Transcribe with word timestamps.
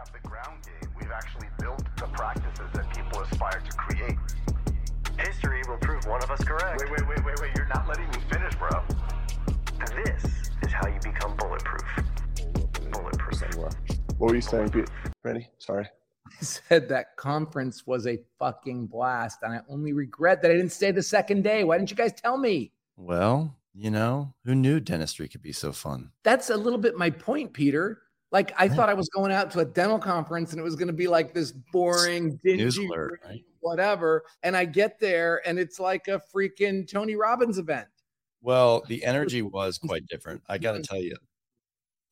have 0.00 0.12
the 0.12 0.28
ground 0.28 0.62
game. 0.64 0.90
We've 0.98 1.10
actually 1.10 1.48
built 1.58 1.84
the 1.96 2.06
practices 2.06 2.66
that 2.72 2.88
people 2.94 3.20
aspire 3.20 3.60
to 3.60 3.76
create. 3.76 4.16
History 5.18 5.62
will 5.68 5.76
prove 5.76 6.06
one 6.06 6.22
of 6.22 6.30
us 6.30 6.42
correct. 6.42 6.80
Wait, 6.80 6.90
wait, 6.90 7.06
wait, 7.06 7.24
wait, 7.24 7.40
wait. 7.40 7.50
You're 7.54 7.66
not 7.66 7.86
letting 7.86 8.08
me 8.08 8.16
finish, 8.30 8.54
bro. 8.54 8.82
This 10.02 10.24
is 10.62 10.72
how 10.72 10.88
you 10.88 10.98
become 11.02 11.36
bulletproof. 11.36 11.82
Bulletproof. 12.90 13.42
What 14.16 14.30
were 14.30 14.34
you 14.34 14.40
saying, 14.40 14.70
Pete? 14.70 14.88
Ready? 15.22 15.48
Sorry. 15.58 15.86
I 16.26 16.44
said 16.44 16.88
that 16.88 17.16
conference 17.16 17.86
was 17.86 18.06
a 18.06 18.20
fucking 18.38 18.86
blast. 18.86 19.40
And 19.42 19.52
I 19.52 19.60
only 19.68 19.92
regret 19.92 20.40
that 20.40 20.50
I 20.50 20.54
didn't 20.54 20.72
stay 20.72 20.92
the 20.92 21.02
second 21.02 21.44
day. 21.44 21.62
Why 21.62 21.76
didn't 21.76 21.90
you 21.90 21.96
guys 21.96 22.14
tell 22.14 22.38
me? 22.38 22.72
Well, 22.96 23.54
you 23.74 23.90
know, 23.90 24.32
who 24.46 24.54
knew 24.54 24.80
dentistry 24.80 25.28
could 25.28 25.42
be 25.42 25.52
so 25.52 25.72
fun? 25.72 26.12
That's 26.22 26.48
a 26.48 26.56
little 26.56 26.78
bit 26.78 26.96
my 26.96 27.10
point, 27.10 27.52
Peter. 27.52 27.98
Like 28.32 28.52
I 28.58 28.68
thought 28.68 28.88
I 28.88 28.94
was 28.94 29.08
going 29.08 29.32
out 29.32 29.50
to 29.52 29.60
a 29.60 29.64
dental 29.64 29.98
conference 29.98 30.52
and 30.52 30.60
it 30.60 30.62
was 30.62 30.76
going 30.76 30.86
to 30.86 30.94
be 30.94 31.08
like 31.08 31.34
this 31.34 31.52
boring, 31.72 32.38
dingy, 32.44 32.86
alert, 32.86 33.20
right? 33.24 33.44
whatever. 33.60 34.22
And 34.42 34.56
I 34.56 34.64
get 34.64 35.00
there 35.00 35.46
and 35.46 35.58
it's 35.58 35.80
like 35.80 36.06
a 36.08 36.20
freaking 36.34 36.88
Tony 36.90 37.16
Robbins 37.16 37.58
event. 37.58 37.88
Well, 38.40 38.82
the 38.86 39.04
energy 39.04 39.42
was 39.42 39.78
quite 39.78 40.06
different. 40.06 40.42
I 40.48 40.58
got 40.58 40.72
to 40.72 40.80
tell 40.82 41.00
you. 41.00 41.16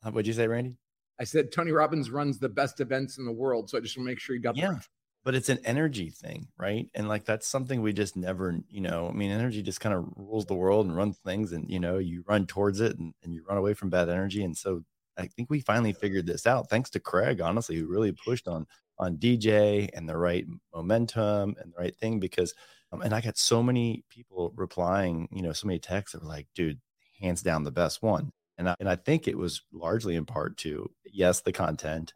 What'd 0.02 0.26
you 0.26 0.32
say, 0.32 0.46
Randy? 0.46 0.76
I 1.20 1.24
said 1.24 1.50
Tony 1.50 1.72
Robbins 1.72 2.10
runs 2.10 2.38
the 2.38 2.48
best 2.48 2.80
events 2.80 3.18
in 3.18 3.24
the 3.24 3.32
world, 3.32 3.68
so 3.68 3.78
I 3.78 3.80
just 3.80 3.96
want 3.96 4.06
to 4.06 4.12
make 4.12 4.20
sure 4.20 4.36
you 4.36 4.42
got 4.42 4.56
Yeah. 4.56 4.72
that. 4.72 4.86
But 5.24 5.34
it's 5.34 5.48
an 5.48 5.58
energy 5.64 6.10
thing, 6.10 6.48
right? 6.56 6.88
And 6.94 7.08
like 7.08 7.24
that's 7.24 7.46
something 7.46 7.82
we 7.82 7.92
just 7.92 8.16
never, 8.16 8.56
you 8.70 8.80
know, 8.80 9.08
I 9.08 9.12
mean, 9.12 9.30
energy 9.30 9.62
just 9.62 9.80
kind 9.80 9.94
of 9.94 10.06
rules 10.16 10.46
the 10.46 10.54
world 10.54 10.86
and 10.86 10.96
runs 10.96 11.18
things, 11.18 11.52
and 11.52 11.68
you 11.68 11.80
know, 11.80 11.98
you 11.98 12.24
run 12.26 12.46
towards 12.46 12.80
it 12.80 12.96
and, 12.98 13.12
and 13.22 13.34
you 13.34 13.44
run 13.46 13.58
away 13.58 13.74
from 13.74 13.90
bad 13.90 14.08
energy. 14.08 14.44
And 14.44 14.56
so 14.56 14.84
I 15.18 15.26
think 15.26 15.50
we 15.50 15.60
finally 15.60 15.92
figured 15.92 16.26
this 16.26 16.46
out, 16.46 16.70
thanks 16.70 16.90
to 16.90 17.00
Craig, 17.00 17.40
honestly, 17.40 17.76
who 17.76 17.86
really 17.86 18.12
pushed 18.12 18.48
on 18.48 18.66
on 18.98 19.16
DJ 19.16 19.88
and 19.94 20.08
the 20.08 20.16
right 20.16 20.44
momentum 20.74 21.54
and 21.60 21.72
the 21.72 21.78
right 21.78 21.96
thing 21.96 22.18
because 22.18 22.52
um, 22.92 23.02
and 23.02 23.14
I 23.14 23.20
got 23.20 23.36
so 23.36 23.62
many 23.62 24.04
people 24.08 24.52
replying, 24.56 25.28
you 25.30 25.42
know, 25.42 25.52
so 25.52 25.66
many 25.66 25.78
texts 25.78 26.12
that 26.12 26.22
were 26.22 26.28
like, 26.28 26.46
dude, 26.54 26.80
hands 27.20 27.42
down 27.42 27.64
the 27.64 27.70
best 27.70 28.02
one. 28.02 28.32
And 28.56 28.68
I, 28.68 28.74
and 28.80 28.88
I 28.88 28.96
think 28.96 29.28
it 29.28 29.36
was 29.36 29.62
largely 29.72 30.16
in 30.16 30.24
part 30.24 30.56
to 30.58 30.90
yes, 31.04 31.40
the 31.40 31.52
content, 31.52 32.12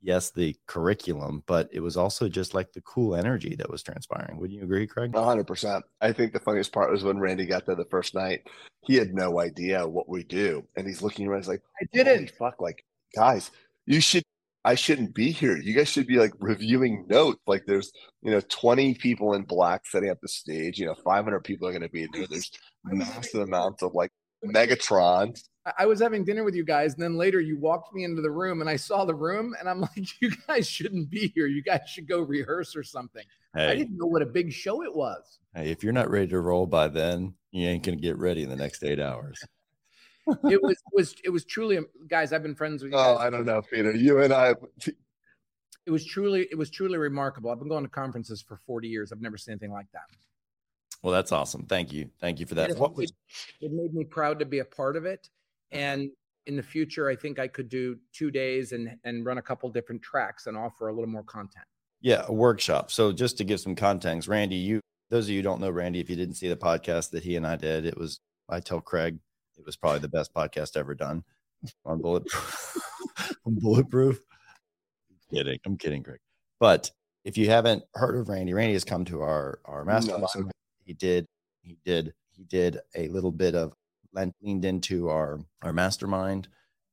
yes, 0.00 0.30
the 0.30 0.56
curriculum, 0.66 1.42
but 1.46 1.68
it 1.72 1.80
was 1.80 1.96
also 1.96 2.28
just 2.28 2.54
like 2.54 2.72
the 2.72 2.80
cool 2.82 3.14
energy 3.14 3.54
that 3.56 3.70
was 3.70 3.82
transpiring. 3.82 4.38
Would 4.38 4.52
you 4.52 4.62
agree, 4.62 4.86
Craig? 4.86 5.14
Hundred 5.14 5.46
percent. 5.46 5.84
I 6.00 6.12
think 6.12 6.32
the 6.32 6.40
funniest 6.40 6.72
part 6.72 6.90
was 6.90 7.04
when 7.04 7.18
Randy 7.18 7.46
got 7.46 7.66
there 7.66 7.76
the 7.76 7.86
first 7.90 8.14
night. 8.14 8.46
He 8.82 8.94
had 8.94 9.14
no 9.14 9.40
idea 9.40 9.86
what 9.86 10.08
we 10.08 10.22
do, 10.24 10.64
and 10.76 10.86
he's 10.86 11.02
looking 11.02 11.26
around. 11.26 11.40
He's 11.40 11.48
like, 11.48 11.62
I 11.80 11.86
didn't. 11.92 12.32
fuck! 12.38 12.60
Like, 12.60 12.84
guys, 13.14 13.50
you 13.86 14.00
should. 14.00 14.22
I 14.64 14.74
shouldn't 14.74 15.14
be 15.14 15.30
here. 15.30 15.56
You 15.56 15.74
guys 15.74 15.88
should 15.88 16.08
be 16.08 16.18
like 16.18 16.32
reviewing 16.40 17.06
notes. 17.08 17.40
Like, 17.46 17.64
there's 17.66 17.92
you 18.22 18.30
know 18.30 18.40
20 18.48 18.94
people 18.94 19.34
in 19.34 19.42
black 19.42 19.82
setting 19.86 20.10
up 20.10 20.18
the 20.20 20.28
stage. 20.28 20.78
You 20.78 20.86
know, 20.86 20.94
500 21.04 21.40
people 21.40 21.68
are 21.68 21.72
going 21.72 21.82
to 21.82 21.88
be 21.88 22.08
there. 22.12 22.26
There's 22.28 22.50
massive 22.84 23.42
amounts 23.42 23.82
of 23.82 23.94
like 23.94 24.10
Megatron. 24.52 25.38
I- 25.64 25.72
I 25.78 25.86
was 25.86 26.00
having 26.00 26.24
dinner 26.24 26.44
with 26.44 26.54
you 26.54 26.64
guys, 26.64 26.94
and 26.94 27.02
then 27.02 27.16
later 27.16 27.40
you 27.40 27.58
walked 27.58 27.92
me 27.92 28.04
into 28.04 28.22
the 28.22 28.30
room, 28.30 28.60
and 28.60 28.70
I 28.70 28.76
saw 28.76 29.04
the 29.04 29.14
room, 29.14 29.54
and 29.58 29.68
I'm 29.68 29.80
like, 29.96 30.20
you 30.20 30.30
guys 30.46 30.68
shouldn't 30.68 31.10
be 31.10 31.28
here. 31.34 31.46
You 31.46 31.62
guys 31.62 31.80
should 31.88 32.06
go 32.06 32.20
rehearse 32.20 32.76
or 32.76 32.82
something. 32.82 33.24
I 33.54 33.74
didn't 33.74 33.96
know 33.96 34.06
what 34.06 34.20
a 34.22 34.26
big 34.26 34.52
show 34.52 34.82
it 34.84 34.94
was. 34.94 35.38
hey, 35.54 35.70
if 35.70 35.82
you're 35.82 35.92
not 35.94 36.10
ready 36.10 36.26
to 36.28 36.40
roll 36.40 36.66
by 36.66 36.88
then, 36.88 37.34
you 37.52 37.66
ain't 37.66 37.82
gonna 37.84 37.96
get 37.96 38.18
ready 38.18 38.42
in 38.42 38.50
the 38.50 38.56
next 38.56 38.84
eight 38.84 39.00
hours. 39.00 39.38
It 40.50 40.60
was 40.60 40.76
was 40.92 41.14
it 41.22 41.30
was 41.30 41.44
truly 41.44 41.78
um, 41.78 41.86
guys. 42.08 42.32
I've 42.32 42.42
been 42.42 42.56
friends 42.56 42.82
with 42.82 42.90
you. 42.90 42.98
Oh, 42.98 43.14
guys. 43.16 43.26
I 43.26 43.30
don't 43.30 43.46
know, 43.46 43.62
Peter. 43.62 43.92
You 43.92 44.22
and 44.22 44.32
I. 44.32 44.54
It 45.86 45.90
was 45.92 46.04
truly 46.04 46.48
it 46.50 46.58
was 46.58 46.68
truly 46.68 46.98
remarkable. 46.98 47.48
I've 47.50 47.60
been 47.60 47.68
going 47.68 47.84
to 47.84 47.88
conferences 47.88 48.42
for 48.42 48.56
40 48.66 48.88
years. 48.88 49.12
I've 49.12 49.20
never 49.20 49.38
seen 49.38 49.52
anything 49.52 49.70
like 49.70 49.86
that. 49.92 50.02
Well, 51.02 51.12
that's 51.12 51.32
awesome. 51.32 51.66
Thank 51.66 51.92
you. 51.92 52.10
Thank 52.20 52.40
you 52.40 52.46
for 52.46 52.54
that. 52.56 52.70
It, 52.70 52.78
What 52.78 52.96
was 52.96 53.12
it 53.60 53.72
made 53.72 53.94
me 53.94 54.04
proud 54.04 54.38
to 54.38 54.44
be 54.44 54.60
a 54.60 54.64
part 54.64 54.96
of 54.96 55.04
it. 55.04 55.28
Uh-huh. 55.72 55.80
And 55.80 56.10
in 56.46 56.56
the 56.56 56.62
future, 56.62 57.08
I 57.08 57.16
think 57.16 57.38
I 57.38 57.48
could 57.48 57.68
do 57.68 57.98
two 58.12 58.30
days 58.30 58.72
and 58.72 58.96
and 59.04 59.24
run 59.24 59.38
a 59.38 59.42
couple 59.42 59.68
different 59.70 60.02
tracks 60.02 60.46
and 60.46 60.56
offer 60.56 60.88
a 60.88 60.92
little 60.92 61.10
more 61.10 61.24
content. 61.24 61.66
Yeah, 62.00 62.24
a 62.26 62.32
workshop. 62.32 62.90
So 62.90 63.12
just 63.12 63.38
to 63.38 63.44
give 63.44 63.60
some 63.60 63.74
context, 63.74 64.28
Randy, 64.28 64.56
you 64.56 64.80
those 65.10 65.26
of 65.26 65.30
you 65.30 65.38
who 65.38 65.42
don't 65.42 65.60
know 65.60 65.70
Randy, 65.70 66.00
if 66.00 66.10
you 66.10 66.16
didn't 66.16 66.34
see 66.34 66.48
the 66.48 66.56
podcast 66.56 67.10
that 67.10 67.22
he 67.22 67.36
and 67.36 67.46
I 67.46 67.56
did, 67.56 67.86
it 67.86 67.96
was 67.96 68.20
I 68.48 68.60
tell 68.60 68.80
Craig 68.80 69.18
it 69.58 69.66
was 69.66 69.76
probably 69.76 70.00
the 70.00 70.08
best 70.08 70.32
podcast 70.34 70.76
ever 70.76 70.94
done 70.94 71.24
on 71.84 72.00
bulletproof. 72.00 72.76
on 73.46 73.54
bulletproof. 73.56 74.20
kidding. 75.32 75.58
I'm 75.64 75.76
kidding, 75.76 76.02
Craig. 76.02 76.20
But 76.60 76.90
if 77.24 77.36
you 77.36 77.50
haven't 77.50 77.82
heard 77.94 78.16
of 78.16 78.28
Randy, 78.28 78.54
Randy 78.54 78.74
has 78.74 78.84
come 78.84 79.04
to 79.06 79.22
our 79.22 79.60
our 79.64 79.84
mastermind. 79.84 80.24
it's 80.24 80.36
okay. 80.36 80.50
He 80.86 80.94
did 80.94 81.26
he 81.62 81.76
did 81.84 82.14
he 82.30 82.44
did 82.44 82.78
a 82.94 83.08
little 83.08 83.32
bit 83.32 83.54
of 83.54 83.74
leaned 84.40 84.64
into 84.64 85.08
our 85.08 85.40
our 85.62 85.72
mastermind 85.72 86.48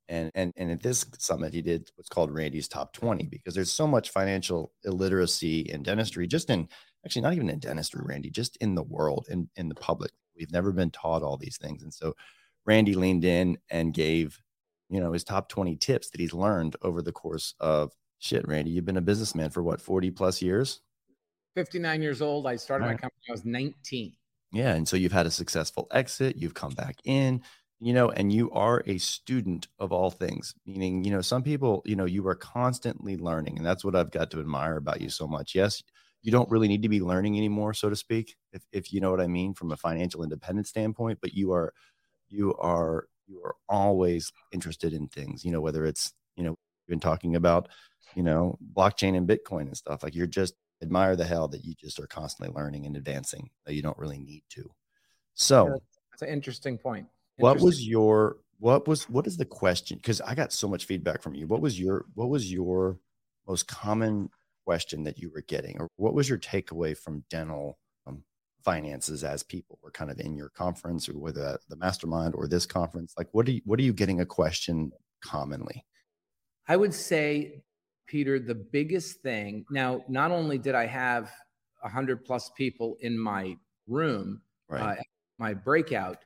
and 0.10 0.32
and 0.36 0.52
and 0.58 0.72
at 0.72 0.82
this 0.82 1.06
summit 1.18 1.54
he 1.54 1.62
did 1.62 1.90
what's 1.96 2.10
called 2.10 2.32
randy's 2.32 2.68
top 2.68 2.92
20 2.94 3.28
because 3.28 3.56
there's 3.56 3.72
so 3.72 3.88
much 3.88 4.10
financial 4.10 4.74
illiteracy 4.84 5.62
in 5.62 5.84
dentistry 5.84 6.28
just 6.28 6.50
in 6.50 6.68
actually 7.06 7.22
not 7.22 7.34
even 7.34 7.50
in 7.50 7.60
dentistry 7.60 8.02
randy 8.04 8.30
just 8.30 8.58
in 8.58 8.76
the 8.76 8.84
world 8.84 9.28
in 9.30 9.50
in 9.56 9.70
the 9.70 9.76
public. 9.76 10.12
We've 10.36 10.52
never 10.52 10.72
been 10.72 10.90
taught 10.90 11.22
all 11.22 11.38
these 11.38 11.58
things 11.58 11.84
and 11.84 11.94
so 11.94 12.16
randy 12.66 12.96
leaned 12.96 13.24
in 13.24 13.58
and 13.70 13.94
gave 13.94 14.42
you 14.90 15.00
know 15.00 15.14
his 15.14 15.24
top 15.24 15.48
20 15.48 15.76
tips 15.78 16.10
that 16.10 16.20
he's 16.20 16.34
learned 16.34 16.76
over 16.82 17.02
the 17.02 17.12
course 17.12 17.54
of 17.60 17.92
shit 18.20 18.48
randy 18.48 18.72
you've 18.72 18.86
been 18.86 18.98
a 18.98 19.02
businessman 19.02 19.52
for 19.52 19.62
what 19.64 19.80
40 19.80 20.12
plus 20.12 20.42
years 20.42 20.82
59 21.56 22.02
years 22.02 22.22
old. 22.22 22.48
I 22.48 22.56
started 22.56 22.86
my 22.86 22.92
Right. 22.92 23.02
company. 23.02 23.22
I 23.30 23.32
was 23.32 23.46
19. 23.46 24.16
Yeah. 24.52 24.74
And 24.76 24.88
so 24.88 24.96
you've 24.98 25.12
had 25.12 25.26
a 25.26 25.32
successful 25.32 25.88
exit, 25.92 26.36
you've 26.38 26.54
come 26.54 26.74
back 26.74 26.98
in, 27.06 27.42
you 27.80 27.94
know, 27.94 28.10
and 28.12 28.32
you 28.32 28.52
are 28.52 28.84
a 28.86 28.98
student 29.00 29.68
of 29.80 29.92
all 29.92 30.12
things, 30.12 30.54
meaning, 30.66 31.04
you 31.04 31.12
know, 31.12 31.22
some 31.22 31.44
people, 31.44 31.82
you 31.86 31.96
know, 31.96 32.06
you 32.06 32.26
are 32.28 32.36
constantly 32.36 33.18
learning. 33.18 33.58
And 33.58 33.66
that's 33.66 33.84
what 33.84 33.96
I've 33.96 34.12
got 34.12 34.32
to 34.32 34.40
admire 34.40 34.78
about 34.78 35.02
you 35.02 35.10
so 35.10 35.28
much. 35.28 35.56
Yes, 35.56 35.82
you 36.22 36.32
don't 36.32 36.50
really 36.50 36.68
need 36.68 36.84
to 36.84 36.90
be 36.90 37.02
learning 37.02 37.38
anymore, 37.38 37.74
so 37.74 37.90
to 37.90 37.96
speak, 37.96 38.36
if, 38.54 38.64
if 38.72 38.94
you 38.94 39.02
know 39.02 39.12
what 39.12 39.20
I 39.22 39.28
mean 39.28 39.54
from 39.54 39.72
a 39.72 39.78
financial 39.78 40.24
independence 40.24 40.70
standpoint, 40.70 41.20
but 41.22 41.34
you 41.34 41.52
are, 41.52 41.74
you 42.30 42.54
are, 42.56 43.08
you 43.28 43.42
are 43.44 43.56
always 43.68 44.32
interested 44.52 44.94
in 44.94 45.08
things, 45.08 45.44
you 45.44 45.52
know, 45.52 45.62
whether 45.62 45.86
it's, 45.86 46.14
you 46.38 46.44
know, 46.44 46.52
we've 46.52 46.94
been 46.94 47.00
talking 47.00 47.36
about, 47.36 47.68
you 48.16 48.24
know, 48.24 48.58
blockchain 48.74 49.18
and 49.18 49.28
Bitcoin 49.28 49.62
and 49.64 49.76
stuff 49.78 50.04
like 50.04 50.16
you're 50.16 50.28
just 50.28 50.54
admire 50.84 51.16
the 51.16 51.26
hell 51.26 51.48
that 51.48 51.66
you 51.66 51.74
just 51.74 52.00
are 52.00 52.08
constantly 52.08 52.54
learning 52.56 52.86
and 52.86 52.96
advancing 52.96 53.50
that 53.66 53.74
you 53.74 53.82
don't 53.82 53.98
really 53.98 54.20
need 54.20 54.44
to. 54.50 54.70
So, 55.34 55.80
That's 56.12 56.22
an 56.22 56.30
interesting 56.30 56.78
point. 56.78 57.08
what 57.38 57.60
was 57.60 57.88
your 57.88 58.38
what 58.60 58.88
was 58.88 59.10
what 59.10 59.26
is 59.26 59.38
the 59.38 59.46
question? 59.46 59.98
Because 59.98 60.22
I 60.22 60.36
got 60.36 60.54
so 60.54 60.68
much 60.68 60.86
feedback 60.86 61.22
from 61.22 61.34
you. 61.34 61.48
What 61.48 61.62
was 61.62 61.80
your 61.80 62.06
what 62.14 62.30
was 62.30 62.52
your 62.52 63.00
most 63.48 63.68
common 63.68 64.30
question 64.66 65.04
that 65.04 65.18
you 65.18 65.32
were 65.34 65.42
getting, 65.42 65.80
or 65.80 65.88
what 65.96 66.14
was 66.14 66.30
your 66.30 66.38
takeaway 66.38 66.96
from 66.96 67.26
dental 67.30 67.78
um, 68.08 68.24
finances 68.64 69.24
as 69.24 69.44
people 69.44 69.80
were 69.82 69.92
kind 69.92 70.12
of 70.12 70.20
in 70.20 70.36
your 70.36 70.50
conference, 70.50 71.10
or 71.10 71.18
whether 71.18 71.58
the 71.68 71.76
mastermind 71.76 72.36
or 72.36 72.48
this 72.48 72.66
conference? 72.66 73.14
Like, 73.18 73.30
what 73.32 73.48
are 73.48 73.52
you 73.52 73.62
what 73.66 73.80
are 73.80 73.84
you 73.84 73.94
getting 73.94 74.22
a 74.22 74.26
question 74.26 74.92
commonly? 75.22 75.84
I 76.68 76.78
would 76.78 76.94
say, 76.94 77.64
Peter, 78.06 78.40
the 78.40 78.56
biggest 78.56 79.22
thing 79.22 79.66
now, 79.70 80.04
not 80.08 80.32
only 80.32 80.58
did 80.58 80.76
I 80.76 80.86
have 80.86 81.32
100 81.82 82.26
plus 82.26 82.50
people 82.52 82.98
in 83.02 83.18
my 83.18 83.58
room, 83.88 84.42
Right. 84.68 84.92
uh, 84.92 85.04
my 85.38 85.54
breakout, 85.54 86.26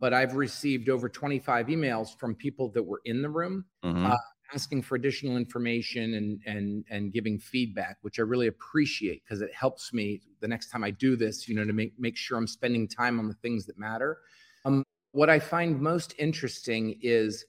but 0.00 0.12
I've 0.14 0.34
received 0.36 0.88
over 0.88 1.08
25 1.08 1.66
emails 1.68 2.18
from 2.18 2.34
people 2.34 2.70
that 2.70 2.82
were 2.82 3.00
in 3.04 3.22
the 3.22 3.30
room 3.30 3.66
Mhm. 3.82 4.12
uh, 4.12 4.16
asking 4.54 4.82
for 4.82 4.96
additional 4.96 5.36
information 5.36 6.14
and 6.14 6.42
and 6.46 6.84
and 6.90 7.12
giving 7.12 7.38
feedback, 7.38 7.98
which 8.02 8.18
I 8.18 8.22
really 8.22 8.46
appreciate 8.48 9.24
because 9.24 9.40
it 9.42 9.54
helps 9.54 9.92
me 9.92 10.22
the 10.40 10.48
next 10.48 10.70
time 10.70 10.84
I 10.84 10.90
do 10.90 11.16
this, 11.16 11.48
you 11.48 11.54
know, 11.54 11.64
to 11.64 11.72
make 11.72 11.98
make 11.98 12.16
sure 12.16 12.38
I'm 12.38 12.46
spending 12.46 12.88
time 12.88 13.18
on 13.20 13.28
the 13.28 13.34
things 13.34 13.66
that 13.66 13.78
matter. 13.78 14.20
Um, 14.64 14.84
what 15.12 15.30
I 15.30 15.38
find 15.38 15.80
most 15.80 16.14
interesting 16.18 16.98
is 17.02 17.44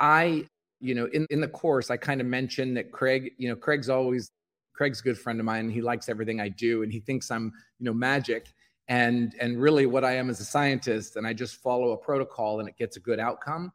I, 0.00 0.48
you 0.82 0.94
know, 0.94 1.06
in 1.12 1.26
in 1.30 1.40
the 1.40 1.48
course, 1.48 1.90
I 1.90 1.96
kind 1.96 2.20
of 2.20 2.26
mentioned 2.26 2.76
that 2.76 2.92
Craig, 2.92 3.32
you 3.38 3.48
know, 3.48 3.56
Craig's 3.56 3.88
always 3.88 4.30
Craig's 4.74 5.00
a 5.00 5.04
good 5.04 5.18
friend 5.18 5.38
of 5.38 5.46
mine. 5.46 5.66
And 5.66 5.72
he 5.72 5.82
likes 5.82 6.08
everything 6.08 6.40
I 6.40 6.48
do, 6.48 6.82
and 6.82 6.92
he 6.92 7.00
thinks 7.00 7.30
I'm, 7.30 7.52
you 7.78 7.86
know, 7.86 7.94
magic. 7.94 8.52
And 8.88 9.34
and 9.40 9.60
really, 9.60 9.86
what 9.86 10.04
I 10.04 10.16
am 10.16 10.28
is 10.28 10.40
a 10.40 10.44
scientist, 10.44 11.16
and 11.16 11.26
I 11.26 11.32
just 11.32 11.56
follow 11.56 11.92
a 11.92 11.96
protocol, 11.96 12.60
and 12.60 12.68
it 12.68 12.76
gets 12.76 12.96
a 12.96 13.00
good 13.00 13.20
outcome. 13.20 13.72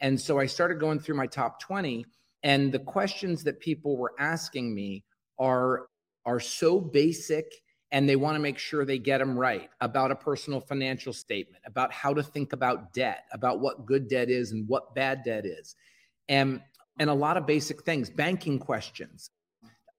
And 0.00 0.20
so 0.20 0.38
I 0.38 0.46
started 0.46 0.78
going 0.78 0.98
through 0.98 1.16
my 1.16 1.26
top 1.26 1.60
20 1.60 2.04
and 2.42 2.70
the 2.70 2.78
questions 2.78 3.42
that 3.44 3.58
people 3.60 3.96
were 3.96 4.12
asking 4.18 4.74
me 4.74 5.04
are 5.38 5.88
are 6.24 6.40
so 6.40 6.80
basic 6.80 7.52
and 7.92 8.08
they 8.08 8.16
want 8.16 8.34
to 8.34 8.40
make 8.40 8.58
sure 8.58 8.84
they 8.84 8.98
get 8.98 9.18
them 9.18 9.38
right 9.38 9.68
about 9.80 10.10
a 10.10 10.16
personal 10.16 10.60
financial 10.60 11.12
statement, 11.12 11.62
about 11.66 11.92
how 11.92 12.12
to 12.12 12.22
think 12.22 12.52
about 12.52 12.92
debt, 12.92 13.24
about 13.32 13.60
what 13.60 13.86
good 13.86 14.08
debt 14.08 14.28
is 14.28 14.50
and 14.52 14.68
what 14.68 14.94
bad 14.94 15.22
debt 15.24 15.46
is. 15.46 15.76
And 16.28 16.60
and 16.98 17.10
a 17.10 17.14
lot 17.14 17.36
of 17.36 17.46
basic 17.46 17.82
things, 17.84 18.08
banking 18.08 18.58
questions, 18.58 19.30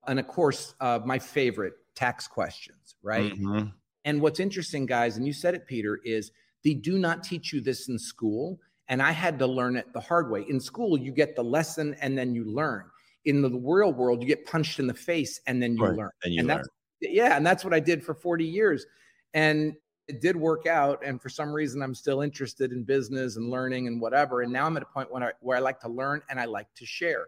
and 0.08 0.18
of 0.18 0.26
course, 0.26 0.74
uh, 0.80 0.98
my 1.04 1.18
favorite 1.18 1.74
tax 1.94 2.26
questions, 2.26 2.96
right? 3.02 3.32
Mhm. 3.32 3.72
And 4.04 4.20
what's 4.20 4.40
interesting, 4.40 4.84
guys, 4.86 5.16
and 5.16 5.26
you 5.26 5.32
said 5.32 5.54
it, 5.54 5.66
Peter, 5.66 6.00
is 6.04 6.32
they 6.64 6.74
do 6.74 6.98
not 6.98 7.22
teach 7.22 7.52
you 7.52 7.60
this 7.60 7.88
in 7.88 7.98
school. 7.98 8.58
And 8.88 9.02
I 9.02 9.12
had 9.12 9.38
to 9.40 9.46
learn 9.46 9.76
it 9.76 9.92
the 9.92 10.00
hard 10.00 10.30
way. 10.30 10.46
In 10.48 10.58
school, 10.60 10.98
you 10.98 11.12
get 11.12 11.36
the 11.36 11.44
lesson 11.44 11.94
and 12.00 12.16
then 12.16 12.34
you 12.34 12.44
learn. 12.44 12.90
In 13.26 13.42
the 13.42 13.50
real 13.50 13.92
world, 13.92 14.22
you 14.22 14.28
get 14.28 14.46
punched 14.46 14.80
in 14.80 14.86
the 14.86 14.94
face 14.94 15.40
and 15.46 15.62
then 15.62 15.76
you 15.76 15.84
Right. 15.84 15.96
learn. 15.96 16.10
And 16.24 16.32
you 16.34 16.40
and 16.40 16.48
learn. 16.48 16.56
that's 16.58 16.68
yeah, 17.00 17.36
and 17.36 17.46
that's 17.46 17.64
what 17.64 17.74
I 17.74 17.80
did 17.80 18.02
for 18.02 18.14
40 18.14 18.44
years. 18.44 18.86
And 19.34 19.76
it 20.08 20.20
did 20.20 20.34
work 20.36 20.66
out. 20.66 21.04
And 21.04 21.20
for 21.20 21.28
some 21.28 21.52
reason, 21.52 21.82
I'm 21.82 21.94
still 21.94 22.22
interested 22.22 22.72
in 22.72 22.82
business 22.82 23.36
and 23.36 23.50
learning 23.50 23.86
and 23.86 24.00
whatever. 24.00 24.42
And 24.42 24.52
now 24.52 24.66
I'm 24.66 24.76
at 24.76 24.82
a 24.82 24.86
point 24.86 25.12
when 25.12 25.22
I, 25.22 25.32
where 25.40 25.56
I 25.56 25.60
like 25.60 25.80
to 25.80 25.88
learn 25.88 26.22
and 26.30 26.40
I 26.40 26.46
like 26.46 26.72
to 26.76 26.86
share. 26.86 27.26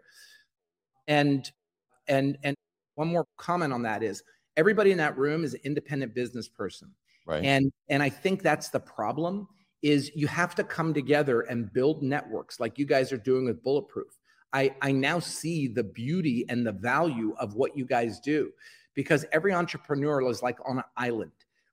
And 1.07 1.49
and 2.07 2.37
and 2.43 2.55
one 2.95 3.07
more 3.07 3.25
comment 3.37 3.71
on 3.71 3.83
that 3.83 4.03
is 4.03 4.23
everybody 4.57 4.91
in 4.91 4.97
that 4.97 5.17
room 5.17 5.43
is 5.43 5.53
an 5.53 5.61
independent 5.63 6.13
business 6.13 6.47
person. 6.47 6.91
Right. 7.25 7.43
And 7.43 7.71
and 7.89 8.01
I 8.01 8.09
think 8.09 8.41
that's 8.41 8.69
the 8.69 8.79
problem 8.79 9.47
is 9.81 10.11
you 10.15 10.27
have 10.27 10.53
to 10.55 10.63
come 10.63 10.93
together 10.93 11.41
and 11.41 11.71
build 11.73 12.03
networks 12.03 12.59
like 12.59 12.77
you 12.77 12.85
guys 12.85 13.11
are 13.11 13.17
doing 13.17 13.45
with 13.45 13.63
Bulletproof. 13.63 14.17
I 14.53 14.75
I 14.81 14.91
now 14.91 15.19
see 15.19 15.67
the 15.67 15.83
beauty 15.83 16.45
and 16.49 16.65
the 16.65 16.71
value 16.71 17.35
of 17.39 17.55
what 17.55 17.77
you 17.77 17.85
guys 17.85 18.19
do 18.19 18.51
because 18.95 19.25
every 19.31 19.53
entrepreneur 19.53 20.27
is 20.29 20.41
like 20.41 20.57
on 20.65 20.79
an 20.79 20.83
island, 20.97 21.31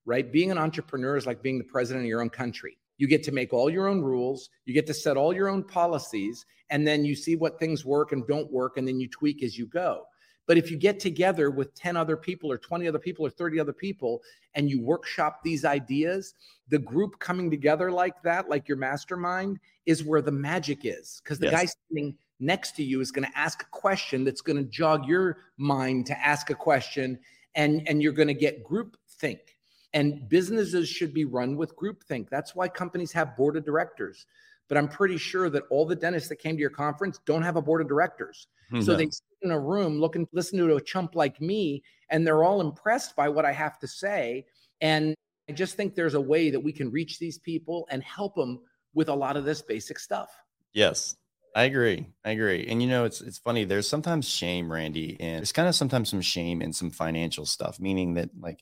right? 0.08 0.32
Being 0.32 0.50
an 0.50 0.56
entrepreneur 0.56 1.16
is 1.16 1.26
like 1.26 1.42
being 1.42 1.58
the 1.58 1.64
president 1.64 2.04
of 2.04 2.08
your 2.08 2.22
own 2.22 2.30
country. 2.30 2.78
You 2.96 3.06
get 3.06 3.22
to 3.24 3.32
make 3.32 3.52
all 3.52 3.68
your 3.68 3.86
own 3.86 4.00
rules, 4.00 4.48
you 4.64 4.72
get 4.72 4.86
to 4.86 4.94
set 4.94 5.18
all 5.18 5.34
your 5.34 5.48
own 5.48 5.62
policies, 5.62 6.46
and 6.70 6.86
then 6.86 7.04
you 7.04 7.14
see 7.14 7.36
what 7.36 7.60
things 7.60 7.84
work 7.84 8.12
and 8.12 8.26
don't 8.26 8.50
work, 8.50 8.78
and 8.78 8.88
then 8.88 8.98
you 8.98 9.06
tweak 9.08 9.42
as 9.42 9.58
you 9.58 9.66
go. 9.66 10.04
But 10.46 10.56
if 10.56 10.70
you 10.70 10.78
get 10.78 10.98
together 10.98 11.50
with 11.50 11.74
10 11.74 11.94
other 11.94 12.16
people 12.16 12.50
or 12.50 12.56
20 12.56 12.88
other 12.88 12.98
people 12.98 13.26
or 13.26 13.28
30 13.28 13.60
other 13.60 13.74
people 13.74 14.22
and 14.54 14.70
you 14.70 14.80
workshop 14.80 15.40
these 15.44 15.66
ideas, 15.66 16.32
the 16.68 16.78
group 16.78 17.18
coming 17.18 17.50
together 17.50 17.92
like 17.92 18.22
that, 18.22 18.48
like 18.48 18.66
your 18.66 18.78
mastermind, 18.78 19.60
is 19.84 20.04
where 20.04 20.22
the 20.22 20.32
magic 20.32 20.80
is. 20.84 21.20
Because 21.22 21.38
the 21.38 21.48
Yes. 21.48 21.52
guy 21.52 21.66
sitting 21.66 22.16
next 22.40 22.76
to 22.76 22.82
you 22.82 23.02
is 23.02 23.10
going 23.10 23.30
to 23.30 23.38
ask 23.38 23.62
a 23.62 23.66
question 23.66 24.24
that's 24.24 24.40
going 24.40 24.56
to 24.56 24.70
jog 24.70 25.06
your 25.06 25.36
mind 25.58 26.06
to 26.06 26.18
ask 26.18 26.48
a 26.48 26.54
question, 26.54 27.18
and, 27.54 27.86
and 27.86 28.02
you're 28.02 28.14
going 28.14 28.28
to 28.28 28.34
get 28.34 28.64
group 28.64 28.96
think. 29.20 29.57
And 29.98 30.28
businesses 30.28 30.88
should 30.88 31.12
be 31.12 31.24
run 31.24 31.56
with 31.56 31.74
group 31.74 32.04
think. 32.04 32.30
That's 32.30 32.54
why 32.54 32.68
companies 32.68 33.10
have 33.10 33.36
board 33.36 33.56
of 33.56 33.64
directors. 33.64 34.26
But 34.68 34.78
I'm 34.78 34.86
pretty 34.86 35.16
sure 35.16 35.50
that 35.50 35.64
all 35.70 35.86
the 35.86 35.96
dentists 35.96 36.28
that 36.28 36.36
came 36.36 36.54
to 36.54 36.60
your 36.60 36.70
conference 36.70 37.18
don't 37.26 37.42
have 37.42 37.56
a 37.56 37.62
board 37.62 37.80
of 37.80 37.88
directors. 37.88 38.46
Mm-hmm. 38.70 38.84
So 38.84 38.94
they 38.94 39.06
sit 39.06 39.24
in 39.42 39.50
a 39.50 39.58
room 39.58 39.98
looking, 39.98 40.28
listen 40.30 40.56
to 40.58 40.76
a 40.76 40.80
chump 40.80 41.16
like 41.16 41.40
me, 41.40 41.82
and 42.10 42.24
they're 42.24 42.44
all 42.44 42.60
impressed 42.60 43.16
by 43.16 43.28
what 43.28 43.44
I 43.44 43.50
have 43.50 43.76
to 43.80 43.88
say. 43.88 44.46
And 44.80 45.16
I 45.48 45.52
just 45.52 45.74
think 45.74 45.96
there's 45.96 46.14
a 46.14 46.20
way 46.20 46.50
that 46.50 46.60
we 46.60 46.72
can 46.72 46.92
reach 46.92 47.18
these 47.18 47.38
people 47.38 47.88
and 47.90 48.00
help 48.04 48.36
them 48.36 48.60
with 48.94 49.08
a 49.08 49.14
lot 49.14 49.36
of 49.36 49.44
this 49.44 49.62
basic 49.62 49.98
stuff. 49.98 50.30
Yes, 50.74 51.16
I 51.56 51.64
agree. 51.64 52.06
I 52.24 52.30
agree. 52.30 52.68
And 52.68 52.80
you 52.80 52.88
know, 52.88 53.04
it's 53.04 53.20
it's 53.20 53.38
funny. 53.38 53.64
There's 53.64 53.88
sometimes 53.88 54.28
shame, 54.28 54.70
Randy, 54.70 55.16
and 55.18 55.38
there's 55.38 55.50
kind 55.50 55.66
of 55.66 55.74
sometimes 55.74 56.08
some 56.08 56.20
shame 56.20 56.62
in 56.62 56.72
some 56.72 56.90
financial 56.90 57.46
stuff, 57.46 57.80
meaning 57.80 58.14
that 58.14 58.30
like 58.38 58.60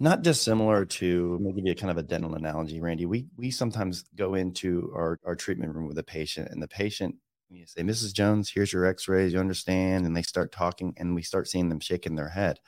not 0.00 0.22
dissimilar 0.22 0.84
to 0.84 1.38
maybe 1.40 1.70
a 1.70 1.74
kind 1.74 1.90
of 1.90 1.98
a 1.98 2.02
dental 2.02 2.34
analogy, 2.34 2.80
Randy. 2.80 3.06
We 3.06 3.26
we 3.36 3.50
sometimes 3.50 4.04
go 4.14 4.34
into 4.34 4.92
our, 4.94 5.18
our 5.24 5.36
treatment 5.36 5.74
room 5.74 5.86
with 5.86 5.98
a 5.98 6.02
patient, 6.02 6.48
and 6.50 6.62
the 6.62 6.68
patient 6.68 7.16
you 7.50 7.66
say, 7.66 7.82
Mrs. 7.82 8.12
Jones, 8.14 8.48
here's 8.48 8.72
your 8.72 8.86
x-rays, 8.86 9.32
you 9.32 9.40
understand, 9.40 10.06
and 10.06 10.16
they 10.16 10.22
start 10.22 10.52
talking, 10.52 10.94
and 10.96 11.14
we 11.14 11.22
start 11.22 11.48
seeing 11.48 11.68
them 11.68 11.80
shaking 11.80 12.14
their 12.14 12.28
head. 12.28 12.60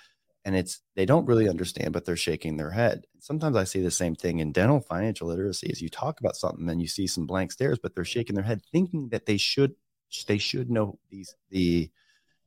And 0.44 0.56
it's 0.56 0.80
they 0.96 1.06
don't 1.06 1.26
really 1.26 1.48
understand, 1.48 1.92
but 1.92 2.04
they're 2.04 2.16
shaking 2.16 2.56
their 2.56 2.72
head. 2.72 3.04
Sometimes 3.20 3.56
I 3.56 3.62
see 3.62 3.80
the 3.80 3.92
same 3.92 4.16
thing 4.16 4.40
in 4.40 4.50
dental 4.50 4.80
financial 4.80 5.28
literacy 5.28 5.68
is 5.68 5.80
you 5.80 5.88
talk 5.88 6.18
about 6.18 6.34
something 6.34 6.68
and 6.68 6.82
you 6.82 6.88
see 6.88 7.06
some 7.06 7.26
blank 7.26 7.52
stares, 7.52 7.78
but 7.80 7.94
they're 7.94 8.04
shaking 8.04 8.34
their 8.34 8.44
head, 8.44 8.60
thinking 8.72 9.08
that 9.10 9.26
they 9.26 9.36
should 9.36 9.74
they 10.26 10.38
should 10.38 10.68
know 10.68 10.98
these 11.10 11.36
the, 11.50 11.88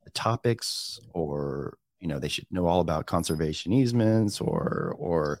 the 0.04 0.10
topics 0.10 1.00
or 1.14 1.78
you 2.00 2.08
know 2.08 2.18
they 2.18 2.28
should 2.28 2.46
know 2.50 2.66
all 2.66 2.80
about 2.80 3.06
conservation 3.06 3.72
easements 3.72 4.40
or 4.40 4.94
or 4.98 5.40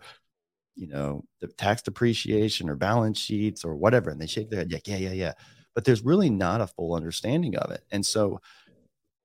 you 0.74 0.86
know 0.86 1.24
the 1.40 1.48
tax 1.48 1.82
depreciation 1.82 2.68
or 2.68 2.76
balance 2.76 3.18
sheets 3.18 3.64
or 3.64 3.74
whatever 3.74 4.10
and 4.10 4.20
they 4.20 4.26
shake 4.26 4.50
their 4.50 4.60
head 4.60 4.72
like 4.72 4.86
yeah 4.86 4.96
yeah 4.96 5.12
yeah. 5.12 5.32
But 5.74 5.84
there's 5.84 6.02
really 6.02 6.30
not 6.30 6.62
a 6.62 6.66
full 6.66 6.94
understanding 6.94 7.54
of 7.56 7.70
it. 7.70 7.82
And 7.90 8.04
so 8.04 8.40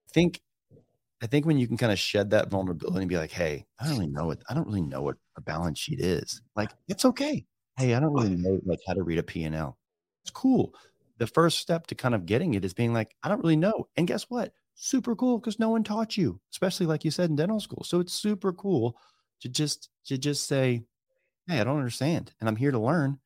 i 0.09 0.13
think 0.13 0.41
i 1.21 1.27
think 1.27 1.45
when 1.45 1.57
you 1.57 1.67
can 1.67 1.77
kind 1.77 1.91
of 1.91 1.99
shed 1.99 2.31
that 2.31 2.49
vulnerability 2.49 2.99
and 2.99 3.09
be 3.09 3.17
like 3.17 3.31
hey 3.31 3.65
i 3.79 3.85
don't 3.85 3.93
really 3.93 4.11
know 4.11 4.25
what 4.25 4.41
i 4.49 4.53
don't 4.53 4.67
really 4.67 4.81
know 4.81 5.01
what 5.01 5.17
a 5.37 5.41
balance 5.41 5.79
sheet 5.79 5.99
is. 5.99 6.41
Like 6.55 6.71
it's 6.87 7.05
okay. 7.05 7.45
Hey 7.77 7.93
i 7.95 7.99
don't 7.99 8.13
really 8.13 8.35
know 8.35 8.59
like 8.65 8.79
how 8.87 8.93
to 8.93 9.03
read 9.03 9.19
a 9.19 9.23
p&l 9.23 9.77
it's 10.23 10.31
cool. 10.31 10.75
The 11.17 11.27
first 11.27 11.59
step 11.59 11.87
to 11.87 11.95
kind 11.95 12.15
of 12.15 12.25
getting 12.25 12.53
it 12.53 12.65
is 12.65 12.73
being 12.73 12.93
like 12.93 13.15
i 13.23 13.29
don't 13.29 13.41
really 13.41 13.55
know. 13.55 13.87
And 13.97 14.07
guess 14.07 14.23
what 14.23 14.53
super 14.81 15.15
cool 15.15 15.37
because 15.39 15.59
no 15.59 15.69
one 15.69 15.83
taught 15.83 16.17
you 16.17 16.39
especially 16.51 16.85
like 16.85 17.05
you 17.05 17.11
said 17.11 17.29
in 17.29 17.35
dental 17.35 17.59
school. 17.59 17.83
So 17.85 17.99
it's 17.99 18.13
super 18.13 18.51
cool 18.53 18.97
to 19.41 19.49
just 19.49 19.89
to 20.05 20.17
just 20.17 20.47
say 20.47 20.83
hey 21.47 21.59
i 21.61 21.63
don't 21.63 21.77
understand 21.79 22.33
and 22.39 22.49
i'm 22.49 22.55
here 22.57 22.71
to 22.71 22.79
learn. 22.79 23.19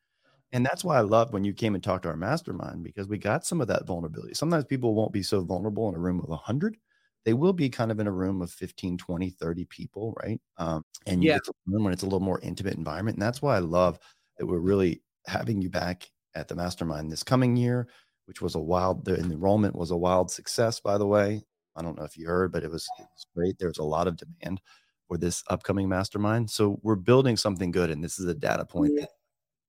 And 0.53 0.65
that's 0.65 0.83
why 0.83 0.97
i 0.97 1.01
love 1.01 1.33
when 1.33 1.43
you 1.45 1.53
came 1.53 1.75
and 1.75 1.83
talked 1.83 2.03
to 2.03 2.09
our 2.09 2.17
mastermind 2.17 2.83
because 2.83 3.07
we 3.07 3.17
got 3.17 3.45
some 3.45 3.61
of 3.61 3.67
that 3.67 3.85
vulnerability. 3.87 4.33
Sometimes 4.35 4.65
people 4.65 4.95
won't 4.95 5.13
be 5.13 5.23
so 5.23 5.41
vulnerable 5.43 5.89
in 5.89 5.95
a 5.95 5.99
room 5.99 6.19
of 6.21 6.29
100 6.29 6.77
they 7.25 7.33
will 7.33 7.53
be 7.53 7.69
kind 7.69 7.91
of 7.91 7.99
in 7.99 8.07
a 8.07 8.11
room 8.11 8.41
of 8.41 8.51
15 8.51 8.97
20 8.97 9.29
30 9.31 9.65
people 9.65 10.13
right? 10.23 10.39
Um, 10.57 10.83
and 11.07 11.23
you 11.23 11.29
Yeah. 11.29 11.33
get 11.33 11.43
to 11.45 11.53
learn 11.67 11.83
when 11.83 11.93
it's 11.93 12.03
a 12.03 12.07
little 12.07 12.19
more 12.21 12.39
intimate 12.41 12.75
environment 12.75 13.15
and 13.17 13.21
that's 13.23 13.41
why 13.41 13.55
i 13.55 13.59
love 13.59 13.99
that 14.39 14.45
we're 14.45 14.59
really 14.59 15.01
having 15.27 15.61
you 15.61 15.69
back 15.69 16.09
at 16.35 16.47
the 16.47 16.55
mastermind 16.55 17.11
this 17.11 17.23
coming 17.23 17.55
year 17.57 17.87
which 18.25 18.41
was 18.41 18.55
a 18.55 18.59
wild 18.59 19.05
the 19.05 19.17
enrollment 19.17 19.75
was 19.75 19.91
a 19.91 19.97
wild 19.97 20.31
success 20.31 20.79
by 20.79 20.97
the 20.97 21.07
way. 21.07 21.43
I 21.75 21.81
don't 21.81 21.97
know 21.97 22.05
if 22.05 22.17
you 22.17 22.27
heard 22.27 22.51
but 22.51 22.63
it 22.63 22.71
was, 22.71 22.87
it 22.99 23.03
was 23.13 23.25
great. 23.35 23.57
There's 23.59 23.79
a 23.79 23.83
lot 23.83 24.07
of 24.07 24.17
demand 24.17 24.61
for 25.07 25.17
this 25.17 25.43
upcoming 25.49 25.87
mastermind. 25.87 26.49
So 26.49 26.79
we're 26.81 26.95
building 26.95 27.37
something 27.37 27.71
good 27.71 27.91
and 27.91 28.03
this 28.03 28.19
is 28.19 28.25
a 28.25 28.33
data 28.33 28.65
point 28.65 28.93
that 28.99 29.09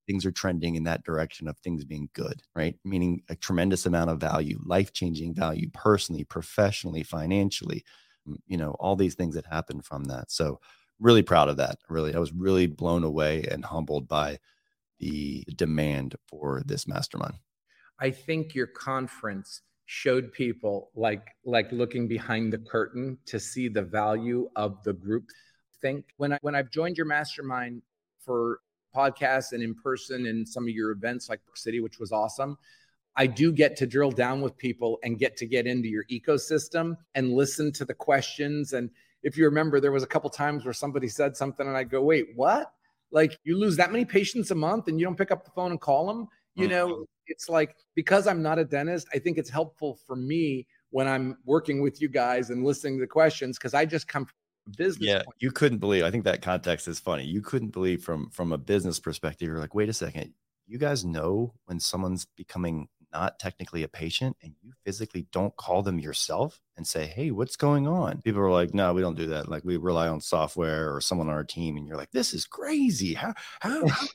things 0.07 0.25
are 0.25 0.31
trending 0.31 0.75
in 0.75 0.85
that 0.85 1.03
direction 1.03 1.47
of 1.47 1.57
things 1.59 1.83
being 1.85 2.09
good 2.13 2.41
right? 2.55 2.75
Meaning 2.83 3.21
a 3.29 3.35
tremendous 3.35 3.85
amount 3.85 4.09
of 4.09 4.19
value 4.19 4.59
life 4.65 4.93
changing 4.93 5.33
value 5.33 5.69
personally 5.73 6.23
professionally 6.23 7.03
financially, 7.03 7.83
mm, 8.27 8.37
you 8.47 8.57
know 8.57 8.71
all 8.79 8.95
these 8.95 9.15
things 9.15 9.35
that 9.35 9.45
happen 9.45 9.81
from 9.81 10.05
that. 10.05 10.31
So 10.31 10.59
really 10.99 11.23
proud 11.23 11.49
of 11.49 11.57
that 11.57 11.77
really. 11.89 12.15
I 12.15 12.19
was 12.19 12.33
really 12.33 12.67
blown 12.67 13.03
away 13.03 13.43
and 13.51 13.63
humbled 13.63 14.07
by 14.07 14.39
the 14.99 15.43
demand 15.55 16.15
for 16.27 16.63
this 16.65 16.87
mastermind 16.87 17.35
I 17.99 18.11
think 18.11 18.53
your 18.55 18.67
conference 18.67 19.61
showed 19.85 20.33
people 20.33 20.91
like 20.95 21.27
like 21.45 21.71
looking 21.71 22.07
behind 22.07 22.51
the 22.51 22.57
curtain 22.57 23.17
to 23.25 23.39
see 23.39 23.69
the 23.69 23.81
value 23.81 24.49
of 24.55 24.83
the 24.83 24.93
group 24.93 25.25
think 25.81 26.05
when 26.17 26.33
I 26.33 26.39
when 26.41 26.55
I've 26.55 26.69
joined 26.69 26.97
your 26.97 27.05
mastermind 27.05 27.81
for 28.19 28.59
podcasts 28.95 29.51
and 29.51 29.61
in 29.61 29.75
person 29.75 30.25
and 30.27 30.47
some 30.47 30.63
of 30.63 30.69
your 30.69 30.91
events 30.91 31.29
like 31.29 31.39
City, 31.55 31.79
which 31.79 31.99
was 31.99 32.11
awesome. 32.11 32.57
I 33.15 33.27
do 33.27 33.51
get 33.51 33.75
to 33.77 33.87
drill 33.87 34.11
down 34.11 34.41
with 34.41 34.57
people 34.57 34.99
and 35.03 35.17
get 35.17 35.37
to 35.37 35.45
get 35.47 35.65
into 35.65 35.87
your 35.87 36.05
ecosystem 36.05 36.97
and 37.15 37.33
listen 37.33 37.71
to 37.73 37.85
the 37.85 37.93
questions. 37.93 38.73
And 38.73 38.89
if 39.23 39.37
you 39.37 39.45
remember, 39.45 39.79
there 39.79 39.91
was 39.91 40.03
a 40.03 40.07
couple 40.07 40.29
times 40.29 40.65
where 40.65 40.73
somebody 40.73 41.07
said 41.07 41.35
something 41.35 41.67
and 41.67 41.75
I 41.75 41.83
go, 41.83 42.01
wait, 42.01 42.27
what? 42.35 42.71
Like 43.11 43.39
you 43.43 43.57
lose 43.57 43.77
that 43.77 43.91
many 43.91 44.05
patients 44.05 44.51
a 44.51 44.55
month 44.55 44.87
and 44.87 44.99
you 44.99 45.05
don't 45.05 45.17
pick 45.17 45.31
up 45.31 45.45
the 45.45 45.51
phone 45.51 45.71
and 45.71 45.81
call 45.81 46.07
them? 46.07 46.27
You 46.57 46.67
mm. 46.67 46.71
know, 46.71 47.05
it's 47.27 47.49
like 47.49 47.75
because 47.95 48.27
I'm 48.27 48.41
not 48.41 48.59
a 48.59 48.65
dentist, 48.65 49.07
I 49.13 49.19
think 49.19 49.37
it's 49.37 49.49
helpful 49.49 49.99
for 50.05 50.15
me 50.15 50.65
when 50.89 51.07
I'm 51.07 51.37
working 51.45 51.81
with 51.81 52.01
you 52.01 52.09
guys 52.09 52.49
and 52.49 52.65
listening 52.65 52.97
to 52.97 53.01
the 53.01 53.07
questions 53.07 53.57
because 53.57 53.73
I 53.73 53.85
just 53.85 54.07
come 54.07 54.25
from 54.25 54.33
a 54.67 54.77
business. 54.77 55.07
yeah 55.07 55.23
point. 55.23 55.35
you 55.39 55.49
couldn't 55.51 55.77
believe 55.77 56.03
i 56.03 56.11
think 56.11 56.25
that 56.25 56.41
context 56.41 56.89
is 56.89 56.99
funny 56.99 57.23
you 57.23 57.41
couldn't 57.41 57.69
believe 57.69 58.03
from 58.03 58.29
from 58.31 58.51
a 58.51 58.57
business 58.57 58.99
perspective 58.99 59.47
you're 59.47 59.59
like 59.59 59.73
wait 59.73 59.87
a 59.87 59.93
second 59.93 60.33
you 60.67 60.77
guys 60.77 61.05
know 61.05 61.53
when 61.67 61.79
someone's 61.79 62.25
becoming 62.35 62.89
not 63.13 63.39
technically 63.39 63.83
a 63.83 63.87
patient 63.87 64.35
and 64.43 64.53
you 64.61 64.73
physically 64.83 65.25
don't 65.31 65.55
call 65.55 65.81
them 65.81 65.97
yourself 65.97 66.61
and 66.75 66.85
say 66.85 67.05
hey 67.05 67.31
what's 67.31 67.55
going 67.55 67.87
on 67.87 68.21
people 68.21 68.41
are 68.41 68.51
like 68.51 68.73
no 68.73 68.93
we 68.93 69.01
don't 69.01 69.15
do 69.15 69.27
that 69.27 69.47
like 69.47 69.63
we 69.63 69.77
rely 69.77 70.09
on 70.09 70.19
software 70.19 70.93
or 70.93 70.99
someone 70.99 71.29
on 71.29 71.33
our 71.33 71.43
team 71.43 71.77
and 71.77 71.87
you're 71.87 71.95
like 71.95 72.11
this 72.11 72.33
is 72.33 72.45
crazy 72.45 73.13
how 73.13 73.33
how, 73.61 73.87
how 73.87 74.07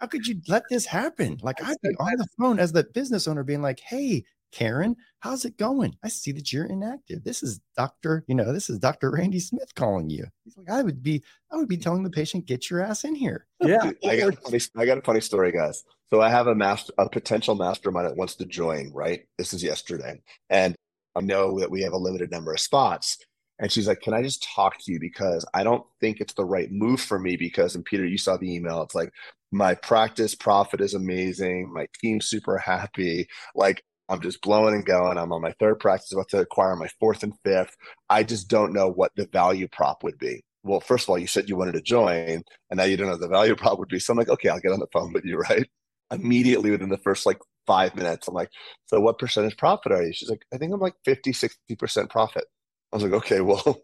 how 0.00 0.06
could 0.06 0.26
you 0.26 0.40
let 0.48 0.64
this 0.70 0.86
happen? 0.86 1.38
Like 1.42 1.62
I'd 1.62 1.76
be 1.82 1.94
on 1.98 2.16
the 2.16 2.26
phone 2.38 2.58
as 2.58 2.72
the 2.72 2.84
business 2.84 3.26
owner 3.28 3.42
being 3.42 3.62
like, 3.62 3.80
hey, 3.80 4.24
Karen, 4.54 4.94
how's 5.18 5.44
it 5.44 5.56
going? 5.56 5.96
I 6.04 6.08
see 6.08 6.30
that 6.32 6.52
you're 6.52 6.66
inactive. 6.66 7.24
This 7.24 7.42
is 7.42 7.60
Dr. 7.76 8.24
You 8.28 8.36
know, 8.36 8.52
this 8.52 8.70
is 8.70 8.78
Dr. 8.78 9.10
Randy 9.10 9.40
Smith 9.40 9.74
calling 9.74 10.08
you. 10.08 10.26
He's 10.44 10.56
like, 10.56 10.70
I 10.70 10.82
would 10.82 11.02
be, 11.02 11.24
I 11.50 11.56
would 11.56 11.68
be 11.68 11.76
telling 11.76 12.04
the 12.04 12.10
patient, 12.10 12.46
get 12.46 12.70
your 12.70 12.80
ass 12.80 13.02
in 13.02 13.16
here. 13.16 13.46
Yeah. 13.60 13.90
I 14.06 14.16
got, 14.16 14.34
a 14.34 14.36
funny, 14.36 14.60
I 14.76 14.86
got 14.86 14.98
a 14.98 15.02
funny 15.02 15.20
story, 15.20 15.50
guys. 15.50 15.82
So 16.12 16.20
I 16.20 16.30
have 16.30 16.46
a 16.46 16.54
master, 16.54 16.92
a 16.98 17.08
potential 17.08 17.56
mastermind 17.56 18.06
that 18.06 18.16
wants 18.16 18.36
to 18.36 18.44
join, 18.44 18.92
right? 18.92 19.24
This 19.38 19.52
is 19.52 19.64
yesterday. 19.64 20.22
And 20.50 20.76
I 21.16 21.20
know 21.20 21.58
that 21.58 21.70
we 21.70 21.82
have 21.82 21.92
a 21.92 21.98
limited 21.98 22.30
number 22.30 22.52
of 22.52 22.60
spots. 22.60 23.18
And 23.58 23.72
she's 23.72 23.88
like, 23.88 24.00
Can 24.00 24.14
I 24.14 24.22
just 24.22 24.48
talk 24.54 24.78
to 24.78 24.92
you? 24.92 25.00
Because 25.00 25.44
I 25.54 25.64
don't 25.64 25.84
think 26.00 26.20
it's 26.20 26.34
the 26.34 26.44
right 26.44 26.70
move 26.70 27.00
for 27.00 27.18
me. 27.18 27.36
Because, 27.36 27.74
and 27.74 27.84
Peter, 27.84 28.06
you 28.06 28.18
saw 28.18 28.36
the 28.36 28.52
email. 28.54 28.82
It's 28.82 28.94
like, 28.94 29.12
my 29.54 29.74
practice 29.76 30.34
profit 30.34 30.80
is 30.80 30.94
amazing. 30.94 31.72
My 31.72 31.86
team's 32.00 32.26
super 32.26 32.58
happy. 32.58 33.28
Like, 33.54 33.84
I'm 34.08 34.20
just 34.20 34.42
blowing 34.42 34.74
and 34.74 34.84
going. 34.84 35.16
I'm 35.16 35.32
on 35.32 35.42
my 35.42 35.54
third 35.60 35.78
practice, 35.78 36.12
about 36.12 36.28
to 36.30 36.40
acquire 36.40 36.74
my 36.74 36.88
fourth 36.98 37.22
and 37.22 37.32
fifth. 37.44 37.74
I 38.10 38.24
just 38.24 38.48
don't 38.48 38.72
know 38.72 38.90
what 38.90 39.12
the 39.16 39.28
value 39.32 39.68
prop 39.68 40.02
would 40.02 40.18
be. 40.18 40.42
Well, 40.64 40.80
first 40.80 41.04
of 41.04 41.10
all, 41.10 41.18
you 41.18 41.28
said 41.28 41.48
you 41.48 41.56
wanted 41.56 41.74
to 41.74 41.82
join, 41.82 42.42
and 42.70 42.76
now 42.78 42.82
you 42.82 42.96
don't 42.96 43.06
know 43.06 43.16
the 43.16 43.28
value 43.28 43.54
prop 43.54 43.78
would 43.78 43.88
be. 43.88 44.00
So 44.00 44.12
I'm 44.12 44.18
like, 44.18 44.28
okay, 44.28 44.48
I'll 44.48 44.60
get 44.60 44.72
on 44.72 44.80
the 44.80 44.88
phone 44.92 45.12
with 45.12 45.24
you, 45.24 45.36
right? 45.48 45.66
Immediately 46.10 46.72
within 46.72 46.88
the 46.88 46.98
first 46.98 47.24
like 47.24 47.38
five 47.66 47.94
minutes, 47.94 48.26
I'm 48.26 48.34
like, 48.34 48.50
so 48.86 49.00
what 49.00 49.18
percentage 49.18 49.56
profit 49.56 49.92
are 49.92 50.02
you? 50.02 50.12
She's 50.12 50.28
like, 50.28 50.44
I 50.52 50.58
think 50.58 50.74
I'm 50.74 50.80
like 50.80 50.94
50, 51.04 51.32
60% 51.32 52.10
profit. 52.10 52.44
I 52.92 52.96
was 52.96 53.04
like, 53.04 53.12
okay, 53.12 53.40
well, 53.40 53.80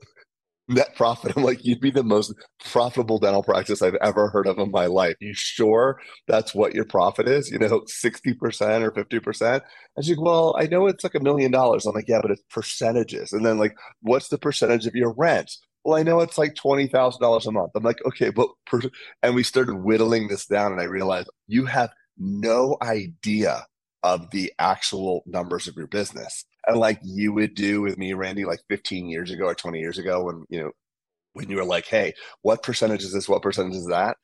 net 0.70 0.94
profit. 0.96 1.34
I'm 1.36 1.42
like, 1.44 1.64
you'd 1.64 1.80
be 1.80 1.90
the 1.90 2.04
most 2.04 2.32
profitable 2.64 3.18
dental 3.18 3.42
practice 3.42 3.82
I've 3.82 3.96
ever 4.02 4.28
heard 4.28 4.46
of 4.46 4.58
in 4.58 4.70
my 4.70 4.86
life. 4.86 5.16
You 5.20 5.34
sure 5.34 6.00
that's 6.28 6.54
what 6.54 6.74
your 6.74 6.84
profit 6.84 7.28
is? 7.28 7.50
You 7.50 7.58
know, 7.58 7.80
60% 7.80 8.82
or 8.82 8.92
50%? 8.92 9.60
And 9.96 10.04
she's 10.04 10.16
like, 10.16 10.24
well, 10.24 10.54
I 10.58 10.66
know 10.66 10.86
it's 10.86 11.04
like 11.04 11.14
a 11.14 11.20
million 11.20 11.50
dollars. 11.50 11.86
I'm 11.86 11.94
like, 11.94 12.08
yeah, 12.08 12.20
but 12.22 12.30
it's 12.30 12.42
percentages. 12.50 13.32
And 13.32 13.44
then 13.44 13.58
like, 13.58 13.74
what's 14.02 14.28
the 14.28 14.38
percentage 14.38 14.86
of 14.86 14.94
your 14.94 15.14
rent? 15.16 15.50
Well, 15.84 15.98
I 15.98 16.02
know 16.02 16.20
it's 16.20 16.38
like 16.38 16.54
$20,000 16.54 17.46
a 17.46 17.52
month. 17.52 17.70
I'm 17.74 17.82
like, 17.82 18.04
okay, 18.06 18.30
but, 18.30 18.48
per-, 18.66 18.82
and 19.22 19.34
we 19.34 19.42
started 19.42 19.76
whittling 19.76 20.28
this 20.28 20.46
down 20.46 20.72
and 20.72 20.80
I 20.80 20.84
realized 20.84 21.30
you 21.46 21.66
have 21.66 21.90
no 22.18 22.76
idea 22.82 23.66
of 24.02 24.30
the 24.30 24.52
actual 24.58 25.22
numbers 25.26 25.68
of 25.68 25.76
your 25.76 25.86
business 25.86 26.44
and 26.70 26.80
like 26.80 27.00
you 27.02 27.32
would 27.32 27.54
do 27.54 27.82
with 27.82 27.98
me, 27.98 28.14
Randy, 28.14 28.44
like 28.44 28.60
15 28.68 29.08
years 29.08 29.30
ago 29.30 29.46
or 29.46 29.54
20 29.54 29.78
years 29.78 29.98
ago 29.98 30.24
when, 30.24 30.44
you 30.48 30.60
know, 30.60 30.70
when 31.34 31.48
you 31.50 31.56
were 31.56 31.64
like, 31.64 31.86
hey, 31.86 32.14
what 32.42 32.62
percentage 32.62 33.02
is 33.02 33.12
this? 33.12 33.28
What 33.28 33.42
percentage 33.42 33.76
is 33.76 33.86
that? 33.86 34.16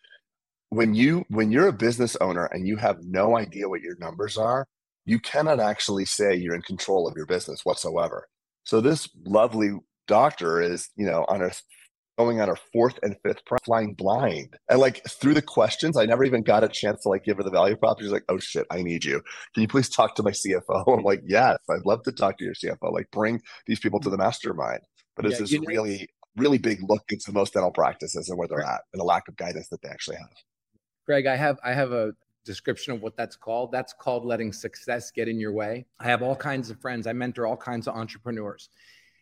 When 0.70 0.94
you 0.94 1.24
when 1.28 1.52
you're 1.52 1.68
a 1.68 1.72
business 1.72 2.16
owner 2.20 2.46
and 2.46 2.66
you 2.66 2.76
have 2.76 2.98
no 3.02 3.36
idea 3.36 3.68
what 3.68 3.82
your 3.82 3.96
numbers 3.98 4.36
are, 4.36 4.66
you 5.04 5.20
cannot 5.20 5.60
actually 5.60 6.04
say 6.04 6.34
you're 6.34 6.54
in 6.54 6.62
control 6.62 7.06
of 7.06 7.14
your 7.16 7.26
business 7.26 7.64
whatsoever. 7.64 8.26
So 8.64 8.80
this 8.80 9.08
lovely 9.24 9.78
doctor 10.08 10.60
is, 10.60 10.88
you 10.96 11.06
know, 11.06 11.24
on 11.28 11.40
her 11.40 11.52
going 12.18 12.40
on 12.40 12.48
her 12.48 12.56
fourth 12.72 12.98
and 13.02 13.16
fifth 13.22 13.44
prep, 13.44 13.64
flying 13.64 13.94
blind. 13.94 14.56
And 14.68 14.78
like 14.78 15.02
through 15.08 15.34
the 15.34 15.42
questions, 15.42 15.96
I 15.96 16.06
never 16.06 16.24
even 16.24 16.42
got 16.42 16.64
a 16.64 16.68
chance 16.68 17.02
to 17.02 17.08
like 17.08 17.24
give 17.24 17.36
her 17.36 17.42
the 17.42 17.50
value 17.50 17.76
prop. 17.76 18.00
She's 18.00 18.10
like, 18.10 18.24
oh 18.28 18.38
shit, 18.38 18.66
I 18.70 18.82
need 18.82 19.04
you. 19.04 19.22
Can 19.54 19.62
you 19.62 19.68
please 19.68 19.88
talk 19.88 20.14
to 20.16 20.22
my 20.22 20.30
CFO? 20.30 20.84
I'm 20.98 21.04
like, 21.04 21.22
yes, 21.26 21.58
I'd 21.70 21.84
love 21.84 22.02
to 22.04 22.12
talk 22.12 22.38
to 22.38 22.44
your 22.44 22.54
CFO. 22.54 22.92
Like 22.92 23.10
bring 23.10 23.40
these 23.66 23.80
people 23.80 24.00
to 24.00 24.10
the 24.10 24.18
mastermind. 24.18 24.80
But 25.14 25.26
it's 25.26 25.34
yeah, 25.34 25.40
this 25.40 25.52
you 25.52 25.60
know, 25.60 25.66
really, 25.66 26.08
really 26.36 26.58
big 26.58 26.80
look 26.88 27.04
into 27.10 27.32
most 27.32 27.54
dental 27.54 27.70
practices 27.70 28.28
and 28.28 28.38
where 28.38 28.48
they're 28.48 28.62
at 28.62 28.82
and 28.92 29.00
the 29.00 29.04
lack 29.04 29.28
of 29.28 29.36
guidance 29.36 29.68
that 29.68 29.82
they 29.82 29.88
actually 29.88 30.16
have. 30.16 30.28
Craig, 31.04 31.26
I 31.26 31.36
have 31.36 31.58
I 31.64 31.72
have 31.72 31.92
a 31.92 32.12
description 32.44 32.92
of 32.92 33.02
what 33.02 33.16
that's 33.16 33.36
called. 33.36 33.72
That's 33.72 33.92
called 33.92 34.24
letting 34.24 34.52
success 34.52 35.10
get 35.10 35.28
in 35.28 35.38
your 35.38 35.52
way. 35.52 35.86
I 36.00 36.04
have 36.04 36.22
all 36.22 36.36
kinds 36.36 36.70
of 36.70 36.80
friends. 36.80 37.06
I 37.06 37.12
mentor 37.12 37.46
all 37.46 37.56
kinds 37.56 37.86
of 37.86 37.94
entrepreneurs. 37.94 38.70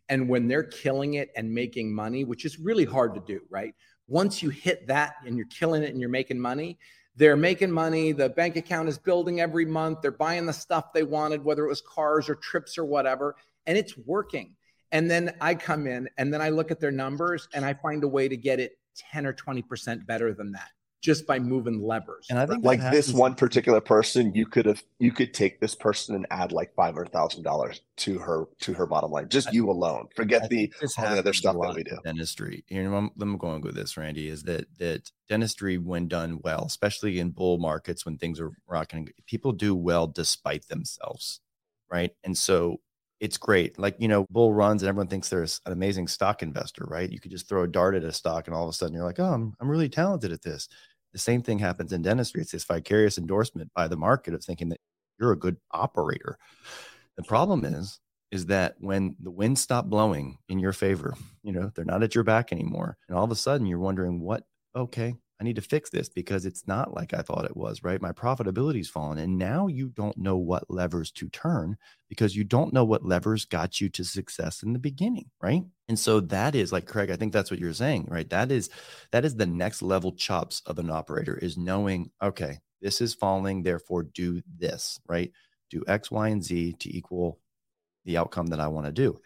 And 0.08 0.28
when 0.28 0.48
they're 0.48 0.64
killing 0.64 1.14
it 1.14 1.30
and 1.36 1.52
making 1.52 1.94
money, 1.94 2.24
which 2.24 2.44
is 2.44 2.58
really 2.58 2.84
hard 2.84 3.14
to 3.14 3.20
do, 3.20 3.40
right? 3.48 3.74
Once 4.06 4.42
you 4.42 4.50
hit 4.50 4.86
that 4.86 5.14
and 5.26 5.36
you're 5.36 5.46
killing 5.46 5.82
it 5.82 5.90
and 5.90 6.00
you're 6.00 6.10
making 6.10 6.38
money, 6.38 6.78
they're 7.16 7.36
making 7.36 7.70
money. 7.70 8.12
The 8.12 8.28
bank 8.28 8.56
account 8.56 8.88
is 8.88 8.98
building 8.98 9.40
every 9.40 9.64
month. 9.64 10.02
They're 10.02 10.10
buying 10.10 10.46
the 10.46 10.52
stuff 10.52 10.92
they 10.92 11.04
wanted, 11.04 11.44
whether 11.44 11.64
it 11.64 11.68
was 11.68 11.80
cars 11.80 12.28
or 12.28 12.34
trips 12.34 12.76
or 12.76 12.84
whatever, 12.84 13.36
and 13.66 13.78
it's 13.78 13.96
working. 13.96 14.56
And 14.92 15.10
then 15.10 15.34
I 15.40 15.54
come 15.54 15.86
in 15.86 16.08
and 16.18 16.32
then 16.32 16.42
I 16.42 16.50
look 16.50 16.70
at 16.70 16.80
their 16.80 16.92
numbers 16.92 17.48
and 17.54 17.64
I 17.64 17.74
find 17.74 18.04
a 18.04 18.08
way 18.08 18.28
to 18.28 18.36
get 18.36 18.60
it 18.60 18.78
10 19.12 19.26
or 19.26 19.32
20% 19.32 20.06
better 20.06 20.34
than 20.34 20.52
that 20.52 20.70
just 21.04 21.26
by 21.26 21.38
moving 21.38 21.82
levers. 21.82 22.28
And 22.30 22.38
I 22.38 22.46
think 22.46 22.64
like 22.64 22.80
this 22.80 23.12
one 23.12 23.34
particular 23.34 23.82
person, 23.82 24.34
you 24.34 24.46
could 24.46 24.64
have 24.64 24.82
you 24.98 25.12
could 25.12 25.34
take 25.34 25.60
this 25.60 25.74
person 25.74 26.14
and 26.14 26.26
add 26.30 26.50
like 26.50 26.74
five 26.74 26.94
hundred 26.94 27.12
thousand 27.12 27.42
dollars 27.42 27.82
to 27.98 28.18
her 28.18 28.46
to 28.60 28.72
her 28.72 28.86
bottom 28.86 29.10
line. 29.10 29.28
Just 29.28 29.48
I, 29.48 29.52
you 29.52 29.68
alone. 29.68 30.08
Forget 30.16 30.48
the 30.48 30.72
all 30.96 31.10
the 31.10 31.18
other 31.18 31.34
stuff 31.34 31.56
that 31.60 31.74
we 31.74 31.84
do. 31.84 31.98
Dentistry. 32.04 32.64
You 32.68 32.84
know, 32.84 32.96
I'm, 32.96 33.10
I'm 33.20 33.36
going 33.36 33.60
with 33.60 33.74
this, 33.74 33.98
Randy, 33.98 34.28
is 34.28 34.42
that 34.44 34.66
that 34.78 35.10
dentistry, 35.28 35.76
when 35.76 36.08
done 36.08 36.40
well, 36.42 36.64
especially 36.64 37.18
in 37.18 37.32
bull 37.32 37.58
markets 37.58 38.06
when 38.06 38.16
things 38.16 38.40
are 38.40 38.52
rocking, 38.66 39.10
people 39.26 39.52
do 39.52 39.74
well 39.74 40.06
despite 40.06 40.66
themselves, 40.68 41.40
right? 41.92 42.12
And 42.24 42.36
so 42.36 42.80
it's 43.20 43.38
great. 43.38 43.78
Like, 43.78 43.96
you 43.98 44.08
know, 44.08 44.26
bull 44.30 44.52
runs 44.52 44.82
and 44.82 44.88
everyone 44.88 45.06
thinks 45.06 45.28
they're 45.28 45.42
an 45.42 45.72
amazing 45.72 46.08
stock 46.08 46.42
investor, 46.42 46.84
right? 46.88 47.10
You 47.10 47.20
could 47.20 47.30
just 47.30 47.48
throw 47.48 47.62
a 47.62 47.68
dart 47.68 47.94
at 47.94 48.04
a 48.04 48.12
stock 48.12 48.46
and 48.46 48.54
all 48.54 48.64
of 48.64 48.68
a 48.68 48.72
sudden 48.72 48.94
you're 48.94 49.04
like, 49.04 49.20
oh, 49.20 49.32
I'm, 49.32 49.54
I'm 49.60 49.68
really 49.68 49.88
talented 49.88 50.32
at 50.32 50.42
this. 50.42 50.68
The 51.14 51.18
same 51.20 51.42
thing 51.42 51.60
happens 51.60 51.92
in 51.92 52.02
dentistry. 52.02 52.42
It's 52.42 52.52
this 52.52 52.64
vicarious 52.64 53.16
endorsement 53.16 53.70
by 53.74 53.88
the 53.88 53.96
market 53.96 54.34
of 54.34 54.44
thinking 54.44 54.68
that 54.68 54.80
you're 55.18 55.32
a 55.32 55.38
good 55.38 55.56
operator. 55.70 56.36
The 57.16 57.22
problem 57.22 57.64
is, 57.64 58.00
is 58.32 58.46
that 58.46 58.74
when 58.80 59.14
the 59.20 59.30
winds 59.30 59.60
stop 59.60 59.86
blowing 59.86 60.38
in 60.48 60.58
your 60.58 60.72
favor, 60.72 61.14
you 61.44 61.52
know, 61.52 61.70
they're 61.74 61.84
not 61.84 62.02
at 62.02 62.16
your 62.16 62.24
back 62.24 62.52
anymore. 62.52 62.96
And 63.08 63.16
all 63.16 63.24
of 63.24 63.30
a 63.30 63.36
sudden 63.36 63.66
you're 63.66 63.78
wondering 63.78 64.20
what, 64.20 64.42
okay, 64.74 65.14
I 65.44 65.46
need 65.46 65.56
to 65.56 65.62
fix 65.62 65.90
this 65.90 66.08
because 66.08 66.46
it's 66.46 66.66
not 66.66 66.94
like 66.94 67.12
I 67.12 67.20
thought 67.20 67.44
it 67.44 67.54
was, 67.54 67.82
right? 67.82 68.00
My 68.00 68.12
profitability's 68.12 68.88
fallen. 68.88 69.18
And 69.18 69.36
now 69.36 69.66
you 69.66 69.88
don't 69.90 70.16
know 70.16 70.38
what 70.38 70.70
levers 70.70 71.10
to 71.12 71.28
turn 71.28 71.76
because 72.08 72.34
you 72.34 72.44
don't 72.44 72.72
know 72.72 72.86
what 72.86 73.04
levers 73.04 73.44
got 73.44 73.78
you 73.78 73.90
to 73.90 74.04
success 74.04 74.62
in 74.62 74.72
the 74.72 74.78
beginning, 74.78 75.30
right? 75.42 75.62
And 75.86 75.98
so 75.98 76.20
that 76.20 76.54
is 76.54 76.72
like 76.72 76.86
Craig, 76.86 77.10
I 77.10 77.16
think 77.16 77.34
that's 77.34 77.50
what 77.50 77.60
you're 77.60 77.74
saying, 77.74 78.08
right? 78.08 78.28
That 78.30 78.50
is 78.50 78.70
that 79.12 79.26
is 79.26 79.36
the 79.36 79.44
next 79.44 79.82
level 79.82 80.12
chops 80.12 80.62
of 80.64 80.78
an 80.78 80.88
operator 80.88 81.36
is 81.36 81.58
knowing, 81.58 82.10
okay, 82.22 82.60
this 82.80 83.02
is 83.02 83.12
falling, 83.12 83.62
therefore 83.62 84.04
do 84.04 84.40
this, 84.56 84.98
right? 85.06 85.30
Do 85.68 85.84
X, 85.86 86.10
Y, 86.10 86.28
and 86.28 86.42
Z 86.42 86.76
to 86.80 86.96
equal 86.96 87.38
the 88.06 88.16
outcome 88.16 88.46
that 88.46 88.60
I 88.60 88.68
want 88.68 88.86
to 88.86 88.92
do. 88.92 89.18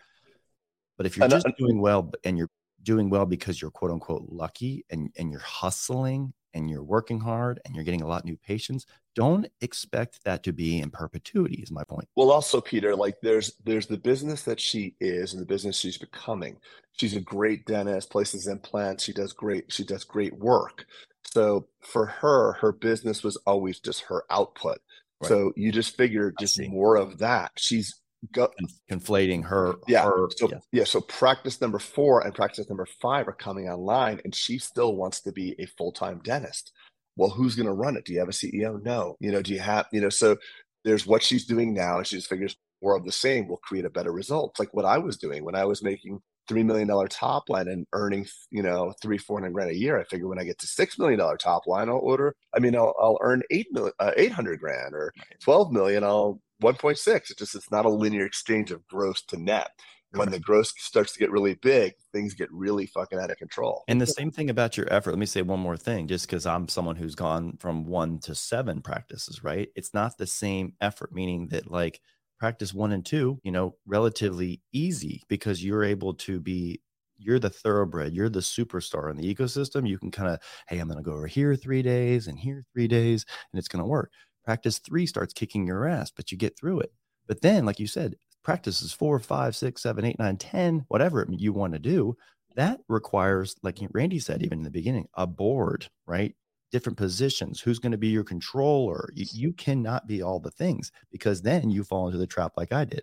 But 0.96 1.06
if 1.06 1.16
you're 1.16 1.26
uh, 1.26 1.28
just 1.28 1.46
doing 1.56 1.80
well 1.80 2.10
and 2.24 2.36
you're 2.36 2.50
doing 2.82 3.10
well 3.10 3.26
because 3.26 3.60
you're 3.60 3.70
quote 3.70 3.90
unquote 3.90 4.24
lucky 4.28 4.84
and, 4.90 5.10
and 5.18 5.30
you're 5.30 5.40
hustling 5.40 6.32
and 6.54 6.70
you're 6.70 6.82
working 6.82 7.20
hard 7.20 7.60
and 7.64 7.74
you're 7.74 7.84
getting 7.84 8.02
a 8.02 8.06
lot 8.06 8.24
new 8.24 8.36
patients 8.36 8.86
don't 9.14 9.48
expect 9.60 10.22
that 10.24 10.44
to 10.44 10.52
be 10.52 10.80
in 10.80 10.90
perpetuity 10.90 11.56
is 11.56 11.72
my 11.72 11.82
point. 11.84 12.08
Well 12.14 12.30
also 12.30 12.60
peter 12.60 12.94
like 12.94 13.16
there's 13.22 13.54
there's 13.64 13.86
the 13.86 13.96
business 13.96 14.42
that 14.44 14.60
she 14.60 14.94
is 15.00 15.32
and 15.32 15.42
the 15.42 15.46
business 15.46 15.76
she's 15.76 15.98
becoming. 15.98 16.56
She's 16.92 17.16
a 17.16 17.20
great 17.20 17.66
dentist 17.66 18.10
places 18.10 18.46
implants 18.46 19.04
she 19.04 19.12
does 19.12 19.32
great 19.32 19.72
she 19.72 19.84
does 19.84 20.04
great 20.04 20.38
work. 20.38 20.86
So 21.24 21.66
for 21.80 22.06
her 22.06 22.52
her 22.54 22.72
business 22.72 23.24
was 23.24 23.36
always 23.38 23.80
just 23.80 24.02
her 24.02 24.22
output. 24.30 24.78
Right. 25.20 25.28
so 25.28 25.52
you 25.56 25.72
just 25.72 25.96
figure 25.96 26.32
just 26.38 26.60
more 26.68 26.94
of 26.96 27.18
that. 27.18 27.50
She's 27.56 28.00
go, 28.32 28.48
conflating 28.90 29.44
her. 29.44 29.74
Yeah. 29.86 30.04
Her, 30.04 30.28
so 30.36 30.48
yeah. 30.50 30.58
yeah. 30.72 30.84
So 30.84 31.00
practice 31.00 31.60
number 31.60 31.78
four 31.78 32.24
and 32.24 32.34
practice 32.34 32.68
number 32.68 32.86
five 33.00 33.28
are 33.28 33.32
coming 33.32 33.68
online, 33.68 34.20
and 34.24 34.34
she 34.34 34.58
still 34.58 34.96
wants 34.96 35.20
to 35.22 35.32
be 35.32 35.54
a 35.58 35.66
full 35.66 35.92
time 35.92 36.20
dentist. 36.24 36.72
Well, 37.16 37.30
who's 37.30 37.56
going 37.56 37.66
to 37.66 37.72
run 37.72 37.96
it? 37.96 38.04
Do 38.04 38.12
you 38.12 38.20
have 38.20 38.28
a 38.28 38.32
CEO? 38.32 38.82
No. 38.82 39.16
You 39.20 39.32
know, 39.32 39.42
do 39.42 39.52
you 39.52 39.60
have 39.60 39.86
you 39.92 40.00
know? 40.00 40.08
So 40.08 40.36
there's 40.84 41.06
what 41.06 41.22
she's 41.22 41.46
doing 41.46 41.74
now, 41.74 41.98
and 41.98 42.06
she 42.06 42.16
just 42.16 42.28
figures 42.28 42.56
more 42.82 42.96
of 42.96 43.04
the 43.04 43.12
same 43.12 43.48
will 43.48 43.56
create 43.58 43.84
a 43.84 43.90
better 43.90 44.12
result. 44.12 44.52
It's 44.52 44.60
like 44.60 44.74
what 44.74 44.84
I 44.84 44.98
was 44.98 45.16
doing 45.16 45.44
when 45.44 45.56
I 45.56 45.64
was 45.64 45.82
making 45.82 46.20
three 46.48 46.62
million 46.62 46.88
dollar 46.88 47.08
top 47.08 47.50
line 47.50 47.68
and 47.68 47.86
earning 47.92 48.26
you 48.50 48.62
know 48.62 48.94
three 49.02 49.18
four 49.18 49.38
hundred 49.38 49.52
grand 49.52 49.70
a 49.70 49.76
year. 49.76 49.98
I 49.98 50.04
figure 50.04 50.28
when 50.28 50.38
I 50.38 50.44
get 50.44 50.58
to 50.60 50.66
six 50.66 50.98
million 50.98 51.18
dollar 51.18 51.36
top 51.36 51.66
line, 51.66 51.88
I'll 51.88 51.96
order. 51.96 52.34
I 52.54 52.58
mean, 52.58 52.74
I'll, 52.74 52.94
I'll 53.00 53.18
earn 53.20 53.42
eight 53.50 53.66
million, 53.72 53.92
uh, 53.98 54.12
eight 54.16 54.32
hundred 54.32 54.60
grand 54.60 54.94
or 54.94 55.12
twelve 55.40 55.72
million. 55.72 56.04
I'll 56.04 56.40
1.6. 56.62 57.16
It's 57.16 57.34
just 57.34 57.54
it's 57.54 57.70
not 57.70 57.84
a 57.84 57.90
linear 57.90 58.26
exchange 58.26 58.70
of 58.70 58.86
gross 58.86 59.22
to 59.26 59.40
net. 59.40 59.70
When 60.12 60.30
the 60.30 60.40
gross 60.40 60.72
starts 60.78 61.12
to 61.12 61.18
get 61.18 61.30
really 61.30 61.54
big, 61.54 61.92
things 62.14 62.32
get 62.32 62.50
really 62.50 62.86
fucking 62.86 63.18
out 63.18 63.30
of 63.30 63.36
control. 63.36 63.84
And 63.88 64.00
the 64.00 64.06
same 64.06 64.30
thing 64.30 64.48
about 64.48 64.74
your 64.74 64.90
effort. 64.90 65.10
Let 65.10 65.18
me 65.18 65.26
say 65.26 65.42
one 65.42 65.60
more 65.60 65.76
thing, 65.76 66.08
just 66.08 66.26
because 66.26 66.46
I'm 66.46 66.66
someone 66.66 66.96
who's 66.96 67.14
gone 67.14 67.58
from 67.60 67.84
one 67.84 68.18
to 68.20 68.34
seven 68.34 68.80
practices, 68.80 69.44
right? 69.44 69.68
It's 69.76 69.92
not 69.92 70.16
the 70.16 70.26
same 70.26 70.72
effort, 70.80 71.12
meaning 71.12 71.48
that 71.48 71.70
like 71.70 72.00
practice 72.38 72.72
one 72.72 72.92
and 72.92 73.04
two, 73.04 73.38
you 73.42 73.52
know, 73.52 73.74
relatively 73.86 74.62
easy 74.72 75.24
because 75.28 75.62
you're 75.62 75.84
able 75.84 76.14
to 76.14 76.40
be 76.40 76.80
you're 77.18 77.40
the 77.40 77.50
thoroughbred, 77.50 78.14
you're 78.14 78.28
the 78.28 78.40
superstar 78.40 79.10
in 79.10 79.16
the 79.16 79.34
ecosystem. 79.34 79.88
You 79.88 79.98
can 79.98 80.10
kind 80.10 80.30
of, 80.30 80.38
hey, 80.68 80.78
I'm 80.78 80.88
going 80.88 80.98
to 80.98 81.02
go 81.02 81.16
over 81.16 81.26
here 81.26 81.56
three 81.56 81.82
days 81.82 82.28
and 82.28 82.38
here 82.38 82.64
three 82.72 82.88
days, 82.88 83.26
and 83.52 83.58
it's 83.58 83.68
going 83.68 83.82
to 83.82 83.88
work. 83.88 84.12
Practice 84.48 84.78
three 84.78 85.04
starts 85.04 85.34
kicking 85.34 85.66
your 85.66 85.86
ass, 85.86 86.10
but 86.10 86.32
you 86.32 86.38
get 86.38 86.58
through 86.58 86.80
it. 86.80 86.90
But 87.26 87.42
then, 87.42 87.66
like 87.66 87.78
you 87.78 87.86
said, 87.86 88.16
practices 88.42 88.94
four, 88.94 89.18
five, 89.18 89.54
six, 89.54 89.82
seven, 89.82 90.06
eight, 90.06 90.18
nine, 90.18 90.38
ten, 90.38 90.86
whatever 90.88 91.26
you 91.28 91.52
want 91.52 91.74
to 91.74 91.78
do. 91.78 92.16
That 92.56 92.80
requires, 92.88 93.56
like 93.62 93.76
Randy 93.92 94.18
said, 94.18 94.42
even 94.42 94.60
in 94.60 94.64
the 94.64 94.70
beginning, 94.70 95.06
a 95.12 95.26
board, 95.26 95.90
right? 96.06 96.34
Different 96.72 96.96
positions. 96.96 97.60
Who's 97.60 97.78
going 97.78 97.92
to 97.92 97.98
be 97.98 98.08
your 98.08 98.24
controller? 98.24 99.10
You, 99.12 99.26
you 99.30 99.52
cannot 99.52 100.06
be 100.06 100.22
all 100.22 100.40
the 100.40 100.50
things 100.50 100.92
because 101.12 101.42
then 101.42 101.68
you 101.68 101.84
fall 101.84 102.06
into 102.06 102.16
the 102.16 102.26
trap 102.26 102.52
like 102.56 102.72
I 102.72 102.86
did. 102.86 103.02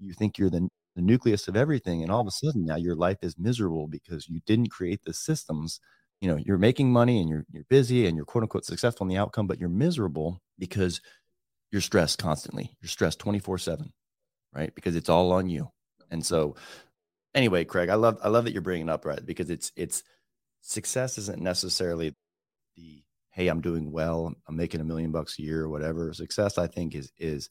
You 0.00 0.12
think 0.12 0.38
you're 0.38 0.50
the, 0.50 0.68
the 0.96 1.02
nucleus 1.02 1.46
of 1.46 1.54
everything, 1.54 2.02
and 2.02 2.10
all 2.10 2.20
of 2.20 2.26
a 2.26 2.32
sudden 2.32 2.64
now 2.64 2.74
your 2.74 2.96
life 2.96 3.18
is 3.22 3.38
miserable 3.38 3.86
because 3.86 4.28
you 4.28 4.40
didn't 4.44 4.72
create 4.72 5.04
the 5.04 5.14
systems 5.14 5.78
you 6.20 6.28
know 6.28 6.36
you're 6.36 6.58
making 6.58 6.92
money 6.92 7.20
and 7.20 7.28
you're 7.28 7.44
you're 7.50 7.64
busy 7.68 8.06
and 8.06 8.16
you're 8.16 8.26
quote 8.26 8.42
unquote 8.42 8.64
successful 8.64 9.04
in 9.04 9.08
the 9.08 9.16
outcome 9.16 9.46
but 9.46 9.58
you're 9.58 9.68
miserable 9.68 10.40
because 10.58 11.00
you're 11.72 11.80
stressed 11.80 12.18
constantly. 12.18 12.76
You're 12.80 12.88
stressed 12.88 13.18
24 13.18 13.58
7 13.58 13.92
right? 14.52 14.74
Because 14.74 14.96
it's 14.96 15.08
all 15.08 15.32
on 15.32 15.48
you. 15.48 15.70
And 16.10 16.24
so 16.24 16.56
anyway 17.32 17.64
craig 17.64 17.88
i 17.88 17.94
love 17.94 18.18
i 18.24 18.28
love 18.28 18.42
that 18.44 18.52
you're 18.52 18.62
bringing 18.62 18.88
up 18.88 19.04
right? 19.04 19.24
Because 19.24 19.50
it's 19.50 19.72
it's 19.76 20.02
success 20.62 21.16
isn't 21.16 21.40
necessarily 21.40 22.14
the 22.76 23.02
hey 23.30 23.48
i'm 23.48 23.60
doing 23.60 23.92
well. 23.92 24.32
I'm 24.48 24.56
making 24.56 24.80
a 24.80 24.84
million 24.84 25.12
bucks 25.12 25.38
a 25.38 25.42
year 25.42 25.62
or 25.62 25.68
whatever. 25.68 26.12
Success 26.12 26.58
i 26.58 26.66
think 26.66 26.94
is 26.94 27.12
is 27.18 27.48